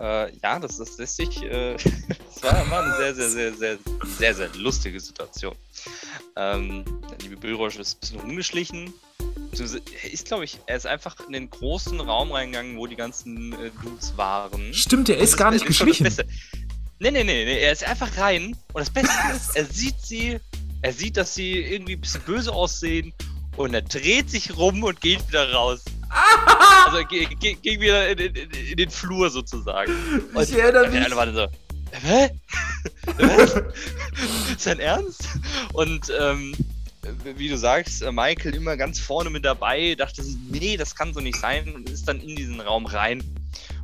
Äh, 0.00 0.36
ja, 0.42 0.58
das, 0.58 0.78
das 0.78 0.98
lässt 0.98 1.16
sich. 1.16 1.42
Äh, 1.42 1.76
das 2.08 2.42
war, 2.42 2.70
war 2.70 2.84
eine 2.84 2.96
sehr, 2.96 3.14
sehr, 3.14 3.30
sehr, 3.30 3.52
sehr, 3.54 3.78
sehr, 4.18 4.34
sehr 4.34 4.48
lustige 4.56 4.98
Situation. 5.00 5.54
Ähm, 6.36 6.84
der 7.10 7.18
liebe 7.18 7.36
Billrosch 7.36 7.76
ist 7.76 7.96
ein 7.96 8.00
bisschen 8.00 8.20
rumgeschlichen. 8.20 8.94
Er 10.02 10.12
ist, 10.12 10.26
glaube 10.26 10.44
ich, 10.44 10.58
er 10.66 10.76
ist 10.76 10.86
einfach 10.86 11.16
in 11.26 11.32
den 11.32 11.48
großen 11.48 12.00
Raum 12.00 12.32
reingegangen, 12.32 12.76
wo 12.76 12.88
die 12.88 12.96
ganzen 12.96 13.52
äh, 13.52 13.70
Dudes 13.82 14.16
waren. 14.16 14.74
Stimmt, 14.74 15.08
er 15.08 15.18
ist 15.18 15.36
gar 15.36 15.52
nicht 15.52 15.64
das 15.64 15.70
ist 15.70 15.80
das 15.80 15.86
geschlichen. 15.86 16.26
Nee, 16.98 17.10
nee, 17.10 17.24
nee, 17.24 17.44
nee, 17.44 17.60
er 17.60 17.72
ist 17.72 17.84
einfach 17.84 18.16
rein. 18.18 18.56
Und 18.72 18.80
das 18.80 18.90
Beste 18.90 19.12
ist, 19.36 19.56
er 19.56 19.64
sieht 19.66 20.00
sie, 20.00 20.38
er 20.82 20.92
sieht, 20.92 21.16
dass 21.16 21.34
sie 21.34 21.52
irgendwie 21.52 21.94
ein 21.94 22.00
bisschen 22.00 22.22
böse 22.22 22.52
aussehen. 22.52 23.12
Und 23.56 23.74
er 23.74 23.82
dreht 23.82 24.30
sich 24.30 24.56
rum 24.56 24.82
und 24.82 25.00
geht 25.00 25.26
wieder 25.28 25.52
raus. 25.52 25.84
Also 26.86 26.98
er 26.98 27.04
ge- 27.04 27.26
ge- 27.34 27.54
ging 27.60 27.80
wieder 27.80 28.08
in, 28.10 28.18
in, 28.18 28.50
in, 28.50 28.76
den 28.76 28.90
Flur 28.90 29.30
sozusagen. 29.30 29.92
Und 30.32 30.42
Ich 30.48 30.52
erinnere 30.56 30.82
der 30.84 30.90
mich. 30.92 31.06
eine 31.06 31.16
war 31.16 31.26
dann 31.26 31.34
so, 31.34 31.46
hä? 31.92 32.30
Was? 33.18 33.54
ist 34.56 34.66
dein 34.66 34.80
Ernst? 34.80 35.28
Und 35.72 36.12
ähm, 36.18 36.54
wie 37.36 37.48
du 37.48 37.58
sagst, 37.58 38.02
äh, 38.02 38.12
Michael 38.12 38.54
immer 38.54 38.76
ganz 38.76 38.98
vorne 39.00 39.30
mit 39.30 39.44
dabei, 39.44 39.94
dachte 39.94 40.22
sich, 40.22 40.36
nee, 40.50 40.76
das 40.76 40.94
kann 40.94 41.12
so 41.12 41.20
nicht 41.20 41.38
sein 41.38 41.74
und 41.74 41.88
ist 41.90 42.06
dann 42.08 42.20
in 42.20 42.36
diesen 42.36 42.60
Raum 42.60 42.86
rein 42.86 43.22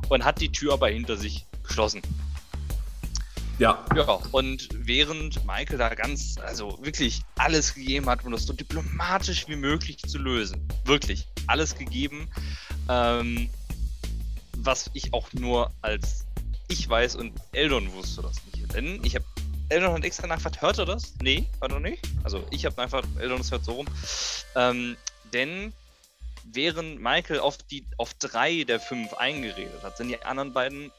und 0.09 0.23
hat 0.23 0.39
die 0.41 0.51
Tür 0.51 0.73
aber 0.73 0.89
hinter 0.89 1.17
sich 1.17 1.45
geschlossen. 1.67 2.01
Ja, 3.59 3.85
Ja, 3.95 4.19
und 4.31 4.69
während 4.73 5.45
Michael 5.45 5.77
da 5.77 5.93
ganz, 5.93 6.35
also 6.43 6.79
wirklich 6.81 7.21
alles 7.37 7.75
gegeben 7.75 8.07
hat, 8.09 8.25
um 8.25 8.31
das 8.31 8.45
so 8.47 8.53
diplomatisch 8.53 9.47
wie 9.47 9.55
möglich 9.55 9.97
zu 9.99 10.17
lösen, 10.17 10.67
wirklich 10.85 11.27
alles 11.47 11.75
gegeben, 11.75 12.27
ähm, 12.89 13.49
was 14.57 14.89
ich 14.93 15.13
auch 15.13 15.31
nur 15.33 15.71
als 15.81 16.25
ich 16.67 16.87
weiß 16.87 17.15
und 17.15 17.33
Eldon 17.51 17.91
wusste 17.93 18.21
das 18.21 18.37
nicht. 18.45 18.73
Denn 18.73 19.03
ich 19.03 19.15
habe 19.15 19.25
Eldon 19.69 19.93
hat 19.93 20.03
extra 20.03 20.27
nachgefragt, 20.27 20.61
hört 20.61 20.77
er 20.79 20.85
das? 20.85 21.13
Nee, 21.21 21.47
hört 21.59 21.71
er 21.71 21.79
nicht. 21.79 22.03
Also 22.23 22.45
ich 22.51 22.65
habe 22.65 22.81
einfach, 22.81 23.03
Eldon 23.19 23.37
das 23.37 23.51
hört 23.51 23.63
so 23.65 23.73
rum. 23.73 23.87
Ähm, 24.55 24.97
denn 25.33 25.73
während 26.43 27.01
Michael 27.01 27.39
auf 27.39 27.57
die 27.57 27.85
auf 27.97 28.13
drei 28.15 28.63
der 28.63 28.79
fünf 28.79 29.13
eingeredet 29.13 29.83
hat, 29.83 29.97
sind 29.97 30.09
die 30.09 30.21
anderen 30.23 30.53
beiden 30.53 30.91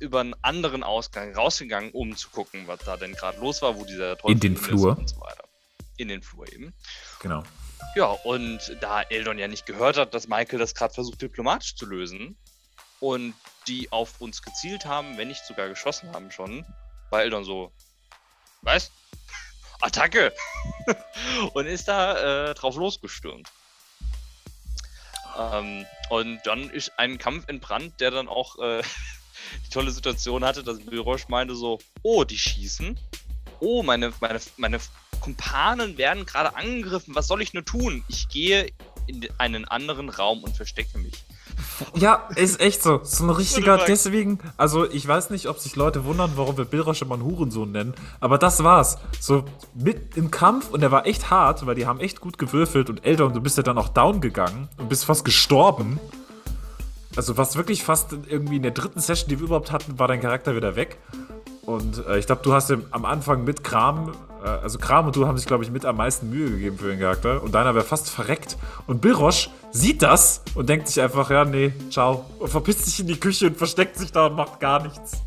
über 0.00 0.20
einen 0.20 0.34
anderen 0.42 0.82
Ausgang 0.82 1.34
rausgegangen, 1.34 1.90
um 1.92 2.16
zu 2.16 2.28
gucken, 2.30 2.66
was 2.66 2.80
da 2.80 2.96
denn 2.96 3.14
gerade 3.14 3.38
los 3.38 3.62
war, 3.62 3.76
wo 3.76 3.84
dieser 3.84 4.16
Teufel 4.16 4.32
In 4.32 4.40
den 4.40 4.56
Flur. 4.56 4.98
und 4.98 5.08
so 5.08 5.20
weiter. 5.20 5.44
In 5.96 6.08
den 6.08 6.22
Flur 6.22 6.52
eben. 6.52 6.72
Genau. 7.20 7.42
Ja, 7.94 8.06
und 8.06 8.76
da 8.80 9.02
Eldon 9.02 9.38
ja 9.38 9.48
nicht 9.48 9.66
gehört 9.66 9.96
hat, 9.96 10.14
dass 10.14 10.26
Michael 10.26 10.58
das 10.58 10.74
gerade 10.74 10.92
versucht, 10.92 11.22
diplomatisch 11.22 11.76
zu 11.76 11.86
lösen 11.86 12.36
und 13.00 13.34
die 13.68 13.90
auf 13.92 14.20
uns 14.20 14.42
gezielt 14.42 14.84
haben, 14.84 15.16
wenn 15.16 15.28
nicht 15.28 15.44
sogar 15.44 15.68
geschossen 15.68 16.12
haben 16.12 16.30
schon, 16.30 16.64
war 17.10 17.22
Eldon 17.22 17.44
so, 17.44 17.72
was? 18.62 18.90
Attacke! 19.80 20.32
und 21.54 21.66
ist 21.66 21.88
da 21.88 22.50
äh, 22.50 22.54
drauf 22.54 22.76
losgestürmt. 22.76 23.48
Ähm, 25.38 25.86
und 26.10 26.40
dann 26.44 26.70
ist 26.70 26.92
ein 26.98 27.18
Kampf 27.18 27.48
entbrannt, 27.48 28.00
der 28.00 28.10
dann 28.10 28.28
auch 28.28 28.58
äh, 28.58 28.82
die 29.66 29.70
tolle 29.70 29.90
Situation 29.90 30.44
hatte, 30.44 30.62
dass 30.62 30.78
Birosch 30.78 31.28
meinte 31.28 31.54
so, 31.54 31.78
oh, 32.02 32.24
die 32.24 32.38
schießen. 32.38 32.98
Oh, 33.60 33.82
meine, 33.82 34.12
meine, 34.20 34.40
meine 34.56 34.80
Kumpanen 35.24 35.96
werden 35.96 36.26
gerade 36.26 36.54
angegriffen. 36.54 37.14
Was 37.14 37.28
soll 37.28 37.40
ich 37.40 37.54
nur 37.54 37.64
tun? 37.64 38.04
Ich 38.08 38.28
gehe 38.28 38.70
in 39.06 39.26
einen 39.38 39.64
anderen 39.64 40.10
Raum 40.10 40.44
und 40.44 40.54
verstecke 40.54 40.98
mich. 40.98 41.14
Ja, 41.94 42.28
ist 42.36 42.60
echt 42.60 42.82
so. 42.82 43.00
So 43.02 43.24
ein 43.24 43.30
richtiger, 43.38 43.78
deswegen, 43.86 44.38
also 44.58 44.90
ich 44.90 45.08
weiß 45.08 45.30
nicht, 45.30 45.46
ob 45.46 45.58
sich 45.60 45.76
Leute 45.76 46.04
wundern, 46.04 46.32
warum 46.36 46.58
wir 46.58 46.66
Bilrosch 46.66 47.00
immer 47.00 47.14
einen 47.14 47.24
Hurensohn 47.24 47.72
nennen, 47.72 47.94
aber 48.20 48.36
das 48.36 48.62
war's. 48.64 48.98
So 49.18 49.44
mit 49.74 50.14
im 50.16 50.30
Kampf 50.30 50.68
und 50.68 50.80
der 50.80 50.90
war 50.90 51.06
echt 51.06 51.30
hart, 51.30 51.64
weil 51.64 51.74
die 51.74 51.86
haben 51.86 52.00
echt 52.00 52.20
gut 52.20 52.36
gewürfelt 52.36 52.90
und 52.90 53.04
Elder 53.06 53.24
und 53.24 53.34
du 53.34 53.40
bist 53.40 53.56
ja 53.56 53.62
dann 53.62 53.78
auch 53.78 53.88
down 53.88 54.20
gegangen 54.20 54.68
und 54.76 54.90
bist 54.90 55.06
fast 55.06 55.24
gestorben. 55.24 55.98
Also 57.16 57.38
was 57.38 57.56
wirklich 57.56 57.82
fast 57.82 58.12
irgendwie 58.12 58.56
in 58.56 58.62
der 58.62 58.72
dritten 58.72 59.00
Session, 59.00 59.30
die 59.30 59.38
wir 59.38 59.46
überhaupt 59.46 59.72
hatten, 59.72 59.98
war 59.98 60.08
dein 60.08 60.20
Charakter 60.20 60.54
wieder 60.54 60.76
weg. 60.76 60.98
Und 61.62 62.06
äh, 62.06 62.18
ich 62.18 62.26
glaube, 62.26 62.42
du 62.42 62.52
hast 62.52 62.70
ihm 62.70 62.84
am 62.90 63.04
Anfang 63.04 63.44
mit 63.44 63.64
Kram, 63.64 64.12
also 64.48 64.78
Kram 64.78 65.06
und 65.06 65.16
du 65.16 65.26
haben 65.26 65.38
sich, 65.38 65.46
glaube 65.46 65.64
ich, 65.64 65.70
mit 65.70 65.84
am 65.84 65.96
meisten 65.96 66.30
Mühe 66.30 66.50
gegeben 66.50 66.78
für 66.78 66.88
den 66.88 67.00
Charakter. 67.00 67.42
Und 67.42 67.52
deiner 67.52 67.74
wäre 67.74 67.84
fast 67.84 68.10
verreckt. 68.10 68.56
Und 68.86 69.00
Birosch 69.00 69.50
sieht 69.70 70.02
das 70.02 70.42
und 70.54 70.68
denkt 70.68 70.88
sich 70.88 71.00
einfach, 71.02 71.30
ja, 71.30 71.44
nee, 71.44 71.72
ciao. 71.90 72.26
Und 72.38 72.48
verpisst 72.48 72.84
sich 72.84 73.00
in 73.00 73.06
die 73.06 73.18
Küche 73.18 73.46
und 73.46 73.56
versteckt 73.56 73.96
sich 73.96 74.12
da 74.12 74.26
und 74.26 74.36
macht 74.36 74.60
gar 74.60 74.82
nichts. 74.82 75.22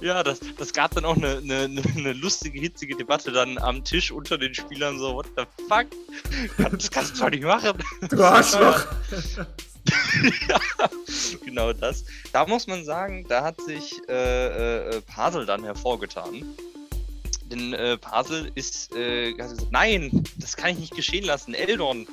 Ja, 0.00 0.22
das, 0.22 0.40
das 0.58 0.72
gab 0.72 0.94
dann 0.94 1.04
auch 1.04 1.16
eine, 1.16 1.38
eine, 1.38 1.82
eine 1.96 2.12
lustige, 2.12 2.60
hitzige 2.60 2.94
Debatte 2.96 3.32
dann 3.32 3.56
am 3.58 3.82
Tisch 3.82 4.12
unter 4.12 4.36
den 4.36 4.54
Spielern 4.54 4.98
so, 4.98 5.14
what 5.14 5.26
the 5.36 5.44
fuck? 5.68 5.86
Das 6.78 6.90
kannst 6.90 7.16
du 7.16 7.22
doch 7.22 7.30
nicht 7.30 7.44
machen. 7.44 7.82
Du 8.10 8.22
Arschloch. 8.22 8.86
ja, 10.48 10.58
genau 11.44 11.72
das. 11.72 12.04
Da 12.32 12.46
muss 12.46 12.66
man 12.66 12.84
sagen, 12.84 13.24
da 13.28 13.42
hat 13.42 13.60
sich 13.62 13.94
äh, 14.08 14.96
äh, 14.96 15.00
Pasel 15.00 15.46
dann 15.46 15.64
hervorgetan. 15.64 16.44
Denn 17.50 17.72
äh, 17.72 17.96
Pasel 17.96 18.50
ist, 18.54 18.94
äh, 18.94 19.32
gesagt, 19.32 19.70
nein, 19.70 20.24
das 20.36 20.56
kann 20.56 20.70
ich 20.70 20.78
nicht 20.78 20.96
geschehen 20.96 21.24
lassen, 21.24 21.54
Eldon. 21.54 22.06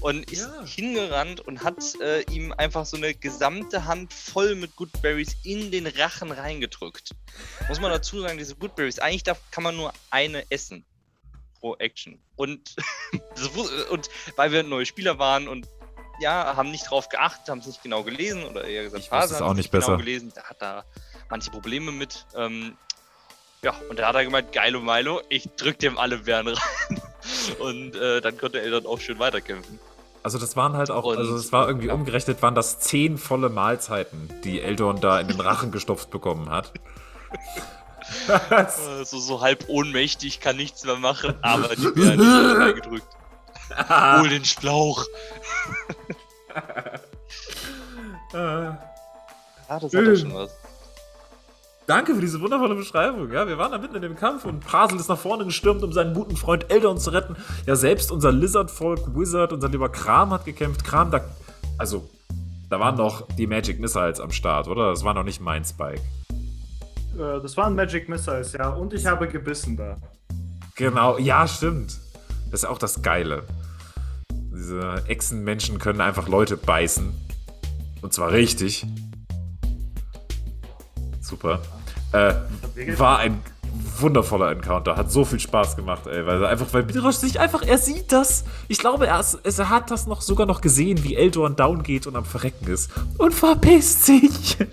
Und 0.00 0.28
ist 0.32 0.48
ja. 0.48 0.64
hingerannt 0.64 1.40
und 1.40 1.62
hat 1.62 1.78
äh, 2.00 2.22
ihm 2.22 2.52
einfach 2.52 2.84
so 2.84 2.96
eine 2.96 3.14
gesamte 3.14 3.84
Hand 3.84 4.12
voll 4.12 4.56
mit 4.56 4.74
Goodberries 4.74 5.36
in 5.44 5.70
den 5.70 5.86
Rachen 5.86 6.32
reingedrückt. 6.32 7.14
Muss 7.68 7.80
man 7.80 7.92
dazu 7.92 8.20
sagen, 8.20 8.36
diese 8.36 8.56
Goodberries, 8.56 8.98
eigentlich 8.98 9.22
darf, 9.22 9.40
kann 9.52 9.62
man 9.62 9.76
nur 9.76 9.92
eine 10.10 10.50
essen 10.50 10.84
pro 11.60 11.76
Action. 11.76 12.18
Und, 12.34 12.74
und 13.90 14.10
weil 14.34 14.50
wir 14.50 14.64
neue 14.64 14.86
Spieler 14.86 15.20
waren 15.20 15.46
und 15.46 15.68
ja, 16.20 16.56
haben 16.56 16.70
nicht 16.70 16.90
drauf 16.90 17.08
geachtet, 17.08 17.48
haben 17.48 17.60
es 17.60 17.66
nicht 17.66 17.82
genau 17.82 18.02
gelesen 18.02 18.44
oder 18.44 18.64
eher 18.64 18.84
gesagt, 18.84 19.04
ich 19.04 19.08
Phase 19.08 19.38
hat 19.38 19.50
es 19.50 19.56
nicht 19.56 19.70
besser. 19.70 19.86
genau 19.92 19.98
gelesen. 19.98 20.32
Der 20.34 20.44
hat 20.44 20.60
da 20.60 20.84
manche 21.30 21.50
Probleme 21.50 21.92
mit. 21.92 22.26
Ähm, 22.36 22.76
ja, 23.64 23.74
und 23.88 23.98
da 23.98 24.08
hat 24.08 24.16
er 24.16 24.24
gemeint, 24.24 24.52
geilo 24.52 24.80
Milo, 24.80 25.20
ich 25.28 25.48
drück 25.56 25.78
dem 25.78 25.96
alle 25.96 26.18
Bären 26.18 26.48
rein. 26.48 27.00
und 27.60 27.94
äh, 27.94 28.20
dann 28.20 28.36
konnte 28.36 28.60
er 28.60 28.70
dann 28.70 28.86
auch 28.86 28.98
schön 28.98 29.18
weiterkämpfen. 29.20 29.78
Also 30.24 30.38
das 30.38 30.56
waren 30.56 30.76
halt 30.76 30.90
auch, 30.90 31.04
und, 31.04 31.16
also 31.16 31.36
es 31.36 31.52
war 31.52 31.68
irgendwie 31.68 31.88
ja. 31.88 31.94
umgerechnet, 31.94 32.42
waren 32.42 32.54
das 32.54 32.80
zehn 32.80 33.18
volle 33.18 33.48
Mahlzeiten, 33.48 34.30
die 34.44 34.60
Eldon 34.60 35.00
da 35.00 35.20
in 35.20 35.28
den 35.28 35.40
Rachen 35.40 35.70
gestopft 35.70 36.10
bekommen 36.10 36.50
hat. 36.50 36.72
so, 39.04 39.18
so 39.18 39.40
halb 39.40 39.68
ohnmächtig, 39.68 40.40
kann 40.40 40.56
nichts 40.56 40.84
mehr 40.84 40.96
machen, 40.96 41.34
aber 41.42 41.74
die 41.74 41.88
Bären 41.88 42.20
reingedrückt. 42.20 43.06
Hol 43.88 44.28
den 44.28 44.44
Schlauch. 44.44 45.06
ah, 48.32 48.78
das 49.68 49.82
hat 49.82 49.82
doch 49.82 50.16
schon 50.16 50.34
was. 50.34 50.61
Danke 51.86 52.14
für 52.14 52.20
diese 52.20 52.40
wundervolle 52.40 52.74
Beschreibung. 52.76 53.30
Ja, 53.32 53.46
wir 53.46 53.58
waren 53.58 53.72
da 53.72 53.78
mitten 53.78 53.96
in 53.96 54.02
dem 54.02 54.16
Kampf 54.16 54.44
und 54.44 54.60
Prasel 54.60 54.98
ist 54.98 55.08
nach 55.08 55.18
vorne 55.18 55.44
gestürmt, 55.44 55.82
um 55.82 55.92
seinen 55.92 56.14
guten 56.14 56.36
Freund 56.36 56.70
Eldon 56.70 56.98
zu 56.98 57.10
retten. 57.10 57.36
Ja, 57.66 57.74
selbst 57.74 58.12
unser 58.12 58.30
Lizard-Volk, 58.30 59.16
Wizard, 59.16 59.52
unser 59.52 59.68
lieber 59.68 59.88
Kram 59.88 60.30
hat 60.30 60.44
gekämpft. 60.44 60.84
Kram, 60.84 61.10
da. 61.10 61.20
Also, 61.78 62.08
da 62.70 62.78
waren 62.78 62.96
doch 62.96 63.26
die 63.36 63.46
Magic 63.46 63.80
Missiles 63.80 64.20
am 64.20 64.30
Start, 64.30 64.68
oder? 64.68 64.90
Das 64.90 65.04
war 65.04 65.12
noch 65.12 65.24
nicht 65.24 65.40
mein 65.40 65.64
Spike. 65.64 66.00
Äh, 67.18 67.40
das 67.42 67.56
waren 67.56 67.74
Magic 67.74 68.08
Missiles, 68.08 68.52
ja. 68.52 68.68
Und 68.68 68.94
ich 68.94 69.04
habe 69.06 69.26
gebissen 69.26 69.76
da. 69.76 69.96
Genau, 70.76 71.18
ja, 71.18 71.46
stimmt. 71.48 71.98
Das 72.50 72.62
ist 72.62 72.68
auch 72.68 72.78
das 72.78 73.02
Geile. 73.02 73.42
Diese 74.30 75.02
Echsenmenschen 75.08 75.78
können 75.78 76.00
einfach 76.00 76.28
Leute 76.28 76.56
beißen. 76.56 77.12
Und 78.02 78.12
zwar 78.12 78.30
richtig. 78.30 78.86
Super. 81.22 81.60
Äh, 82.12 82.34
war 82.98 83.20
ein 83.20 83.40
wundervoller 83.98 84.50
Encounter. 84.50 84.96
Hat 84.96 85.10
so 85.10 85.24
viel 85.24 85.40
Spaß 85.40 85.76
gemacht, 85.76 86.06
ey. 86.06 86.26
Weil 86.26 86.44
einfach, 86.44 86.66
weil 86.72 86.82
Birosh 86.82 87.14
sich 87.16 87.40
einfach, 87.40 87.62
er 87.62 87.78
sieht 87.78 88.12
das. 88.12 88.44
Ich 88.68 88.78
glaube, 88.78 89.06
er, 89.06 89.24
er 89.42 89.68
hat 89.70 89.90
das 89.90 90.06
noch 90.06 90.20
sogar 90.20 90.46
noch 90.46 90.60
gesehen, 90.60 91.02
wie 91.04 91.16
Eldorn 91.16 91.56
down 91.56 91.82
geht 91.82 92.06
und 92.06 92.16
am 92.16 92.26
Verrecken 92.26 92.66
ist. 92.68 92.90
Und 93.16 93.32
verpisst 93.32 94.04
sich. 94.04 94.58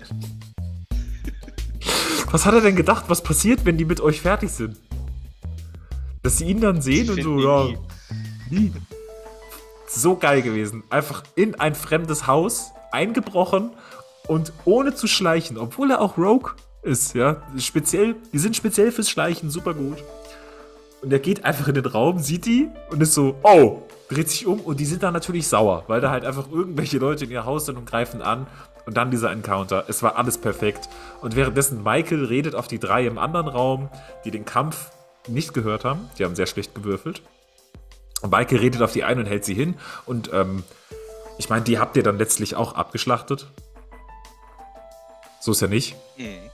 Was 2.30 2.44
hat 2.46 2.54
er 2.54 2.60
denn 2.60 2.76
gedacht, 2.76 3.06
was 3.08 3.22
passiert, 3.22 3.64
wenn 3.64 3.76
die 3.76 3.84
mit 3.84 4.00
euch 4.00 4.20
fertig 4.20 4.52
sind? 4.52 4.76
Dass 6.22 6.38
sie 6.38 6.44
ihn 6.44 6.60
dann 6.60 6.80
sehen 6.80 7.06
ich 7.06 7.10
und 7.10 7.22
so, 7.22 7.40
ja. 7.40 7.66
Nie 8.50 8.72
so 9.94 10.16
geil 10.16 10.42
gewesen. 10.42 10.84
Einfach 10.90 11.22
in 11.34 11.54
ein 11.56 11.74
fremdes 11.74 12.26
Haus 12.26 12.72
eingebrochen 12.92 13.70
und 14.30 14.52
ohne 14.64 14.94
zu 14.94 15.08
schleichen, 15.08 15.58
obwohl 15.58 15.90
er 15.90 16.00
auch 16.00 16.16
Rogue 16.16 16.52
ist, 16.82 17.16
ja. 17.16 17.42
Speziell, 17.58 18.14
die 18.32 18.38
sind 18.38 18.54
speziell 18.54 18.92
fürs 18.92 19.10
Schleichen 19.10 19.50
super 19.50 19.74
gut. 19.74 20.04
Und 21.02 21.12
er 21.12 21.18
geht 21.18 21.44
einfach 21.44 21.66
in 21.66 21.74
den 21.74 21.84
Raum, 21.84 22.20
sieht 22.20 22.46
die 22.46 22.68
und 22.90 23.02
ist 23.02 23.12
so, 23.12 23.34
oh, 23.42 23.82
dreht 24.08 24.30
sich 24.30 24.46
um 24.46 24.60
und 24.60 24.78
die 24.78 24.84
sind 24.84 25.02
dann 25.02 25.14
natürlich 25.14 25.48
sauer, 25.48 25.82
weil 25.88 26.00
da 26.00 26.12
halt 26.12 26.24
einfach 26.24 26.48
irgendwelche 26.48 26.98
Leute 26.98 27.24
in 27.24 27.32
ihr 27.32 27.44
Haus 27.44 27.66
sind 27.66 27.76
und 27.76 27.86
greifen 27.86 28.22
an. 28.22 28.46
Und 28.86 28.96
dann 28.96 29.10
dieser 29.10 29.32
Encounter. 29.32 29.84
Es 29.88 30.00
war 30.02 30.16
alles 30.16 30.38
perfekt. 30.38 30.88
Und 31.20 31.34
währenddessen 31.34 31.82
Michael 31.82 32.24
redet 32.24 32.54
auf 32.54 32.68
die 32.68 32.78
drei 32.78 33.06
im 33.06 33.18
anderen 33.18 33.48
Raum, 33.48 33.88
die 34.24 34.30
den 34.30 34.44
Kampf 34.44 34.92
nicht 35.26 35.54
gehört 35.54 35.84
haben. 35.84 36.08
Die 36.18 36.24
haben 36.24 36.36
sehr 36.36 36.46
schlecht 36.46 36.74
gewürfelt. 36.76 37.20
Und 38.22 38.30
Michael 38.30 38.58
redet 38.58 38.80
auf 38.80 38.92
die 38.92 39.02
ein 39.02 39.18
und 39.18 39.26
hält 39.26 39.44
sie 39.44 39.54
hin. 39.54 39.74
Und 40.06 40.32
ähm, 40.32 40.62
ich 41.38 41.48
meine, 41.48 41.64
die 41.64 41.80
habt 41.80 41.96
ihr 41.96 42.02
dann 42.04 42.18
letztlich 42.18 42.54
auch 42.54 42.74
abgeschlachtet. 42.74 43.48
So 45.40 45.52
ist 45.52 45.60
ja 45.60 45.68
nicht. 45.68 45.96
Mhm. 46.18 46.50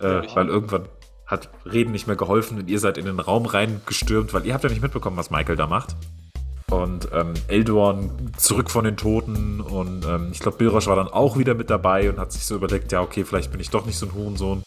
Äh, 0.00 0.22
weil 0.34 0.48
irgendwann 0.48 0.88
hat 1.26 1.50
Reden 1.64 1.92
nicht 1.92 2.06
mehr 2.06 2.16
geholfen 2.16 2.58
und 2.58 2.68
ihr 2.68 2.78
seid 2.78 2.98
in 2.98 3.06
den 3.06 3.20
Raum 3.20 3.46
reingestürmt, 3.46 4.34
weil 4.34 4.44
ihr 4.46 4.54
habt 4.54 4.64
ja 4.64 4.70
nicht 4.70 4.82
mitbekommen, 4.82 5.16
was 5.16 5.30
Michael 5.30 5.56
da 5.56 5.66
macht. 5.66 5.96
Und 6.70 7.08
ähm, 7.12 7.34
Eldorn 7.48 8.32
zurück 8.36 8.70
von 8.70 8.84
den 8.84 8.96
Toten 8.96 9.60
und 9.60 10.04
ähm, 10.06 10.30
ich 10.32 10.40
glaube, 10.40 10.58
Bilrosch 10.58 10.86
war 10.86 10.96
dann 10.96 11.08
auch 11.08 11.38
wieder 11.38 11.54
mit 11.54 11.70
dabei 11.70 12.10
und 12.10 12.18
hat 12.18 12.32
sich 12.32 12.44
so 12.44 12.56
überlegt, 12.56 12.90
ja, 12.90 13.02
okay, 13.02 13.24
vielleicht 13.24 13.52
bin 13.52 13.60
ich 13.60 13.70
doch 13.70 13.86
nicht 13.86 13.96
so 13.96 14.06
ein 14.06 14.14
Hurensohn. 14.14 14.62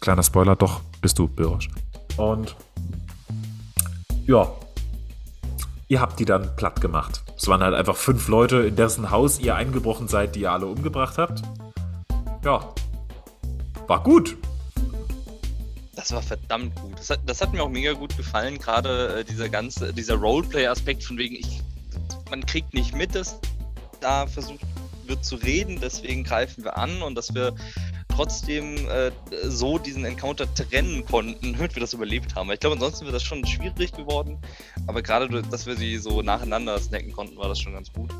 Kleiner 0.00 0.22
Spoiler, 0.22 0.56
doch, 0.56 0.80
bist 1.00 1.18
du, 1.18 1.28
Bilrosch. 1.28 1.68
Und 2.16 2.56
ja, 4.26 4.50
ihr 5.88 6.00
habt 6.00 6.18
die 6.18 6.24
dann 6.24 6.56
platt 6.56 6.80
gemacht. 6.80 7.22
Es 7.36 7.48
waren 7.48 7.62
halt 7.62 7.74
einfach 7.74 7.96
fünf 7.96 8.28
Leute, 8.28 8.58
in 8.58 8.76
dessen 8.76 9.10
Haus 9.10 9.38
ihr 9.38 9.54
eingebrochen 9.54 10.08
seid, 10.08 10.34
die 10.34 10.40
ihr 10.40 10.52
alle 10.52 10.66
umgebracht 10.66 11.18
habt. 11.18 11.42
Ja, 12.44 12.74
war 13.86 14.02
gut. 14.02 14.36
Das 15.94 16.10
war 16.12 16.22
verdammt 16.22 16.74
gut. 16.76 16.98
Das 16.98 17.10
hat, 17.10 17.20
das 17.26 17.40
hat 17.40 17.52
mir 17.52 17.62
auch 17.62 17.68
mega 17.68 17.92
gut 17.92 18.16
gefallen, 18.16 18.58
gerade 18.58 19.20
äh, 19.20 19.24
dieser 19.24 19.48
ganze, 19.48 19.92
dieser 19.92 20.14
Roleplay-Aspekt 20.14 21.04
von 21.04 21.18
wegen, 21.18 21.36
ich, 21.36 21.60
man 22.30 22.44
kriegt 22.44 22.74
nicht 22.74 22.96
mit, 22.96 23.14
dass 23.14 23.38
da 24.00 24.26
versucht 24.26 24.60
wird 25.06 25.24
zu 25.24 25.36
reden, 25.36 25.78
deswegen 25.80 26.24
greifen 26.24 26.64
wir 26.64 26.76
an 26.76 27.02
und 27.02 27.14
dass 27.14 27.34
wir 27.34 27.54
trotzdem 28.08 28.88
äh, 28.88 29.10
so 29.44 29.78
diesen 29.78 30.04
Encounter 30.04 30.52
trennen 30.54 31.04
konnten, 31.04 31.52
damit 31.56 31.76
wir 31.76 31.80
das 31.80 31.92
überlebt 31.92 32.34
haben. 32.34 32.50
Ich 32.50 32.60
glaube, 32.60 32.74
ansonsten 32.74 33.04
wäre 33.04 33.12
das 33.12 33.22
schon 33.22 33.44
schwierig 33.46 33.92
geworden, 33.92 34.38
aber 34.86 35.02
gerade, 35.02 35.42
dass 35.42 35.66
wir 35.66 35.76
sie 35.76 35.98
so 35.98 36.22
nacheinander 36.22 36.78
snacken 36.78 37.12
konnten, 37.12 37.36
war 37.36 37.48
das 37.48 37.60
schon 37.60 37.72
ganz 37.72 37.92
gut. 37.92 38.10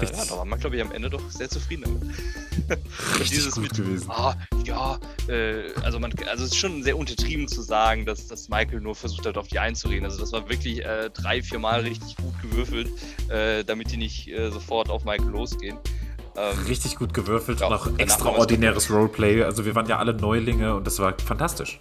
Äh, 0.00 0.04
ja, 0.04 0.24
da 0.24 0.36
war 0.36 0.44
man, 0.44 0.58
glaube 0.58 0.76
ich, 0.76 0.82
am 0.82 0.92
Ende 0.92 1.10
doch 1.10 1.30
sehr 1.30 1.48
zufrieden 1.48 1.84
damit. 1.84 2.78
Richtig 3.20 3.50
gut 3.52 3.62
mit, 3.62 3.74
gewesen. 3.74 4.10
Ah, 4.10 4.34
ja, 4.64 4.98
äh, 5.28 5.72
also 5.82 5.98
man, 6.00 6.12
also 6.28 6.44
es 6.44 6.52
ist 6.52 6.56
schon 6.56 6.82
sehr 6.82 6.96
untertrieben 6.96 7.48
zu 7.48 7.62
sagen, 7.62 8.06
dass, 8.06 8.26
dass 8.26 8.48
Michael 8.48 8.80
nur 8.80 8.94
versucht 8.94 9.26
hat, 9.26 9.36
auf 9.36 9.48
die 9.48 9.58
einzureden. 9.58 10.04
Also 10.04 10.18
das 10.18 10.32
war 10.32 10.48
wirklich 10.48 10.84
äh, 10.84 11.10
drei, 11.10 11.42
vier 11.42 11.58
Mal 11.58 11.80
richtig 11.80 12.16
gut 12.16 12.34
gewürfelt, 12.42 12.90
äh, 13.28 13.64
damit 13.64 13.92
die 13.92 13.96
nicht 13.96 14.28
äh, 14.28 14.50
sofort 14.50 14.90
auf 14.90 15.04
Michael 15.04 15.30
losgehen. 15.30 15.78
Ähm, 16.36 16.58
richtig 16.66 16.96
gut 16.96 17.14
gewürfelt 17.14 17.60
ja, 17.60 17.68
und 17.68 17.74
auch 17.74 17.86
extraordinäres 17.98 18.90
Roleplay. 18.90 19.44
Also 19.44 19.64
wir 19.64 19.74
waren 19.74 19.86
ja 19.86 19.98
alle 19.98 20.14
Neulinge 20.14 20.74
und 20.74 20.86
das 20.86 20.98
war 20.98 21.14
fantastisch. 21.18 21.80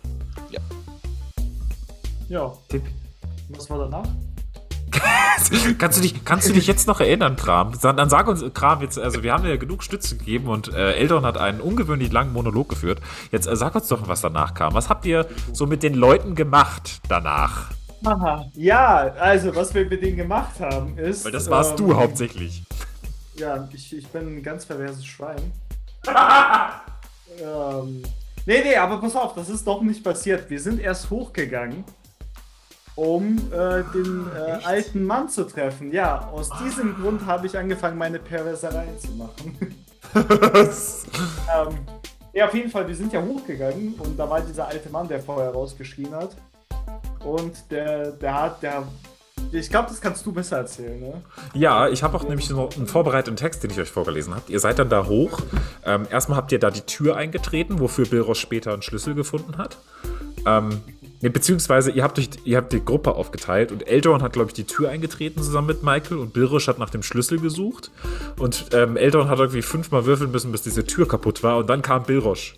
Ja. 0.52 0.60
Ja. 2.30 2.54
Tipp. 2.70 2.84
Was 3.50 3.70
war 3.70 3.80
danach? 3.80 4.08
Kannst, 5.78 5.98
du 5.98 6.02
dich, 6.02 6.26
kannst 6.26 6.50
du 6.50 6.54
dich 6.54 6.68
jetzt 6.68 6.88
noch 6.88 7.00
erinnern, 7.00 7.36
Kram? 7.36 7.74
Dann 7.82 8.10
sag 8.10 8.28
uns, 8.28 8.44
Kram, 8.54 8.82
jetzt, 8.82 8.98
also 8.98 9.24
wir 9.24 9.34
haben 9.34 9.46
ja 9.46 9.56
genug 9.58 9.84
Stütze 9.84 10.18
gegeben 10.18 10.48
und 10.48 10.74
äh, 10.74 10.94
Eldon 10.94 11.26
hat 11.26 11.38
einen 11.38 11.62
ungewöhnlich 11.62 12.12
langen 12.12 12.34
Monolog 12.34 12.70
geführt. 12.70 13.02
Jetzt 13.32 13.48
äh, 13.48 13.56
sag 13.56 13.76
uns 13.76 13.88
doch, 13.88 14.08
was 14.08 14.22
danach 14.22 14.54
kam. 14.54 14.74
Was 14.74 14.90
habt 14.90 15.06
ihr 15.06 15.28
so 15.52 15.66
mit 15.66 15.84
den 15.84 15.94
Leuten 15.94 16.36
gemacht 16.36 17.02
danach? 17.10 17.72
Aha. 18.06 18.46
Ja, 18.54 19.14
also 19.20 19.56
was 19.56 19.74
wir 19.74 19.86
mit 19.86 20.02
denen 20.04 20.18
gemacht 20.18 20.60
haben 20.60 20.98
ist. 20.98 21.26
Weil 21.26 21.32
das 21.32 21.50
warst 21.50 21.80
ähm, 21.80 21.88
du 21.88 21.96
hauptsächlich. 21.96 22.64
Ja, 23.36 23.68
ich, 23.74 23.96
ich 23.96 24.08
bin 24.08 24.38
ein 24.38 24.44
ganz 24.44 24.66
perverses 24.66 25.06
Schwein. 25.06 25.52
ähm, 27.40 28.04
nee, 28.46 28.62
nee, 28.64 28.76
aber 28.76 29.00
pass 29.00 29.16
auf, 29.16 29.34
das 29.36 29.50
ist 29.50 29.66
doch 29.66 29.82
nicht 29.82 30.04
passiert. 30.04 30.50
Wir 30.50 30.60
sind 30.60 30.80
erst 30.80 31.10
hochgegangen 31.10 31.86
um 32.96 33.38
äh, 33.52 33.84
den 33.94 34.28
äh, 34.36 34.64
alten 34.64 35.06
Mann 35.06 35.30
zu 35.30 35.46
treffen. 35.46 35.92
Ja, 35.92 36.30
aus 36.32 36.50
diesem 36.64 36.96
Grund 36.96 37.26
habe 37.26 37.48
ich 37.48 37.58
angefangen, 37.58 37.98
meine 37.98 38.20
Perversereien 38.20 39.00
zu 39.00 39.12
machen. 39.14 39.58
ähm, 40.16 41.80
ja, 42.34 42.48
auf 42.48 42.54
jeden 42.54 42.70
Fall, 42.70 42.88
wir 42.88 42.96
sind 42.96 43.14
ja 43.14 43.22
hochgegangen 43.22 43.96
und 43.96 44.18
da 44.18 44.30
war 44.30 44.42
dieser 44.42 44.68
alte 44.68 44.90
Mann, 44.90 45.08
der 45.08 45.22
vorher 45.22 45.52
rausgeschrien 45.52 46.14
hat. 46.14 46.36
Und 47.24 47.72
der, 47.72 48.12
der 48.12 48.42
hat, 48.42 48.64
der. 48.64 48.84
Ich 49.52 49.70
glaube, 49.70 49.90
das 49.90 50.02
kannst 50.02 50.26
du 50.26 50.32
besser 50.32 50.58
erzählen, 50.58 51.00
ne? 51.00 51.22
Ja, 51.54 51.88
ich 51.88 52.02
habe 52.02 52.18
auch 52.18 52.24
nämlich 52.24 52.50
noch 52.50 52.76
einen 52.76 52.88
vorbereiteten 52.88 53.36
Text, 53.36 53.64
den 53.64 53.70
ich 53.70 53.80
euch 53.80 53.90
vorgelesen 53.90 54.34
habe. 54.34 54.52
Ihr 54.52 54.60
seid 54.60 54.80
dann 54.80 54.90
da 54.90 55.06
hoch. 55.06 55.40
Ähm, 55.86 56.08
erstmal 56.10 56.38
habt 56.38 56.52
ihr 56.52 56.60
da 56.60 56.72
die 56.72 56.82
Tür 56.82 57.18
eingetreten, 57.18 57.80
wofür 57.80 58.08
Bilros 58.08 58.40
später 58.40 58.74
einen 58.74 58.82
Schlüssel 58.82 59.14
gefunden 59.14 59.58
hat. 59.58 59.78
Ähm, 60.48 60.82
Ne, 61.24 61.30
beziehungsweise 61.30 61.90
ihr 61.90 62.04
habt, 62.04 62.20
euch, 62.20 62.28
ihr 62.44 62.58
habt 62.58 62.74
die 62.74 62.84
Gruppe 62.84 63.16
aufgeteilt 63.16 63.72
und 63.72 63.88
Eldorn 63.88 64.22
hat, 64.22 64.34
glaube 64.34 64.50
ich, 64.50 64.54
die 64.54 64.66
Tür 64.66 64.90
eingetreten 64.90 65.42
zusammen 65.42 65.68
mit 65.68 65.82
Michael 65.82 66.18
und 66.18 66.34
Bilrisch 66.34 66.68
hat 66.68 66.80
nach 66.80 66.90
dem 66.90 67.02
Schlüssel 67.02 67.40
gesucht. 67.40 67.92
Und 68.38 68.66
ähm, 68.74 68.98
Eldorn 68.98 69.30
hat 69.30 69.40
irgendwie 69.40 69.62
fünfmal 69.62 70.06
würfeln 70.06 70.32
müssen, 70.32 70.52
bis 70.52 70.64
diese 70.64 70.84
Tür 70.84 71.08
kaputt 71.08 71.42
war. 71.42 71.60
Und 71.60 71.70
dann 71.70 71.82
kam 71.82 72.04
Bilrosch. 72.04 72.56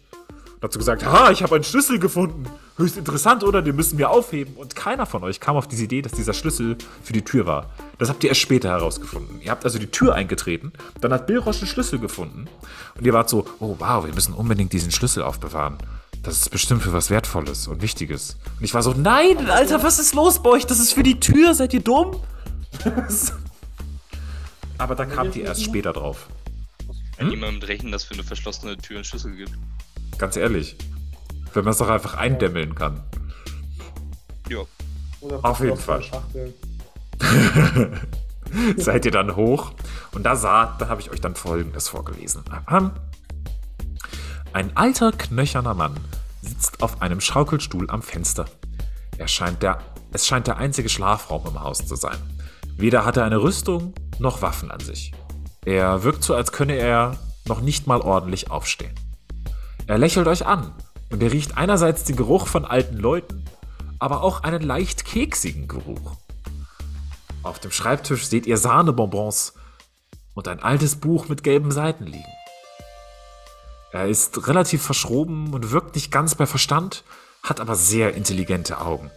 Und 0.55 0.63
hat 0.63 0.73
so 0.73 0.79
gesagt, 0.79 1.05
ha, 1.05 1.29
ich 1.29 1.43
habe 1.43 1.53
einen 1.53 1.63
Schlüssel 1.63 1.99
gefunden. 1.99 2.45
Höchst 2.77 2.97
interessant, 2.97 3.43
oder? 3.43 3.61
Den 3.61 3.75
müssen 3.75 3.99
wir 3.99 4.09
aufheben. 4.09 4.55
Und 4.55 4.75
keiner 4.75 5.05
von 5.05 5.23
euch 5.23 5.39
kam 5.39 5.57
auf 5.57 5.67
diese 5.67 5.83
Idee, 5.83 6.01
dass 6.01 6.13
dieser 6.13 6.33
Schlüssel 6.33 6.75
für 7.03 7.13
die 7.13 7.23
Tür 7.23 7.45
war. 7.45 7.69
Das 7.99 8.09
habt 8.09 8.23
ihr 8.23 8.29
erst 8.29 8.41
später 8.41 8.69
herausgefunden. 8.69 9.41
Ihr 9.43 9.51
habt 9.51 9.63
also 9.63 9.77
die 9.77 9.91
Tür 9.91 10.15
eingetreten, 10.15 10.73
dann 11.01 11.13
hat 11.13 11.27
Bilrosch 11.27 11.59
den 11.59 11.67
Schlüssel 11.67 11.99
gefunden. 11.99 12.47
Und 12.97 13.05
ihr 13.05 13.13
wart 13.13 13.29
so, 13.29 13.45
oh 13.59 13.75
wow, 13.77 14.03
wir 14.03 14.13
müssen 14.15 14.33
unbedingt 14.33 14.73
diesen 14.73 14.89
Schlüssel 14.89 15.21
aufbewahren 15.21 15.77
das 16.25 16.41
ist 16.41 16.49
bestimmt 16.49 16.81
für 16.81 16.91
was 16.91 17.11
Wertvolles 17.11 17.67
und 17.67 17.83
Wichtiges. 17.83 18.37
Und 18.57 18.63
ich 18.63 18.73
war 18.73 18.81
so, 18.81 18.93
nein, 18.93 19.47
Alter, 19.47 19.83
was 19.83 19.99
ist 19.99 20.15
los 20.15 20.41
bei 20.41 20.49
euch? 20.49 20.65
Das 20.65 20.79
ist 20.79 20.93
für 20.93 21.03
die 21.03 21.19
Tür, 21.19 21.53
seid 21.53 21.71
ihr 21.73 21.81
dumm? 21.81 22.19
Aber 24.79 24.95
da 24.95 25.05
kamt 25.05 25.35
ihr 25.35 25.45
erst 25.45 25.63
später 25.63 25.93
drauf. 25.93 26.27
Kann 27.17 27.27
hm? 27.27 27.29
niemandem 27.29 27.67
rechnen, 27.67 27.91
dass 27.91 28.03
für 28.03 28.15
eine 28.15 28.23
verschlossene 28.23 28.75
Tür 28.75 28.97
einen 28.97 29.03
Schlüssel 29.05 29.35
gibt. 29.35 29.51
Ganz 30.17 30.35
ehrlich. 30.35 30.75
Wenn 31.53 31.63
man 31.63 31.71
es 31.71 31.77
doch 31.77 31.89
einfach 31.89 32.15
eindämmeln 32.15 32.73
kann. 32.73 33.03
Ja. 34.49 34.65
Auf 35.43 35.59
jeden 35.59 35.77
Fall. 35.77 36.03
Seid 38.77 39.05
ihr 39.05 39.11
dann 39.11 39.35
hoch 39.35 39.73
und 40.11 40.23
da 40.23 40.35
sah, 40.35 40.75
da 40.79 40.87
habe 40.87 41.01
ich 41.01 41.11
euch 41.11 41.21
dann 41.21 41.35
folgendes 41.35 41.87
vorgelesen. 41.87 42.43
Ein 44.55 44.77
alter, 44.77 45.11
knöcherner 45.11 45.73
Mann 45.73 45.99
sitzt 46.41 46.81
auf 46.81 47.01
einem 47.01 47.19
Schaukelstuhl 47.19 47.89
am 47.89 48.01
Fenster. 48.01 48.45
Er 49.17 49.27
scheint 49.27 49.61
der, 49.61 49.79
es 50.13 50.25
scheint 50.25 50.47
der 50.47 50.55
einzige 50.55 50.87
Schlafraum 50.87 51.45
im 51.45 51.61
Haus 51.61 51.85
zu 51.85 51.97
sein. 51.97 52.15
Weder 52.77 53.03
hat 53.03 53.17
er 53.17 53.25
eine 53.25 53.41
Rüstung 53.41 53.93
noch 54.17 54.41
Waffen 54.41 54.71
an 54.71 54.79
sich. 54.79 55.11
Er 55.65 56.03
wirkt 56.03 56.23
so, 56.23 56.35
als 56.35 56.53
könne 56.53 56.75
er 56.75 57.17
noch 57.45 57.59
nicht 57.59 57.85
mal 57.85 57.99
ordentlich 57.99 58.49
aufstehen. 58.49 58.95
Er 59.87 59.97
lächelt 59.97 60.25
euch 60.25 60.45
an 60.45 60.71
und 61.11 61.21
er 61.21 61.33
riecht 61.33 61.57
einerseits 61.57 62.05
den 62.05 62.15
Geruch 62.15 62.47
von 62.47 62.63
alten 62.63 62.95
Leuten, 62.95 63.43
aber 63.99 64.23
auch 64.23 64.43
einen 64.43 64.61
leicht 64.61 65.03
keksigen 65.03 65.67
Geruch. 65.67 66.13
Auf 67.43 67.59
dem 67.59 67.71
Schreibtisch 67.71 68.25
seht 68.27 68.45
ihr 68.45 68.57
Sahnebonbons 68.57 69.53
und 70.33 70.47
ein 70.47 70.63
altes 70.63 70.95
Buch 70.95 71.27
mit 71.27 71.43
gelben 71.43 71.71
Seiten 71.71 72.05
liegen. 72.05 72.23
Er 73.95 74.09
ist 74.09 74.49
relativ 74.49 74.83
verschroben 74.83 75.53
und 75.53 75.71
wirkt 75.71 75.95
nicht 75.95 76.11
ganz 76.11 76.35
bei 76.35 76.45
Verstand, 76.45 77.05
hat 77.41 77.61
aber 77.61 77.75
sehr 77.75 78.13
intelligente 78.13 78.81
Augen. 78.81 79.09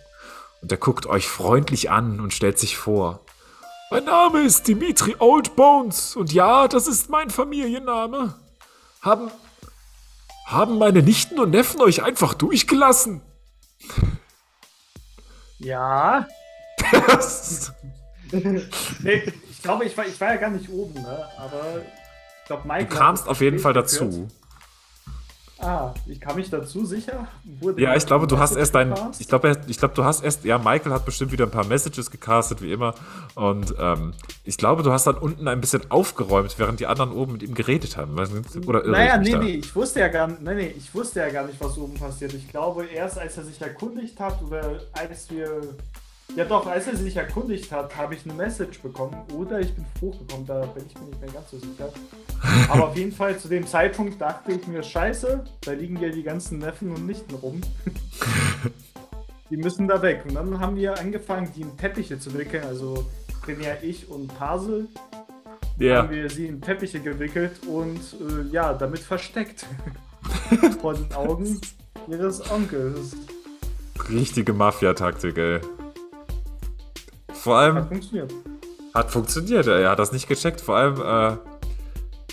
Und 0.63 0.71
er 0.71 0.79
guckt 0.79 1.07
euch 1.07 1.27
freundlich 1.27 1.91
an 1.91 2.21
und 2.21 2.33
stellt 2.33 2.61
sich 2.61 2.77
vor. 2.77 3.19
Mein 3.91 4.05
Name 4.05 4.43
ist 4.43 4.69
Dimitri 4.69 5.17
Oldbones 5.19 6.15
und 6.15 6.33
ja, 6.33 6.69
das 6.69 6.87
ist 6.87 7.11
mein 7.11 7.29
Familienname. 7.29 8.35
Haben, 9.03 9.33
haben 10.47 10.79
meine 10.79 11.03
Nichten 11.03 11.41
und 11.41 11.51
Neffen 11.51 11.81
euch 11.81 12.05
einfach 12.05 12.35
durchgelassen? 12.35 13.21
Ja. 15.59 16.29
nee, 18.31 19.33
ich 19.51 19.61
glaube, 19.61 19.87
ich 19.87 19.97
war, 19.97 20.07
ich 20.07 20.21
war 20.21 20.35
ja 20.35 20.37
gar 20.37 20.51
nicht 20.51 20.71
oben, 20.71 21.03
ne? 21.03 21.29
aber 21.37 21.83
ich 22.43 22.47
glaube, 22.47 22.69
Mike. 22.69 22.87
Du 22.91 22.97
kamst 22.97 23.27
auf 23.27 23.41
jeden 23.41 23.59
Fall 23.59 23.73
dazu. 23.73 24.29
Ah, 25.61 25.93
ich 26.07 26.21
kam 26.21 26.37
mich 26.37 26.51
dazu 26.51 26.87
sicher. 26.87 27.27
Wurde 27.45 27.83
ja, 27.83 27.97
ich 27.97 28.07
glaube, 28.07 28.29
du 28.29 28.39
hast 28.39 28.55
erst 28.55 28.77
dein. 28.77 28.95
Ich 29.19 29.27
glaube, 29.27 29.61
ich 29.67 29.77
glaube, 29.77 29.95
du 29.95 30.05
hast 30.05 30.23
erst. 30.23 30.45
Ja, 30.45 30.57
Michael 30.59 30.93
hat 30.93 31.05
bestimmt 31.05 31.33
wieder 31.33 31.47
ein 31.47 31.51
paar 31.51 31.67
Messages 31.67 32.13
gecastet, 32.13 32.63
wie 32.63 32.73
immer. 32.73 32.95
Und 33.35 33.75
ähm, 33.79 34.15
ich 34.45 34.57
glaube, 34.57 34.85
du 34.85 34.93
hast 34.93 35.09
dann 35.09 35.17
unten 35.17 35.49
ein 35.49 35.61
bisschen 35.61 35.91
aufgeräumt, 35.91 36.57
während 36.59 36.79
die 36.79 36.87
anderen 36.87 37.11
oben 37.11 37.33
mit 37.33 37.43
ihm 37.43 37.55
geredet 37.55 37.97
haben. 37.97 38.17
Oder 38.67 38.87
naja, 38.87 39.17
nee, 39.19 39.33
da? 39.33 39.39
nee, 39.39 39.55
ich 39.57 39.75
wusste 39.75 39.99
ja 40.01 40.09
gar 40.09 40.29
nicht, 40.29 40.43
nee, 40.43 40.55
nee, 40.55 40.75
ich 40.77 40.95
wusste 40.95 41.21
ja 41.21 41.29
gar 41.29 41.45
nicht, 41.45 41.61
was 41.61 41.77
oben 41.77 41.95
passiert. 41.95 42.35
Ich 42.35 42.49
glaube, 42.49 42.87
erst 42.87 43.19
als 43.19 43.37
er 43.37 43.45
sich 43.45 43.61
erkundigt 43.61 44.21
hat 44.21 44.41
oder 44.43 44.81
als 44.93 45.29
wir 45.31 45.61
ja 46.37 46.45
doch, 46.45 46.67
als 46.67 46.87
er 46.87 46.97
sich 46.97 47.17
erkundigt 47.17 47.73
hat, 47.73 47.97
habe 47.97 48.15
ich 48.15 48.25
eine 48.25 48.35
Message 48.35 48.81
bekommen 48.81 49.17
oder 49.35 49.61
ich 49.61 49.75
bin 49.75 49.85
hochgekommen, 50.01 50.47
da 50.47 50.67
bin 50.67 50.85
ich 50.87 50.95
mir 50.99 51.07
nicht 51.07 51.21
mehr 51.21 51.31
ganz 51.31 51.51
so 51.51 51.59
sicher. 51.59 51.93
Aber 52.71 52.89
auf 52.89 52.97
jeden 52.97 53.13
Fall 53.13 53.39
zu 53.39 53.49
dem 53.49 53.67
Zeitpunkt 53.67 54.21
dachte 54.21 54.53
ich 54.53 54.67
mir, 54.67 54.83
scheiße, 54.83 55.45
da 55.63 55.73
liegen 55.73 56.01
ja 56.01 56.09
die 56.11 56.23
ganzen 56.23 56.59
Neffen 56.59 56.91
und 56.95 57.07
Nichten 57.07 57.35
rum. 57.35 57.61
die 59.51 59.57
müssen 59.57 59.89
da 59.89 60.01
weg. 60.03 60.25
Und 60.29 60.35
dann 60.35 60.61
haben 60.61 60.77
wir 60.77 60.99
angefangen, 60.99 61.51
die 61.57 61.63
in 61.63 61.77
Teppiche 61.77 62.19
zu 62.19 62.37
wickeln, 62.37 62.65
also 62.65 63.07
primär 63.43 63.83
ich 63.83 64.09
und 64.09 64.29
Pasel. 64.39 64.89
Yeah. 65.81 66.03
Haben 66.03 66.11
wir 66.11 66.29
sie 66.29 66.47
in 66.47 66.61
Teppiche 66.61 67.01
gewickelt 67.01 67.61
und 67.67 68.01
äh, 68.21 68.53
ja, 68.53 68.75
damit 68.75 68.99
versteckt. 68.99 69.65
Vor 70.81 70.95
den 70.95 71.13
Augen 71.15 71.61
ihres 72.09 72.51
Onkels. 72.51 73.17
Richtige 74.11 74.53
Mafia-Taktik, 74.53 75.39
ey. 75.39 75.61
Vor 77.39 77.57
allem. 77.57 77.77
Hat 77.77 77.89
funktioniert. 77.89 78.35
Hat 78.95 79.11
funktioniert, 79.11 79.67
er 79.67 79.91
hat 79.91 79.99
das 79.99 80.13
nicht 80.13 80.29
gecheckt. 80.29 80.61
Vor 80.61 80.77
allem, 80.77 81.01
äh, 81.01 81.37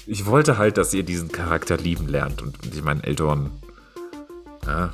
ich 0.08 0.26
wollte 0.26 0.58
halt, 0.58 0.78
dass 0.78 0.94
ihr 0.94 1.04
diesen 1.04 1.32
Charakter 1.32 1.78
lieben 1.78 2.08
lernt. 2.08 2.42
Und, 2.42 2.64
und 2.64 2.74
ich 2.74 2.84
meine, 2.84 3.04
Eldorn. 3.04 3.52
Ja. 4.66 4.94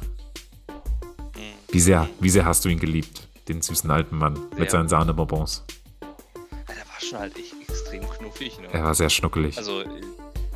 Wie 1.69 1.79
sehr, 1.79 2.09
wie 2.19 2.29
sehr 2.29 2.45
hast 2.45 2.65
du 2.65 2.69
ihn 2.69 2.79
geliebt? 2.79 3.27
Den 3.47 3.61
süßen 3.61 3.89
alten 3.89 4.17
Mann 4.17 4.35
sehr. 4.35 4.59
mit 4.59 4.71
seinen 4.71 4.89
Sahnebonbons. 4.89 5.63
Er 6.01 6.75
war 6.75 6.99
schon 6.99 7.19
halt 7.19 7.37
echt 7.37 7.55
extrem 7.61 8.09
knuffig, 8.09 8.59
ne? 8.59 8.67
Er 8.71 8.83
war 8.83 8.93
sehr 8.93 9.09
schnuckelig. 9.09 9.57
Also, 9.57 9.83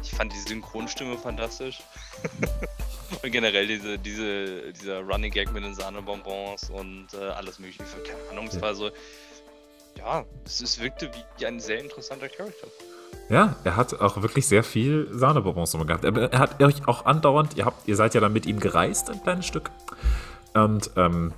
ich 0.03 0.12
fand 0.12 0.34
die 0.34 0.39
Synchronstimme 0.39 1.18
fantastisch. 1.18 1.82
und 3.24 3.32
generell 3.32 3.68
diese, 3.68 3.97
diese, 3.97 4.74
dieser 4.74 4.99
Running 5.01 5.32
Gag 5.32 5.53
mit 5.53 5.64
den 5.64 5.74
Sahnebonbons 5.74 6.70
und 6.70 7.08
äh, 7.14 7.24
alles 7.30 7.60
mögliche. 7.60 7.84
Keine 8.06 8.30
Ahnung, 8.32 8.47
es 8.47 8.60
war 8.60 8.76
so 8.76 8.91
ja, 9.98 10.26
es, 10.46 10.62
es 10.62 10.80
wirkte 10.80 11.10
wie 11.38 11.46
ein 11.46 11.60
sehr 11.60 11.80
interessanter 11.80 12.30
Charakter. 12.30 12.68
Ja, 13.30 13.56
er 13.64 13.76
hat 13.76 14.00
auch 14.02 14.22
wirklich 14.22 14.48
sehr 14.48 14.64
viel 14.64 15.08
Sahnebonbons 15.12 15.72
gehabt. 15.72 16.04
Er, 16.04 16.16
er 16.16 16.39
hat 16.39 16.62
euch 16.62 16.88
auch 16.88 17.06
andauernd, 17.06 17.58
ihr, 17.58 17.66
habt, 17.66 17.88
ihr 17.88 17.96
seid 17.96 18.14
ja 18.14 18.22
dann 18.22 18.34
mit 18.34 18.46
ihm 18.46 18.60
gereist, 18.60 19.10
ein 19.10 19.22
kleines 19.24 19.48
Stück. 19.48 19.72
Und 20.54 20.91
ähm, 20.96 21.34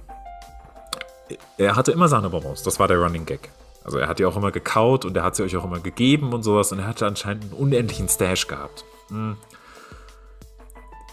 er 1.57 1.75
hatte 1.75 1.91
immer 1.91 2.07
Sahnebonbons. 2.07 2.63
Das 2.63 2.79
war 2.79 2.87
der 2.87 2.97
Running 2.97 3.25
Gag. 3.25 3.49
Also 3.83 3.99
er 3.99 4.09
hat 4.09 4.19
die 4.19 4.25
auch 4.25 4.35
immer 4.35 4.51
gekaut 4.51 5.05
und 5.05 5.15
er 5.15 5.23
hat 5.23 5.37
sie 5.37 5.43
euch 5.43 5.55
auch 5.55 5.63
immer 5.63 5.79
gegeben 5.79 6.33
und 6.33 6.43
sowas. 6.43 6.71
Und 6.73 6.79
er 6.79 6.87
hatte 6.87 7.05
anscheinend 7.05 7.45
einen 7.45 7.53
unendlichen 7.53 8.09
Stash 8.09 8.47
gehabt. 8.47 8.83
Hm. 9.09 9.37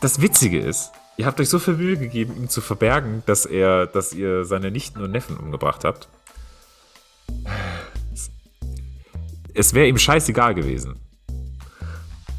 Das 0.00 0.20
Witzige 0.20 0.58
ist, 0.58 0.90
ihr 1.16 1.26
habt 1.26 1.40
euch 1.40 1.48
so 1.48 1.60
viel 1.60 1.74
Mühe 1.74 1.96
gegeben, 1.96 2.36
ihm 2.36 2.48
zu 2.48 2.60
verbergen, 2.60 3.22
dass 3.26 3.46
er, 3.46 3.86
dass 3.86 4.12
ihr 4.12 4.44
seine 4.44 4.72
Nichten 4.72 5.00
und 5.00 5.12
Neffen 5.12 5.36
umgebracht 5.36 5.84
habt. 5.84 6.08
Es 9.54 9.72
wäre 9.72 9.86
ihm 9.86 9.98
scheißegal 9.98 10.54
gewesen. 10.54 10.96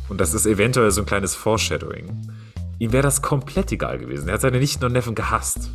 Und 0.09 0.19
das 0.19 0.33
ist 0.33 0.45
eventuell 0.45 0.91
so 0.91 1.01
ein 1.01 1.05
kleines 1.05 1.33
Foreshadowing. 1.33 2.29
Ihm 2.77 2.91
wäre 2.91 3.03
das 3.03 3.21
komplett 3.21 3.71
egal 3.71 3.97
gewesen. 3.97 4.27
Er 4.27 4.35
hat 4.35 4.41
seine 4.41 4.59
Nichten 4.59 4.83
und 4.83 4.91
Neffen 4.91 5.15
gehasst. 5.15 5.71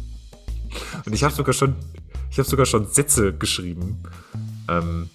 Und 1.07 1.14
ich 1.14 1.25
habe 1.25 1.35
sogar 1.35 1.55
schon, 1.55 1.75
ich 2.31 2.39
habe 2.39 2.49
sogar 2.49 2.66
schon 2.66 2.87
Sätze 2.87 3.33
geschrieben, 3.33 4.03
ähm, 4.68 5.09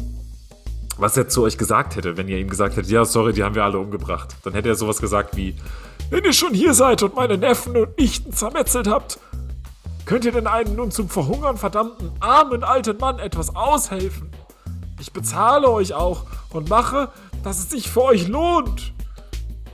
was 0.98 1.16
er 1.16 1.28
zu 1.28 1.44
euch 1.44 1.58
gesagt 1.58 1.96
hätte, 1.96 2.18
wenn 2.18 2.28
ihr 2.28 2.38
ihm 2.38 2.50
gesagt 2.50 2.76
hättet, 2.76 2.92
ja, 2.92 3.06
sorry, 3.06 3.34
die 3.34 3.44
haben 3.44 3.56
wir 3.56 3.64
alle 3.64 3.78
umgebracht. 3.78 4.36
Dann 4.44 4.54
hätte 4.54 4.70
er 4.70 4.76
sowas 4.76 5.00
gesagt 5.00 5.36
wie, 5.38 5.56
wenn 6.10 6.24
ihr 6.24 6.34
schon 6.34 6.54
hier 6.54 6.74
seid 6.74 7.04
und 7.04 7.16
meine 7.16 7.38
Neffen 7.38 7.76
und 7.76 7.98
Nichten 7.98 8.32
zermetzelt 8.32 8.88
habt, 8.88 9.20
könnt 10.06 10.26
ihr 10.26 10.32
denn 10.32 10.48
einen 10.48 10.76
nun 10.76 10.92
zum 10.92 11.10
Verhungern 11.10 11.58
verdammten 11.58 12.12
armen 12.20 12.64
alten 12.64 12.98
Mann 12.98 13.20
etwas 13.20 13.56
aushelfen? 13.56 14.30
Ich 15.00 15.12
bezahle 15.12 15.70
euch 15.70 15.94
auch 15.94 16.26
und 16.52 16.70
mache, 16.70 17.10
dass 17.44 17.60
es 17.60 17.70
sich 17.70 17.90
für 17.90 18.04
euch 18.04 18.28
lohnt. 18.28 18.94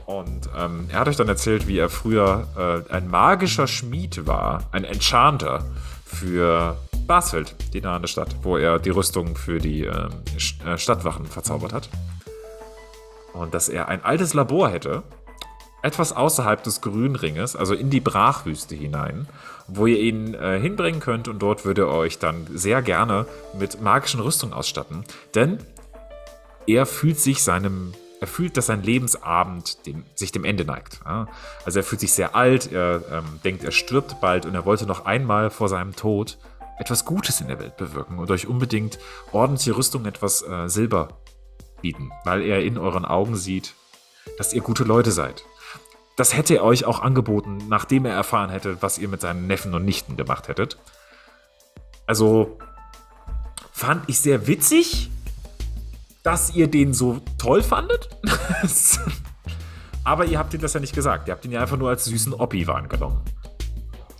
Und 0.06 0.50
ähm, 0.58 0.88
er 0.90 1.00
hat 1.00 1.08
euch 1.08 1.16
dann 1.16 1.28
erzählt, 1.28 1.66
wie 1.68 1.78
er 1.78 1.88
früher 1.88 2.84
äh, 2.90 2.92
ein 2.92 3.08
magischer 3.08 3.66
Schmied 3.66 4.26
war, 4.26 4.64
ein 4.72 4.84
Enchanter 4.84 5.64
für 6.04 6.76
Basfeld, 7.06 7.54
die 7.72 7.80
nahende 7.80 8.08
Stadt, 8.08 8.36
wo 8.42 8.56
er 8.56 8.78
die 8.78 8.90
Rüstung 8.90 9.36
für 9.36 9.58
die 9.58 9.84
ähm, 9.84 10.10
äh, 10.66 10.76
Stadtwachen 10.76 11.26
verzaubert 11.26 11.72
hat. 11.72 11.88
Und 13.32 13.54
dass 13.54 13.68
er 13.68 13.88
ein 13.88 14.04
altes 14.04 14.34
Labor 14.34 14.68
hätte, 14.68 15.02
etwas 15.82 16.12
außerhalb 16.12 16.62
des 16.62 16.80
Grünringes, 16.80 17.56
also 17.56 17.74
in 17.74 17.90
die 17.90 18.00
Brachwüste 18.00 18.74
hinein, 18.74 19.26
wo 19.68 19.86
ihr 19.86 19.98
ihn 19.98 20.34
äh, 20.34 20.58
hinbringen 20.60 21.00
könnt 21.00 21.28
und 21.28 21.40
dort 21.40 21.64
würde 21.64 21.82
er 21.82 21.94
euch 21.94 22.18
dann 22.18 22.46
sehr 22.52 22.82
gerne 22.82 23.26
mit 23.58 23.80
magischen 23.80 24.20
Rüstungen 24.20 24.54
ausstatten. 24.54 25.04
Denn 25.34 25.58
er 26.66 26.86
fühlt 26.86 27.18
sich 27.18 27.42
seinem 27.42 27.92
er 28.20 28.28
fühlt, 28.28 28.56
dass 28.56 28.66
sein 28.66 28.84
Lebensabend 28.84 29.84
dem, 29.84 30.04
sich 30.14 30.30
dem 30.30 30.44
Ende 30.44 30.64
neigt. 30.64 31.00
Ja? 31.04 31.26
Also 31.64 31.80
er 31.80 31.82
fühlt 31.82 32.00
sich 32.00 32.12
sehr 32.12 32.36
alt, 32.36 32.70
er 32.70 33.02
ähm, 33.10 33.40
denkt, 33.42 33.64
er 33.64 33.72
stirbt 33.72 34.20
bald 34.20 34.46
und 34.46 34.54
er 34.54 34.64
wollte 34.64 34.86
noch 34.86 35.06
einmal 35.06 35.50
vor 35.50 35.68
seinem 35.68 35.96
Tod 35.96 36.38
etwas 36.78 37.04
Gutes 37.04 37.40
in 37.40 37.48
der 37.48 37.58
Welt 37.58 37.76
bewirken 37.76 38.20
und 38.20 38.30
euch 38.30 38.46
unbedingt 38.46 39.00
ordentliche 39.32 39.76
Rüstung, 39.76 40.06
etwas 40.06 40.42
äh, 40.42 40.68
Silber 40.68 41.08
bieten, 41.80 42.12
weil 42.24 42.42
er 42.42 42.62
in 42.62 42.78
euren 42.78 43.04
Augen 43.04 43.34
sieht, 43.34 43.74
dass 44.38 44.52
ihr 44.54 44.62
gute 44.62 44.84
Leute 44.84 45.10
seid. 45.10 45.44
Das 46.16 46.36
hätte 46.36 46.56
er 46.56 46.64
euch 46.64 46.84
auch 46.84 47.00
angeboten, 47.00 47.58
nachdem 47.68 48.04
er 48.04 48.14
erfahren 48.14 48.50
hätte, 48.50 48.82
was 48.82 48.98
ihr 48.98 49.08
mit 49.08 49.20
seinen 49.20 49.46
Neffen 49.46 49.74
und 49.74 49.84
Nichten 49.84 50.16
gemacht 50.16 50.48
hättet. 50.48 50.76
Also 52.06 52.58
fand 53.72 54.08
ich 54.08 54.20
sehr 54.20 54.46
witzig, 54.46 55.10
dass 56.22 56.54
ihr 56.54 56.68
den 56.68 56.94
so 56.94 57.20
toll 57.38 57.62
fandet. 57.62 58.10
Aber 60.04 60.26
ihr 60.26 60.38
habt 60.38 60.52
ihm 60.52 60.60
das 60.60 60.74
ja 60.74 60.80
nicht 60.80 60.94
gesagt. 60.94 61.28
Ihr 61.28 61.32
habt 61.32 61.44
ihn 61.44 61.52
ja 61.52 61.60
einfach 61.60 61.76
nur 61.78 61.88
als 61.88 62.04
süßen 62.04 62.34
Oppi 62.34 62.66
wahrgenommen. 62.66 63.22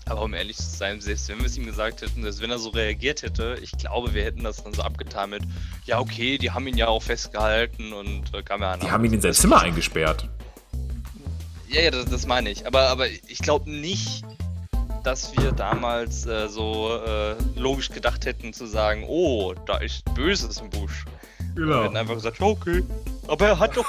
Aber 0.07 0.22
um 0.22 0.34
ehrlich 0.34 0.57
zu 0.57 0.76
sein, 0.76 1.01
selbst 1.01 1.28
wenn 1.28 1.38
wir 1.38 1.47
es 1.47 1.57
ihm 1.57 1.64
gesagt 1.66 2.03
hätten, 2.03 2.22
dass 2.22 2.40
wenn 2.40 2.51
er 2.51 2.59
so 2.59 2.70
reagiert 2.70 3.22
hätte, 3.22 3.57
ich 3.62 3.72
glaube, 3.72 4.14
wir 4.14 4.24
hätten 4.24 4.43
das 4.43 4.62
dann 4.62 4.74
so 4.74 4.82
abgetan 4.82 5.30
mit, 5.30 5.43
ja, 5.84 6.01
okay, 6.01 6.38
die 6.38 6.51
haben 6.51 6.66
ihn 6.66 6.76
ja 6.76 6.88
auch 6.88 7.03
festgehalten 7.03 7.93
und 7.93 8.34
äh, 8.34 8.43
kam 8.43 8.62
ja 8.62 8.72
an. 8.72 8.80
Die 8.80 8.90
haben 8.90 9.05
ihn 9.05 9.12
in 9.12 9.20
sein 9.20 9.32
Zimmer 9.32 9.61
eingesperrt. 9.61 10.28
Ja, 11.73 11.81
ja, 11.81 11.91
das, 11.91 12.05
das 12.05 12.27
meine 12.27 12.51
ich. 12.51 12.66
Aber, 12.66 12.89
aber 12.89 13.07
ich 13.09 13.39
glaube 13.39 13.70
nicht, 13.70 14.25
dass 15.05 15.35
wir 15.39 15.53
damals 15.53 16.27
äh, 16.27 16.47
so 16.49 16.99
äh, 16.99 17.35
logisch 17.57 17.89
gedacht 17.89 18.27
hätten 18.27 18.53
zu 18.53 18.66
sagen, 18.66 19.05
oh, 19.09 19.55
da 19.66 19.79
ist 19.79 20.05
Böses 20.14 20.61
im 20.61 20.68
Busch. 20.68 21.07
Genau. 21.55 21.68
Wir 21.68 21.85
hätten 21.85 21.97
einfach 21.97 22.14
gesagt, 22.14 22.43
okay. 22.43 22.85
Aber 23.27 23.47
er 23.47 23.59
hat 23.59 23.75
doch 23.79 23.87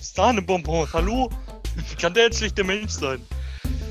Sahnebonbons, 0.00 0.92
hallo? 0.92 1.30
Wie 1.76 1.94
kann 1.94 2.12
der 2.14 2.24
jetzt 2.24 2.38
schlechter 2.38 2.64
Mensch 2.64 2.90
sein? 2.90 3.24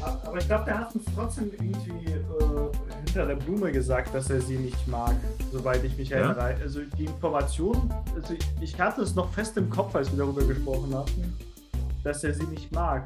Aber 0.02 0.38
ich 0.38 0.46
glaube, 0.46 0.66
der 0.66 0.80
hat 0.80 0.94
uns 0.94 1.06
trotzdem 1.16 1.50
irgendwie 1.54 2.12
äh, 2.12 3.06
hinter 3.06 3.26
der 3.26 3.36
Blume 3.36 3.72
gesagt, 3.72 4.14
dass 4.14 4.30
er 4.30 4.42
sie 4.42 4.58
nicht 4.58 4.86
mag, 4.86 5.16
soweit 5.54 5.82
ich 5.86 5.96
mich 5.98 6.12
erinnere. 6.12 6.52
Ja? 6.52 6.58
Also 6.62 6.82
die 6.98 7.06
Information, 7.06 7.94
also 8.16 8.34
ich 8.60 8.78
hatte 8.78 9.02
es 9.02 9.16
noch 9.16 9.32
fest 9.32 9.56
im 9.56 9.70
Kopf, 9.70 9.96
als 9.96 10.12
wir 10.12 10.20
darüber 10.20 10.44
gesprochen 10.44 10.94
hatten, 10.94 11.38
dass 12.04 12.24
er 12.24 12.34
sie 12.34 12.45
nicht 12.45 12.72
mag. 12.72 13.06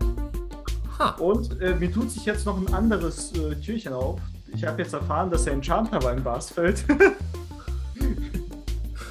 Ha. 0.99 1.09
Und 1.19 1.59
äh, 1.61 1.75
mir 1.75 1.91
tut 1.91 2.11
sich 2.11 2.25
jetzt 2.25 2.45
noch 2.45 2.57
ein 2.57 2.73
anderes 2.73 3.31
äh, 3.33 3.55
Türchen 3.55 3.93
auf. 3.93 4.19
Ich 4.53 4.63
habe 4.65 4.81
jetzt 4.81 4.93
erfahren, 4.93 5.31
dass 5.31 5.47
er 5.47 5.53
Enchanter 5.53 6.01
war 6.03 6.13
in 6.13 6.23
Basfeld. 6.23 6.85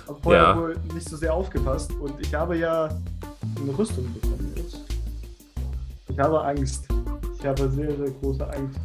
habe 0.09 0.21
vorher 0.23 0.43
ja. 0.43 0.57
wohl 0.57 0.77
nicht 0.95 1.09
so 1.09 1.17
sehr 1.17 1.35
aufgepasst 1.35 1.93
und 1.95 2.15
ich 2.21 2.35
habe 2.35 2.57
ja 2.57 2.85
eine 2.85 3.79
Rüstung 3.79 4.07
bekommen 4.15 4.53
jetzt. 4.57 4.81
Ich 6.09 6.19
habe 6.19 6.43
Angst. 6.45 6.87
Ich 7.39 7.47
habe 7.47 7.69
sehr, 7.71 7.97
sehr 7.97 8.11
große 8.11 8.47
Angst. 8.53 8.79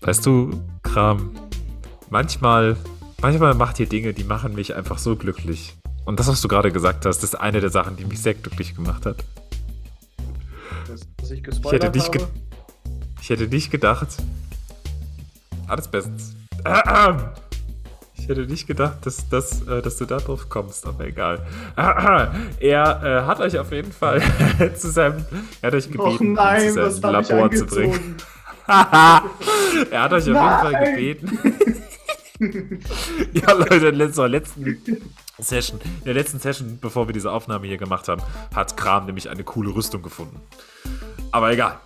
Weißt 0.00 0.26
du, 0.26 0.50
Kram, 0.82 1.30
manchmal, 2.10 2.76
manchmal 3.22 3.54
macht 3.54 3.80
ihr 3.80 3.86
Dinge, 3.86 4.12
die 4.12 4.24
machen 4.24 4.54
mich 4.54 4.74
einfach 4.74 4.98
so 4.98 5.16
glücklich. 5.16 5.76
Und 6.04 6.20
das, 6.20 6.28
was 6.28 6.40
du 6.40 6.48
gerade 6.48 6.70
gesagt 6.70 7.06
hast, 7.06 7.24
ist 7.24 7.34
eine 7.34 7.60
der 7.60 7.70
Sachen, 7.70 7.96
die 7.96 8.04
mich 8.04 8.20
sehr 8.20 8.34
glücklich 8.34 8.74
gemacht 8.74 9.06
hat. 9.06 9.24
dass 11.18 11.30
ich, 11.30 11.46
ich, 11.46 11.72
hätte 11.72 11.90
nicht 11.90 12.14
habe? 12.14 12.28
ich 13.20 13.30
hätte 13.30 13.46
nicht 13.46 13.70
gedacht. 13.70 14.08
Alles 15.66 15.88
bestens. 15.88 16.34
Ich 18.16 18.30
hätte 18.30 18.46
nicht 18.46 18.66
gedacht, 18.66 19.04
dass, 19.04 19.28
dass, 19.28 19.60
äh, 19.68 19.82
dass 19.82 19.98
du 19.98 20.06
da 20.06 20.16
drauf 20.16 20.48
kommst, 20.48 20.86
aber 20.86 21.04
egal. 21.04 21.44
Er 21.76 23.02
äh, 23.02 23.26
hat 23.26 23.38
euch 23.40 23.58
auf 23.58 23.70
jeden 23.70 23.92
Fall 23.92 24.22
zu 24.78 24.90
seinem. 24.90 25.26
Er 25.60 25.66
hat 25.66 25.74
euch 25.74 25.90
gebeten, 25.90 26.30
oh 26.30 26.32
nein, 26.32 26.72
zu 26.72 26.90
seinem 26.90 27.12
Labor 27.12 27.50
zu 27.50 27.66
bringen. 27.66 28.16
er 28.66 30.02
hat 30.02 30.12
euch 30.14 30.22
auf 30.22 30.26
jeden 30.26 30.38
Fall 30.38 30.84
gebeten. 30.86 31.38
ja, 33.34 33.52
Leute, 33.52 33.88
in 33.88 33.98
der 33.98 34.28
letzten 34.28 34.64
Session, 35.38 35.80
in 35.80 36.04
der 36.04 36.14
letzten 36.14 36.38
Session, 36.38 36.78
bevor 36.80 37.08
wir 37.08 37.12
diese 37.12 37.32
Aufnahme 37.32 37.66
hier 37.66 37.78
gemacht 37.78 38.08
haben, 38.08 38.22
hat 38.54 38.76
Kram 38.76 39.06
nämlich 39.06 39.28
eine 39.28 39.44
coole 39.44 39.74
Rüstung 39.74 40.02
gefunden. 40.02 40.40
Aber 41.32 41.52
egal. 41.52 41.80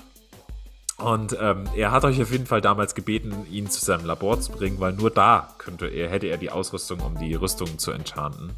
Und 0.98 1.36
ähm, 1.40 1.64
er 1.76 1.92
hat 1.92 2.04
euch 2.04 2.20
auf 2.20 2.32
jeden 2.32 2.46
Fall 2.46 2.60
damals 2.60 2.94
gebeten, 2.94 3.46
ihn 3.50 3.70
zu 3.70 3.84
seinem 3.84 4.04
Labor 4.04 4.40
zu 4.40 4.52
bringen, 4.52 4.80
weil 4.80 4.92
nur 4.92 5.10
da 5.10 5.54
könnte 5.58 5.86
er, 5.86 6.10
hätte 6.10 6.26
er 6.26 6.38
die 6.38 6.50
Ausrüstung, 6.50 7.00
um 7.00 7.16
die 7.16 7.34
Rüstung 7.34 7.78
zu 7.78 7.92
enchanten. 7.92 8.50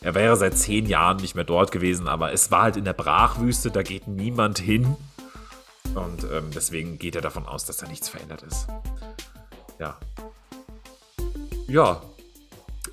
Er 0.00 0.14
wäre 0.14 0.36
seit 0.36 0.56
zehn 0.56 0.86
Jahren 0.86 1.18
nicht 1.18 1.34
mehr 1.34 1.44
dort 1.44 1.72
gewesen, 1.72 2.08
aber 2.08 2.32
es 2.32 2.50
war 2.50 2.62
halt 2.62 2.76
in 2.76 2.84
der 2.84 2.94
Brachwüste, 2.94 3.70
da 3.70 3.82
geht 3.82 4.08
niemand 4.08 4.58
hin. 4.58 4.96
Und 5.94 6.24
ähm, 6.24 6.50
deswegen 6.54 6.98
geht 6.98 7.16
er 7.16 7.22
davon 7.22 7.46
aus, 7.46 7.66
dass 7.66 7.76
da 7.76 7.86
nichts 7.86 8.08
verändert 8.08 8.42
ist. 8.42 8.66
Ja. 9.78 9.98
Ja. 11.68 12.02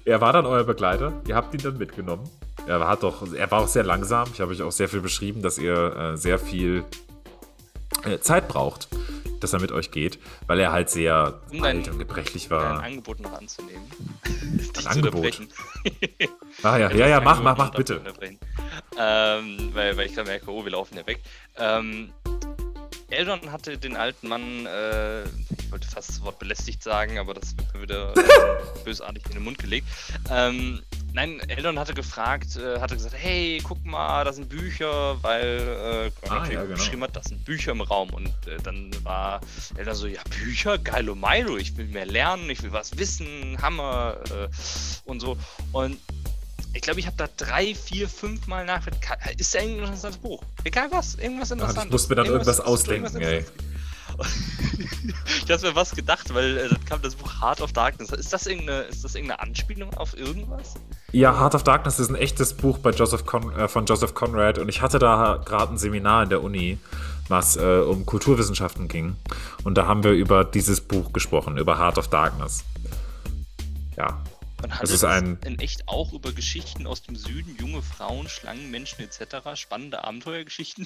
Er 0.05 0.21
war 0.21 0.33
dann 0.33 0.45
euer 0.45 0.63
Begleiter. 0.63 1.13
Ihr 1.27 1.35
habt 1.35 1.53
ihn 1.53 1.61
dann 1.61 1.77
mitgenommen. 1.77 2.29
Er, 2.67 2.87
hat 2.87 3.03
doch, 3.03 3.31
er 3.33 3.49
war 3.51 3.61
auch 3.61 3.67
sehr 3.67 3.83
langsam. 3.83 4.27
Ich 4.33 4.41
habe 4.41 4.51
euch 4.51 4.61
auch 4.61 4.71
sehr 4.71 4.89
viel 4.89 5.01
beschrieben, 5.01 5.41
dass 5.41 5.57
ihr 5.57 5.95
äh, 5.95 6.17
sehr 6.17 6.39
viel 6.39 6.83
äh, 8.03 8.19
Zeit 8.19 8.47
braucht, 8.47 8.87
dass 9.39 9.53
er 9.53 9.59
mit 9.59 9.71
euch 9.71 9.91
geht, 9.91 10.19
weil 10.47 10.59
er 10.59 10.71
halt 10.71 10.89
sehr 10.89 11.41
um 11.51 11.63
alt 11.63 11.87
und 11.87 11.99
gebrechlich 11.99 12.49
war. 12.49 12.79
Ein 12.79 12.93
Angebot 12.93 13.19
noch 13.19 13.33
anzunehmen. 13.33 13.83
Ein 14.77 14.85
Angebot? 14.87 15.41
ah 16.63 16.77
ja, 16.77 16.91
ja, 16.95 17.07
ja, 17.07 17.21
mach, 17.21 17.41
mach, 17.41 17.57
mach, 17.57 17.71
bitte. 17.71 18.01
Ähm, 18.97 19.69
weil, 19.73 19.97
weil 19.97 20.05
ich 20.05 20.13
dann 20.13 20.27
merke, 20.27 20.49
oh, 20.51 20.63
wir 20.63 20.71
laufen 20.71 20.97
ja 20.97 21.05
weg. 21.05 21.19
Ähm, 21.57 22.11
Eldon 23.11 23.51
hatte 23.51 23.77
den 23.77 23.95
alten 23.95 24.27
Mann, 24.27 24.65
äh, 24.65 25.23
ich 25.23 25.71
wollte 25.71 25.87
fast 25.87 26.09
das 26.09 26.21
Wort 26.21 26.39
belästigt 26.39 26.81
sagen, 26.81 27.19
aber 27.19 27.33
das 27.33 27.55
wird 27.57 27.73
mir 27.73 27.81
wieder 27.83 28.13
äh, 28.17 28.83
bösartig 28.83 29.23
in 29.27 29.33
den 29.33 29.43
Mund 29.43 29.57
gelegt. 29.57 29.87
Ähm, 30.29 30.81
Nein, 31.13 31.41
Eldon 31.49 31.77
hatte 31.77 31.93
gefragt, 31.93 32.55
äh, 32.55 32.79
hatte 32.79 32.95
gesagt, 32.95 33.15
hey, 33.17 33.61
guck 33.61 33.83
mal, 33.83 34.23
da 34.23 34.31
sind 34.31 34.47
Bücher, 34.47 35.21
weil 35.21 36.11
äh, 36.23 36.29
ah, 36.29 36.45
ja, 36.49 36.63
genau. 36.63 36.75
geschrieben 36.75 37.03
hat, 37.03 37.15
das 37.15 37.25
sind 37.25 37.43
Bücher 37.43 37.73
im 37.73 37.81
Raum. 37.81 38.11
Und 38.11 38.29
äh, 38.47 38.57
dann 38.63 38.91
war 39.03 39.41
Eldon 39.75 39.95
so, 39.95 40.07
ja, 40.07 40.21
Bücher, 40.29 40.77
geilo 40.77 41.13
Milo, 41.13 41.57
ich 41.57 41.75
will 41.75 41.87
mehr 41.87 42.05
lernen, 42.05 42.49
ich 42.49 42.63
will 42.63 42.71
was 42.71 42.97
wissen, 42.97 43.57
Hammer 43.61 44.17
äh, 44.29 44.47
und 45.03 45.19
so. 45.19 45.37
Und 45.73 45.97
Ich 46.73 46.81
glaube, 46.81 46.99
ich 46.99 47.07
habe 47.07 47.17
da 47.17 47.27
drei, 47.37 47.75
vier, 47.75 48.07
fünf 48.07 48.47
Mal 48.47 48.65
nach. 48.65 48.85
Ist 49.37 49.53
ja 49.53 49.61
ein 49.61 49.79
interessantes 49.79 50.17
Buch. 50.19 50.43
Egal 50.63 50.87
was, 50.91 51.15
irgendwas 51.15 51.51
interessantes. 51.51 51.85
ich 51.85 51.91
muss 51.91 52.09
mir 52.09 52.15
dann 52.15 52.25
irgendwas, 52.25 52.59
irgendwas 52.59 52.73
ausdenken, 52.73 53.21
ey. 53.21 53.45
ich 55.45 55.51
hatte 55.51 55.67
mir 55.67 55.75
was 55.75 55.95
gedacht, 55.95 56.33
weil 56.33 56.57
äh, 56.57 56.69
dann 56.69 56.85
kam 56.85 57.01
das 57.01 57.15
Buch 57.15 57.41
Heart 57.41 57.61
of 57.61 57.73
Darkness. 57.73 58.11
Ist 58.11 58.33
das, 58.33 58.45
irgendeine, 58.45 58.81
ist 58.83 59.03
das 59.03 59.15
irgendeine 59.15 59.41
Anspielung 59.41 59.93
auf 59.95 60.17
irgendwas? 60.17 60.75
Ja, 61.11 61.37
Heart 61.39 61.55
of 61.55 61.63
Darkness 61.63 61.99
ist 61.99 62.09
ein 62.09 62.15
echtes 62.15 62.53
Buch 62.53 62.77
bei 62.77 62.91
Joseph 62.91 63.25
Con 63.25 63.53
äh, 63.53 63.67
von 63.67 63.85
Joseph 63.85 64.13
Conrad 64.13 64.57
und 64.57 64.69
ich 64.69 64.81
hatte 64.81 64.99
da 64.99 65.41
gerade 65.43 65.73
ein 65.73 65.77
Seminar 65.77 66.23
in 66.23 66.29
der 66.29 66.43
Uni, 66.43 66.77
was 67.27 67.57
äh, 67.57 67.79
um 67.79 68.05
Kulturwissenschaften 68.05 68.87
ging. 68.87 69.15
Und 69.63 69.77
da 69.77 69.87
haben 69.87 70.03
wir 70.03 70.11
über 70.11 70.43
dieses 70.43 70.81
Buch 70.81 71.13
gesprochen, 71.13 71.57
über 71.57 71.77
Heart 71.77 71.97
of 71.97 72.07
Darkness. 72.07 72.63
Ja. 73.97 74.21
Hat 74.69 74.83
es 74.83 74.91
ist 74.91 75.03
ein 75.03 75.39
in 75.45 75.59
echt 75.59 75.87
auch 75.87 76.13
über 76.13 76.31
Geschichten 76.31 76.87
aus 76.87 77.01
dem 77.01 77.15
Süden, 77.15 77.55
junge 77.59 77.81
Frauen, 77.81 78.27
Schlangen, 78.27 78.71
Menschen 78.71 79.01
etc., 79.01 79.55
spannende 79.55 80.03
Abenteuergeschichten? 80.03 80.85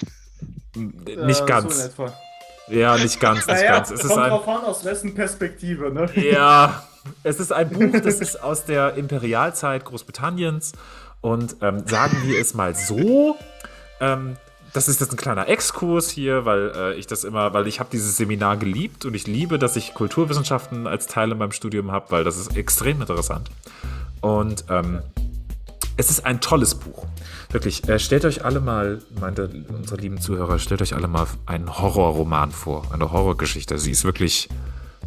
Nicht 0.74 1.46
ganz. 1.46 1.94
So 1.96 2.12
ja, 2.68 2.96
nicht 2.96 3.20
ganz, 3.20 3.46
nicht 3.46 3.48
naja, 3.48 3.76
ganz. 3.76 3.90
Es 3.90 4.00
kommt 4.00 4.12
ist 4.12 4.18
ein, 4.18 4.30
drauf 4.30 4.48
an, 4.48 4.64
aus 4.64 4.84
wessen 4.84 5.14
Perspektive, 5.14 5.92
ne? 5.92 6.10
Ja, 6.16 6.82
es 7.22 7.38
ist 7.38 7.52
ein 7.52 7.70
Buch, 7.70 8.00
das 8.02 8.20
ist 8.20 8.42
aus 8.42 8.64
der 8.64 8.94
Imperialzeit 8.94 9.84
Großbritanniens 9.84 10.72
und 11.20 11.56
ähm, 11.62 11.86
sagen 11.86 12.22
wir 12.24 12.40
es 12.40 12.54
mal 12.54 12.74
so, 12.74 13.36
ähm, 14.00 14.36
das 14.76 14.88
ist 14.88 15.00
jetzt 15.00 15.12
ein 15.12 15.16
kleiner 15.16 15.48
Exkurs 15.48 16.10
hier, 16.10 16.44
weil 16.44 16.70
äh, 16.76 16.94
ich 16.94 17.06
das 17.06 17.24
immer, 17.24 17.54
weil 17.54 17.66
ich 17.66 17.80
habe 17.80 17.88
dieses 17.90 18.18
Seminar 18.18 18.58
geliebt 18.58 19.06
und 19.06 19.14
ich 19.14 19.26
liebe, 19.26 19.58
dass 19.58 19.74
ich 19.74 19.94
Kulturwissenschaften 19.94 20.86
als 20.86 21.06
Teil 21.06 21.32
in 21.32 21.38
meinem 21.38 21.52
Studium 21.52 21.90
habe, 21.90 22.10
weil 22.10 22.24
das 22.24 22.36
ist 22.36 22.54
extrem 22.56 23.00
interessant. 23.00 23.50
Und 24.20 24.64
ähm, 24.68 25.00
es 25.96 26.10
ist 26.10 26.26
ein 26.26 26.42
tolles 26.42 26.74
Buch. 26.74 27.06
Wirklich, 27.50 27.88
äh, 27.88 27.98
stellt 27.98 28.26
euch 28.26 28.44
alle 28.44 28.60
mal, 28.60 29.00
meinte 29.18 29.50
unsere 29.68 29.98
lieben 29.98 30.20
Zuhörer, 30.20 30.58
stellt 30.58 30.82
euch 30.82 30.94
alle 30.94 31.08
mal 31.08 31.26
einen 31.46 31.78
Horrorroman 31.78 32.50
vor, 32.50 32.84
eine 32.92 33.10
Horrorgeschichte. 33.10 33.78
Sie 33.78 33.92
ist 33.92 34.04
wirklich 34.04 34.50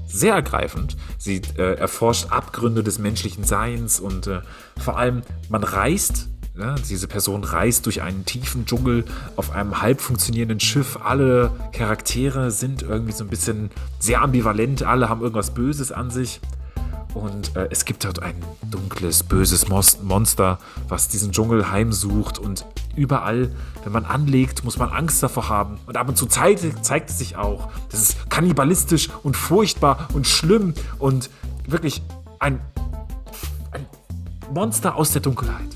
sehr 0.08 0.34
ergreifend. 0.34 0.98
Sie 1.20 1.44
äh, 1.58 1.76
erforscht 1.76 2.32
Abgründe 2.32 2.82
des 2.84 2.98
menschlichen 2.98 3.44
Seins 3.44 4.00
und 4.00 4.26
äh, 4.26 4.42
vor 4.80 4.98
allem, 4.98 5.22
man 5.50 5.64
reist 5.64 6.28
ja, 6.60 6.76
diese 6.76 7.08
Person 7.08 7.44
reist 7.44 7.86
durch 7.86 8.02
einen 8.02 8.26
tiefen 8.26 8.66
Dschungel 8.66 9.06
auf 9.38 9.52
einem 9.52 9.82
halb 9.82 10.02
funktionierenden 10.02 10.60
Schiff. 10.60 11.00
Alle 11.02 11.52
Charaktere 11.72 12.52
sind 12.52 12.82
irgendwie 12.82 13.14
so 13.14 13.24
ein 13.24 13.30
bisschen 13.30 13.72
sehr 14.00 14.22
ambivalent. 14.22 14.84
Alle 14.84 15.08
haben 15.08 15.22
irgendwas 15.22 15.52
Böses 15.52 15.92
an 15.92 16.10
sich. 16.10 16.42
Und 17.14 17.56
äh, 17.56 17.70
es 17.72 17.86
gibt 17.86 18.04
dort 18.04 18.22
ein 18.22 18.36
dunkles, 18.70 19.24
böses 19.24 19.68
Monster, 19.70 20.60
was 20.88 21.08
diesen 21.08 21.32
Dschungel 21.32 21.72
heimsucht. 21.72 22.38
Und 22.38 22.66
überall, 22.96 23.52
wenn 23.84 23.94
man 23.94 24.06
anlegt, 24.06 24.64
muss 24.64 24.78
man 24.78 24.90
Angst 24.90 25.24
davor 25.24 25.50
haben. 25.50 25.80
Und 25.88 25.98
ab 25.98 26.10
und 26.10 26.18
zu 26.18 26.26
zeigt, 26.26 26.86
zeigt 26.86 27.10
es 27.10 27.18
sich 27.18 27.38
auch. 27.38 27.70
Das 27.90 28.02
ist 28.02 28.30
kannibalistisch 28.30 29.10
und 29.24 29.38
furchtbar 29.38 30.10
und 30.14 30.28
schlimm 30.28 30.74
und 31.00 31.30
wirklich 31.66 32.04
ein, 32.40 32.60
ein 33.72 33.86
Monster 34.54 34.96
aus 34.96 35.12
der 35.12 35.22
Dunkelheit, 35.22 35.76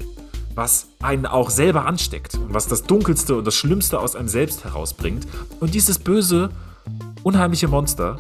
was 0.55 0.87
einen 1.01 1.25
auch 1.25 1.49
selber 1.49 1.85
ansteckt 1.85 2.35
und 2.35 2.53
was 2.53 2.67
das 2.67 2.83
Dunkelste 2.83 3.35
und 3.35 3.45
das 3.45 3.55
Schlimmste 3.55 3.99
aus 3.99 4.15
einem 4.15 4.27
selbst 4.27 4.63
herausbringt. 4.63 5.25
Und 5.59 5.73
dieses 5.73 5.99
böse, 5.99 6.49
unheimliche 7.23 7.67
Monster 7.67 8.17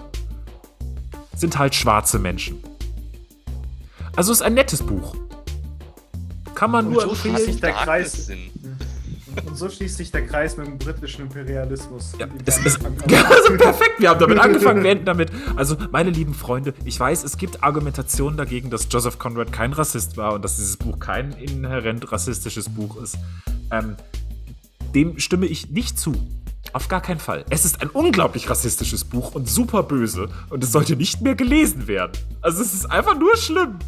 sind 1.35 1.57
halt 1.57 1.75
schwarze 1.75 2.19
Menschen. 2.19 2.63
Also 4.15 4.31
es 4.31 4.39
ist 4.39 4.45
ein 4.45 4.53
nettes 4.53 4.81
Buch. 4.81 5.15
Kann 6.55 6.71
man 6.71 6.85
und 6.85 6.93
nur 6.93 7.01
so 7.01 7.09
empfehlen. 7.09 7.37
Sich 7.37 7.59
der 7.59 7.73
Kreis, 7.73 8.31
und 9.45 9.57
so 9.57 9.69
schließt 9.69 9.97
sich 9.97 10.11
der 10.11 10.25
Kreis 10.25 10.57
mit 10.57 10.67
dem 10.67 10.77
britischen 10.77 11.23
Imperialismus. 11.23 12.13
Ja, 12.19 12.27
es 12.45 12.57
ist 12.65 12.79
also 12.85 13.57
perfekt. 13.57 13.99
Wir 13.99 14.09
haben 14.09 14.19
damit 14.19 14.39
angefangen, 14.39 14.83
wir 14.83 14.91
enden 14.91 15.05
damit. 15.05 15.31
Also, 15.55 15.75
meine 15.91 16.09
lieben 16.09 16.33
Freunde, 16.33 16.73
ich 16.85 16.99
weiß, 16.99 17.23
es 17.23 17.37
gibt 17.37 17.63
Argumentationen 17.63 18.37
dagegen, 18.37 18.69
dass 18.69 18.87
Joseph 18.89 19.19
Conrad 19.19 19.51
kein 19.51 19.73
Rassist 19.73 20.17
war 20.17 20.33
und 20.33 20.43
dass 20.43 20.57
dieses 20.57 20.77
Buch 20.77 20.99
kein 20.99 21.31
inhärent 21.33 22.11
rassistisches 22.11 22.69
Buch 22.69 23.01
ist. 23.01 23.17
Ähm, 23.71 23.95
dem 24.93 25.19
stimme 25.19 25.47
ich 25.47 25.69
nicht 25.71 25.97
zu. 25.97 26.13
Auf 26.71 26.87
gar 26.87 27.01
keinen 27.01 27.19
Fall. 27.19 27.45
Es 27.49 27.65
ist 27.65 27.81
ein 27.81 27.89
unglaublich 27.89 28.49
rassistisches 28.49 29.03
Buch 29.03 29.35
und 29.35 29.49
super 29.49 29.83
böse 29.83 30.29
und 30.49 30.63
es 30.63 30.71
sollte 30.71 30.95
nicht 30.95 31.21
mehr 31.21 31.35
gelesen 31.35 31.87
werden. 31.87 32.13
Also 32.41 32.61
es 32.61 32.73
ist 32.73 32.89
einfach 32.89 33.17
nur 33.17 33.35
schlimm. 33.37 33.79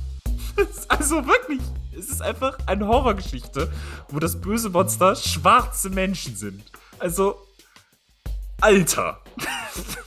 Also 0.88 1.26
wirklich, 1.26 1.62
es 1.98 2.10
ist 2.10 2.22
einfach 2.22 2.58
eine 2.66 2.88
Horrorgeschichte, 2.88 3.72
wo 4.10 4.20
das 4.20 4.40
böse 4.40 4.70
Monster 4.70 5.16
schwarze 5.16 5.90
Menschen 5.90 6.36
sind. 6.36 6.64
Also, 7.00 7.38
Alter. 8.62 9.22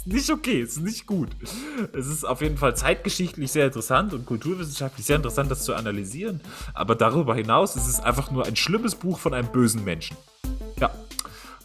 ist 0.00 0.06
nicht 0.06 0.30
okay, 0.30 0.62
es 0.62 0.76
ist 0.76 0.82
nicht 0.82 1.06
gut. 1.06 1.28
Es 1.92 2.06
ist 2.06 2.24
auf 2.24 2.40
jeden 2.40 2.56
Fall 2.56 2.74
zeitgeschichtlich 2.74 3.52
sehr 3.52 3.66
interessant 3.66 4.14
und 4.14 4.24
kulturwissenschaftlich 4.24 5.04
sehr 5.04 5.16
interessant, 5.16 5.50
das 5.50 5.64
zu 5.64 5.74
analysieren. 5.74 6.40
Aber 6.72 6.94
darüber 6.94 7.34
hinaus 7.34 7.76
ist 7.76 7.86
es 7.86 8.00
einfach 8.00 8.30
nur 8.30 8.46
ein 8.46 8.56
schlimmes 8.56 8.94
Buch 8.94 9.18
von 9.18 9.34
einem 9.34 9.48
bösen 9.48 9.84
Menschen. 9.84 10.16
Ja. 10.78 10.90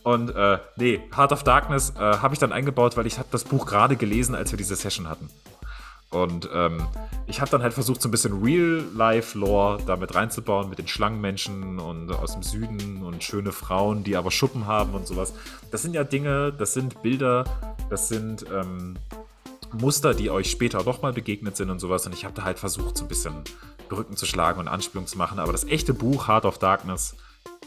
Und 0.03 0.29
äh, 0.35 0.59
nee, 0.75 1.01
Heart 1.15 1.31
of 1.31 1.43
Darkness 1.43 1.93
äh, 1.95 1.99
habe 1.99 2.33
ich 2.33 2.39
dann 2.39 2.51
eingebaut, 2.51 2.97
weil 2.97 3.07
ich 3.07 3.17
habe 3.17 3.29
das 3.31 3.43
Buch 3.43 3.65
gerade 3.65 3.95
gelesen, 3.95 4.35
als 4.35 4.51
wir 4.51 4.57
diese 4.57 4.75
Session 4.75 5.09
hatten. 5.09 5.29
Und 6.11 6.49
ähm, 6.53 6.87
ich 7.27 7.41
habe 7.41 7.51
dann 7.51 7.61
halt 7.61 7.73
versucht, 7.73 8.01
so 8.01 8.07
ein 8.07 8.11
bisschen 8.11 8.41
Real-Life-Lore 8.41 9.83
damit 9.85 10.15
reinzubauen, 10.15 10.69
mit 10.69 10.79
den 10.79 10.87
Schlangenmenschen 10.87 11.79
und 11.79 12.11
aus 12.11 12.33
dem 12.33 12.43
Süden 12.43 13.03
und 13.03 13.23
schöne 13.23 13.51
Frauen, 13.51 14.03
die 14.03 14.15
aber 14.15 14.31
Schuppen 14.31 14.65
haben 14.65 14.93
und 14.93 15.07
sowas. 15.07 15.33
Das 15.71 15.81
sind 15.81 15.93
ja 15.93 16.03
Dinge, 16.03 16.53
das 16.53 16.73
sind 16.73 17.01
Bilder, 17.01 17.43
das 17.89 18.07
sind 18.07 18.45
ähm, 18.51 18.95
Muster, 19.73 20.13
die 20.13 20.29
euch 20.29 20.49
später 20.49 20.83
nochmal 20.83 21.13
begegnet 21.13 21.57
sind 21.57 21.69
und 21.69 21.79
sowas. 21.79 22.05
Und 22.05 22.13
ich 22.13 22.23
habe 22.23 22.33
da 22.33 22.43
halt 22.43 22.59
versucht, 22.59 22.97
so 22.97 23.05
ein 23.05 23.07
bisschen 23.07 23.43
Brücken 23.89 24.15
zu 24.15 24.25
schlagen 24.25 24.59
und 24.59 24.67
Anspielungen 24.67 25.07
zu 25.07 25.17
machen. 25.17 25.39
Aber 25.39 25.51
das 25.51 25.65
echte 25.65 25.93
Buch 25.93 26.27
Heart 26.27 26.45
of 26.45 26.59
Darkness, 26.59 27.15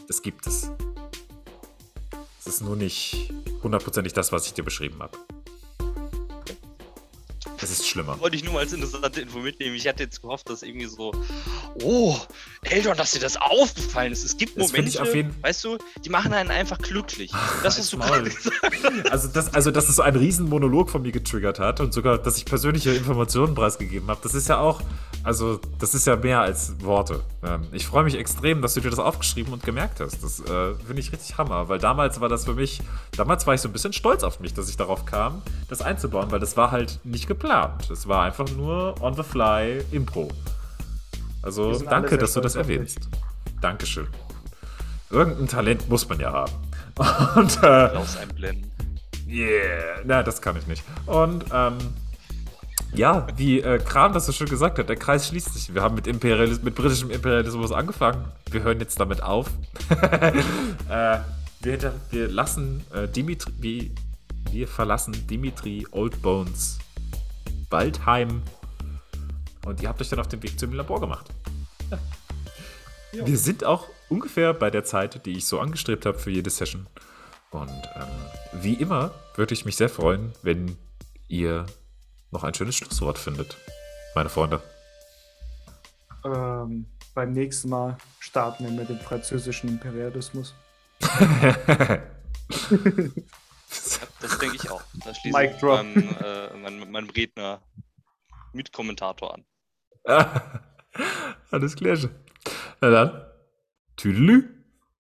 das 0.07 0.21
gibt 0.21 0.47
es. 0.47 0.71
Es 2.39 2.47
ist 2.47 2.61
nur 2.61 2.75
nicht 2.75 3.31
hundertprozentig 3.63 4.13
das, 4.13 4.31
was 4.31 4.45
ich 4.47 4.53
dir 4.53 4.63
beschrieben 4.63 4.99
habe. 4.99 5.17
Es 7.61 7.71
ist 7.71 7.87
schlimmer. 7.87 8.19
Wollte 8.19 8.35
ich 8.35 8.43
nur 8.43 8.53
mal 8.53 8.59
als 8.59 8.73
interessante 8.73 9.21
Info 9.21 9.39
mitnehmen. 9.39 9.75
Ich 9.75 9.87
hatte 9.87 10.03
jetzt 10.03 10.21
gehofft, 10.21 10.49
dass 10.49 10.63
irgendwie 10.63 10.87
so, 10.87 11.11
oh, 11.83 12.17
Eltern, 12.63 12.97
dass 12.97 13.11
dir 13.11 13.19
das 13.19 13.37
aufgefallen 13.37 14.11
ist. 14.11 14.23
Es 14.23 14.37
gibt 14.37 14.57
das 14.57 14.71
Momente, 14.71 15.31
weißt 15.41 15.63
du, 15.63 15.77
die 16.03 16.09
machen 16.09 16.33
einen 16.33 16.51
einfach 16.51 16.77
glücklich. 16.77 17.31
Das 17.63 17.77
hast 17.77 17.91
du 17.93 17.97
gerade 17.97 18.29
gesagt. 18.29 19.11
Also 19.11 19.27
das, 19.27 19.53
also, 19.53 19.71
dass 19.71 19.89
es 19.89 19.95
so 19.95 20.01
einen 20.01 20.17
riesen 20.17 20.47
Monolog 20.49 20.89
von 20.89 21.01
mir 21.01 21.11
getriggert 21.11 21.59
hat 21.59 21.79
und 21.79 21.93
sogar, 21.93 22.17
dass 22.17 22.37
ich 22.37 22.45
persönliche 22.45 22.91
Informationen 22.91 23.55
preisgegeben 23.55 24.07
habe, 24.09 24.19
das 24.23 24.33
ist 24.33 24.49
ja 24.49 24.59
auch, 24.59 24.81
also 25.29 25.59
das 25.77 25.93
ist 25.93 26.07
ja 26.07 26.15
mehr 26.15 26.41
als 26.41 26.81
Worte. 26.81 27.21
Ähm, 27.43 27.67
ich 27.71 27.85
freue 27.85 28.03
mich 28.03 28.17
extrem, 28.17 28.63
dass 28.63 28.73
du 28.73 28.81
dir 28.81 28.89
das 28.89 28.97
aufgeschrieben 28.97 29.53
und 29.53 29.61
gemerkt 29.61 29.99
hast. 29.99 30.23
Das 30.23 30.39
äh, 30.39 30.73
finde 30.73 30.99
ich 30.99 31.11
richtig 31.11 31.37
Hammer, 31.37 31.69
weil 31.69 31.77
damals 31.77 32.19
war 32.19 32.29
das 32.29 32.45
für 32.45 32.55
mich, 32.55 32.81
damals 33.15 33.45
war 33.45 33.53
ich 33.53 33.61
so 33.61 33.69
ein 33.69 33.71
bisschen 33.71 33.93
stolz 33.93 34.23
auf 34.23 34.39
mich, 34.39 34.55
dass 34.55 34.67
ich 34.69 34.75
darauf 34.75 35.05
kam, 35.05 35.43
das 35.67 35.83
einzubauen, 35.83 36.31
weil 36.31 36.39
das 36.39 36.57
war 36.57 36.71
halt 36.71 36.99
nicht 37.03 37.27
geplant. 37.27 37.91
Es 37.91 38.07
war 38.07 38.23
einfach 38.23 38.49
nur 38.57 38.99
on 39.03 39.13
the 39.13 39.21
fly 39.21 39.85
Impro. 39.91 40.29
Also 41.43 41.77
danke, 41.77 42.17
dass 42.17 42.33
du 42.33 42.41
das 42.41 42.55
erwähnst. 42.55 42.97
Dankeschön. 43.61 44.07
Irgendein 45.11 45.47
Talent 45.47 45.87
muss 45.89 46.09
man 46.09 46.19
ja 46.19 46.33
haben. 46.33 46.53
Und 47.35 47.61
äh, 47.61 47.91
einblenden. 48.19 48.71
Yeah, 49.27 50.01
na, 50.05 50.23
das 50.23 50.41
kann 50.41 50.57
ich 50.57 50.65
nicht. 50.65 50.83
Und 51.05 51.45
ähm, 51.53 51.77
ja, 52.93 53.27
wie 53.35 53.61
äh, 53.61 53.79
Kran 53.79 54.13
das 54.13 54.25
so 54.25 54.31
schön 54.31 54.49
gesagt 54.49 54.79
hat, 54.79 54.89
der 54.89 54.95
Kreis 54.95 55.27
schließt 55.27 55.53
sich. 55.53 55.73
Wir 55.73 55.81
haben 55.81 55.95
mit, 55.95 56.07
Imperialis 56.07 56.61
mit 56.61 56.75
britischem 56.75 57.11
Imperialismus 57.11 57.71
angefangen. 57.71 58.25
Wir 58.49 58.63
hören 58.63 58.79
jetzt 58.79 58.99
damit 58.99 59.21
auf. 59.21 59.49
äh, 60.89 61.19
wir, 61.61 61.93
wir, 62.09 62.27
lassen 62.27 62.83
äh, 62.93 63.07
Dimitri, 63.07 63.51
wir, 63.59 63.89
wir 64.51 64.67
verlassen 64.67 65.27
Dimitri 65.27 65.85
Oldbones 65.91 66.79
Waldheim 67.69 68.41
und 69.65 69.81
ihr 69.81 69.89
habt 69.89 70.01
euch 70.01 70.09
dann 70.09 70.19
auf 70.19 70.27
den 70.27 70.41
Weg 70.41 70.59
zum 70.59 70.73
Labor 70.73 70.99
gemacht. 70.99 71.27
Ja. 73.11 73.25
Wir 73.25 73.37
sind 73.37 73.63
auch 73.63 73.87
ungefähr 74.07 74.53
bei 74.53 74.69
der 74.69 74.83
Zeit, 74.83 75.25
die 75.25 75.31
ich 75.31 75.45
so 75.45 75.59
angestrebt 75.59 76.05
habe 76.05 76.17
für 76.17 76.31
jede 76.31 76.49
Session. 76.49 76.87
Und 77.51 77.69
ähm, 77.69 78.61
wie 78.61 78.73
immer 78.73 79.11
würde 79.35 79.53
ich 79.53 79.65
mich 79.65 79.75
sehr 79.75 79.89
freuen, 79.89 80.33
wenn 80.43 80.77
ihr 81.27 81.65
noch 82.31 82.43
ein 82.43 82.53
schönes 82.53 82.75
Schlusswort 82.75 83.17
findet, 83.17 83.57
meine 84.15 84.29
Freunde. 84.29 84.61
Ähm, 86.23 86.85
beim 87.13 87.31
nächsten 87.31 87.69
Mal 87.69 87.97
starten 88.19 88.65
wir 88.65 88.71
mit 88.71 88.89
dem 88.89 88.99
französischen 88.99 89.69
Imperialismus. 89.69 90.53
das 94.19 94.37
denke 94.39 94.55
ich 94.55 94.69
auch. 94.69 94.83
Da 95.05 95.13
schließe 95.13 95.43
ich 95.43 95.61
meinen, 95.61 96.17
äh, 96.17 96.57
meinen, 96.57 96.91
meinen 96.91 97.09
Redner 97.09 97.61
mit 98.53 98.71
Kommentator 98.73 99.35
an. 99.35 99.45
Alles 101.51 101.75
klar. 101.75 101.97
Na 102.81 102.89
dann, 102.89 103.25
Tüdelü. 103.95 104.58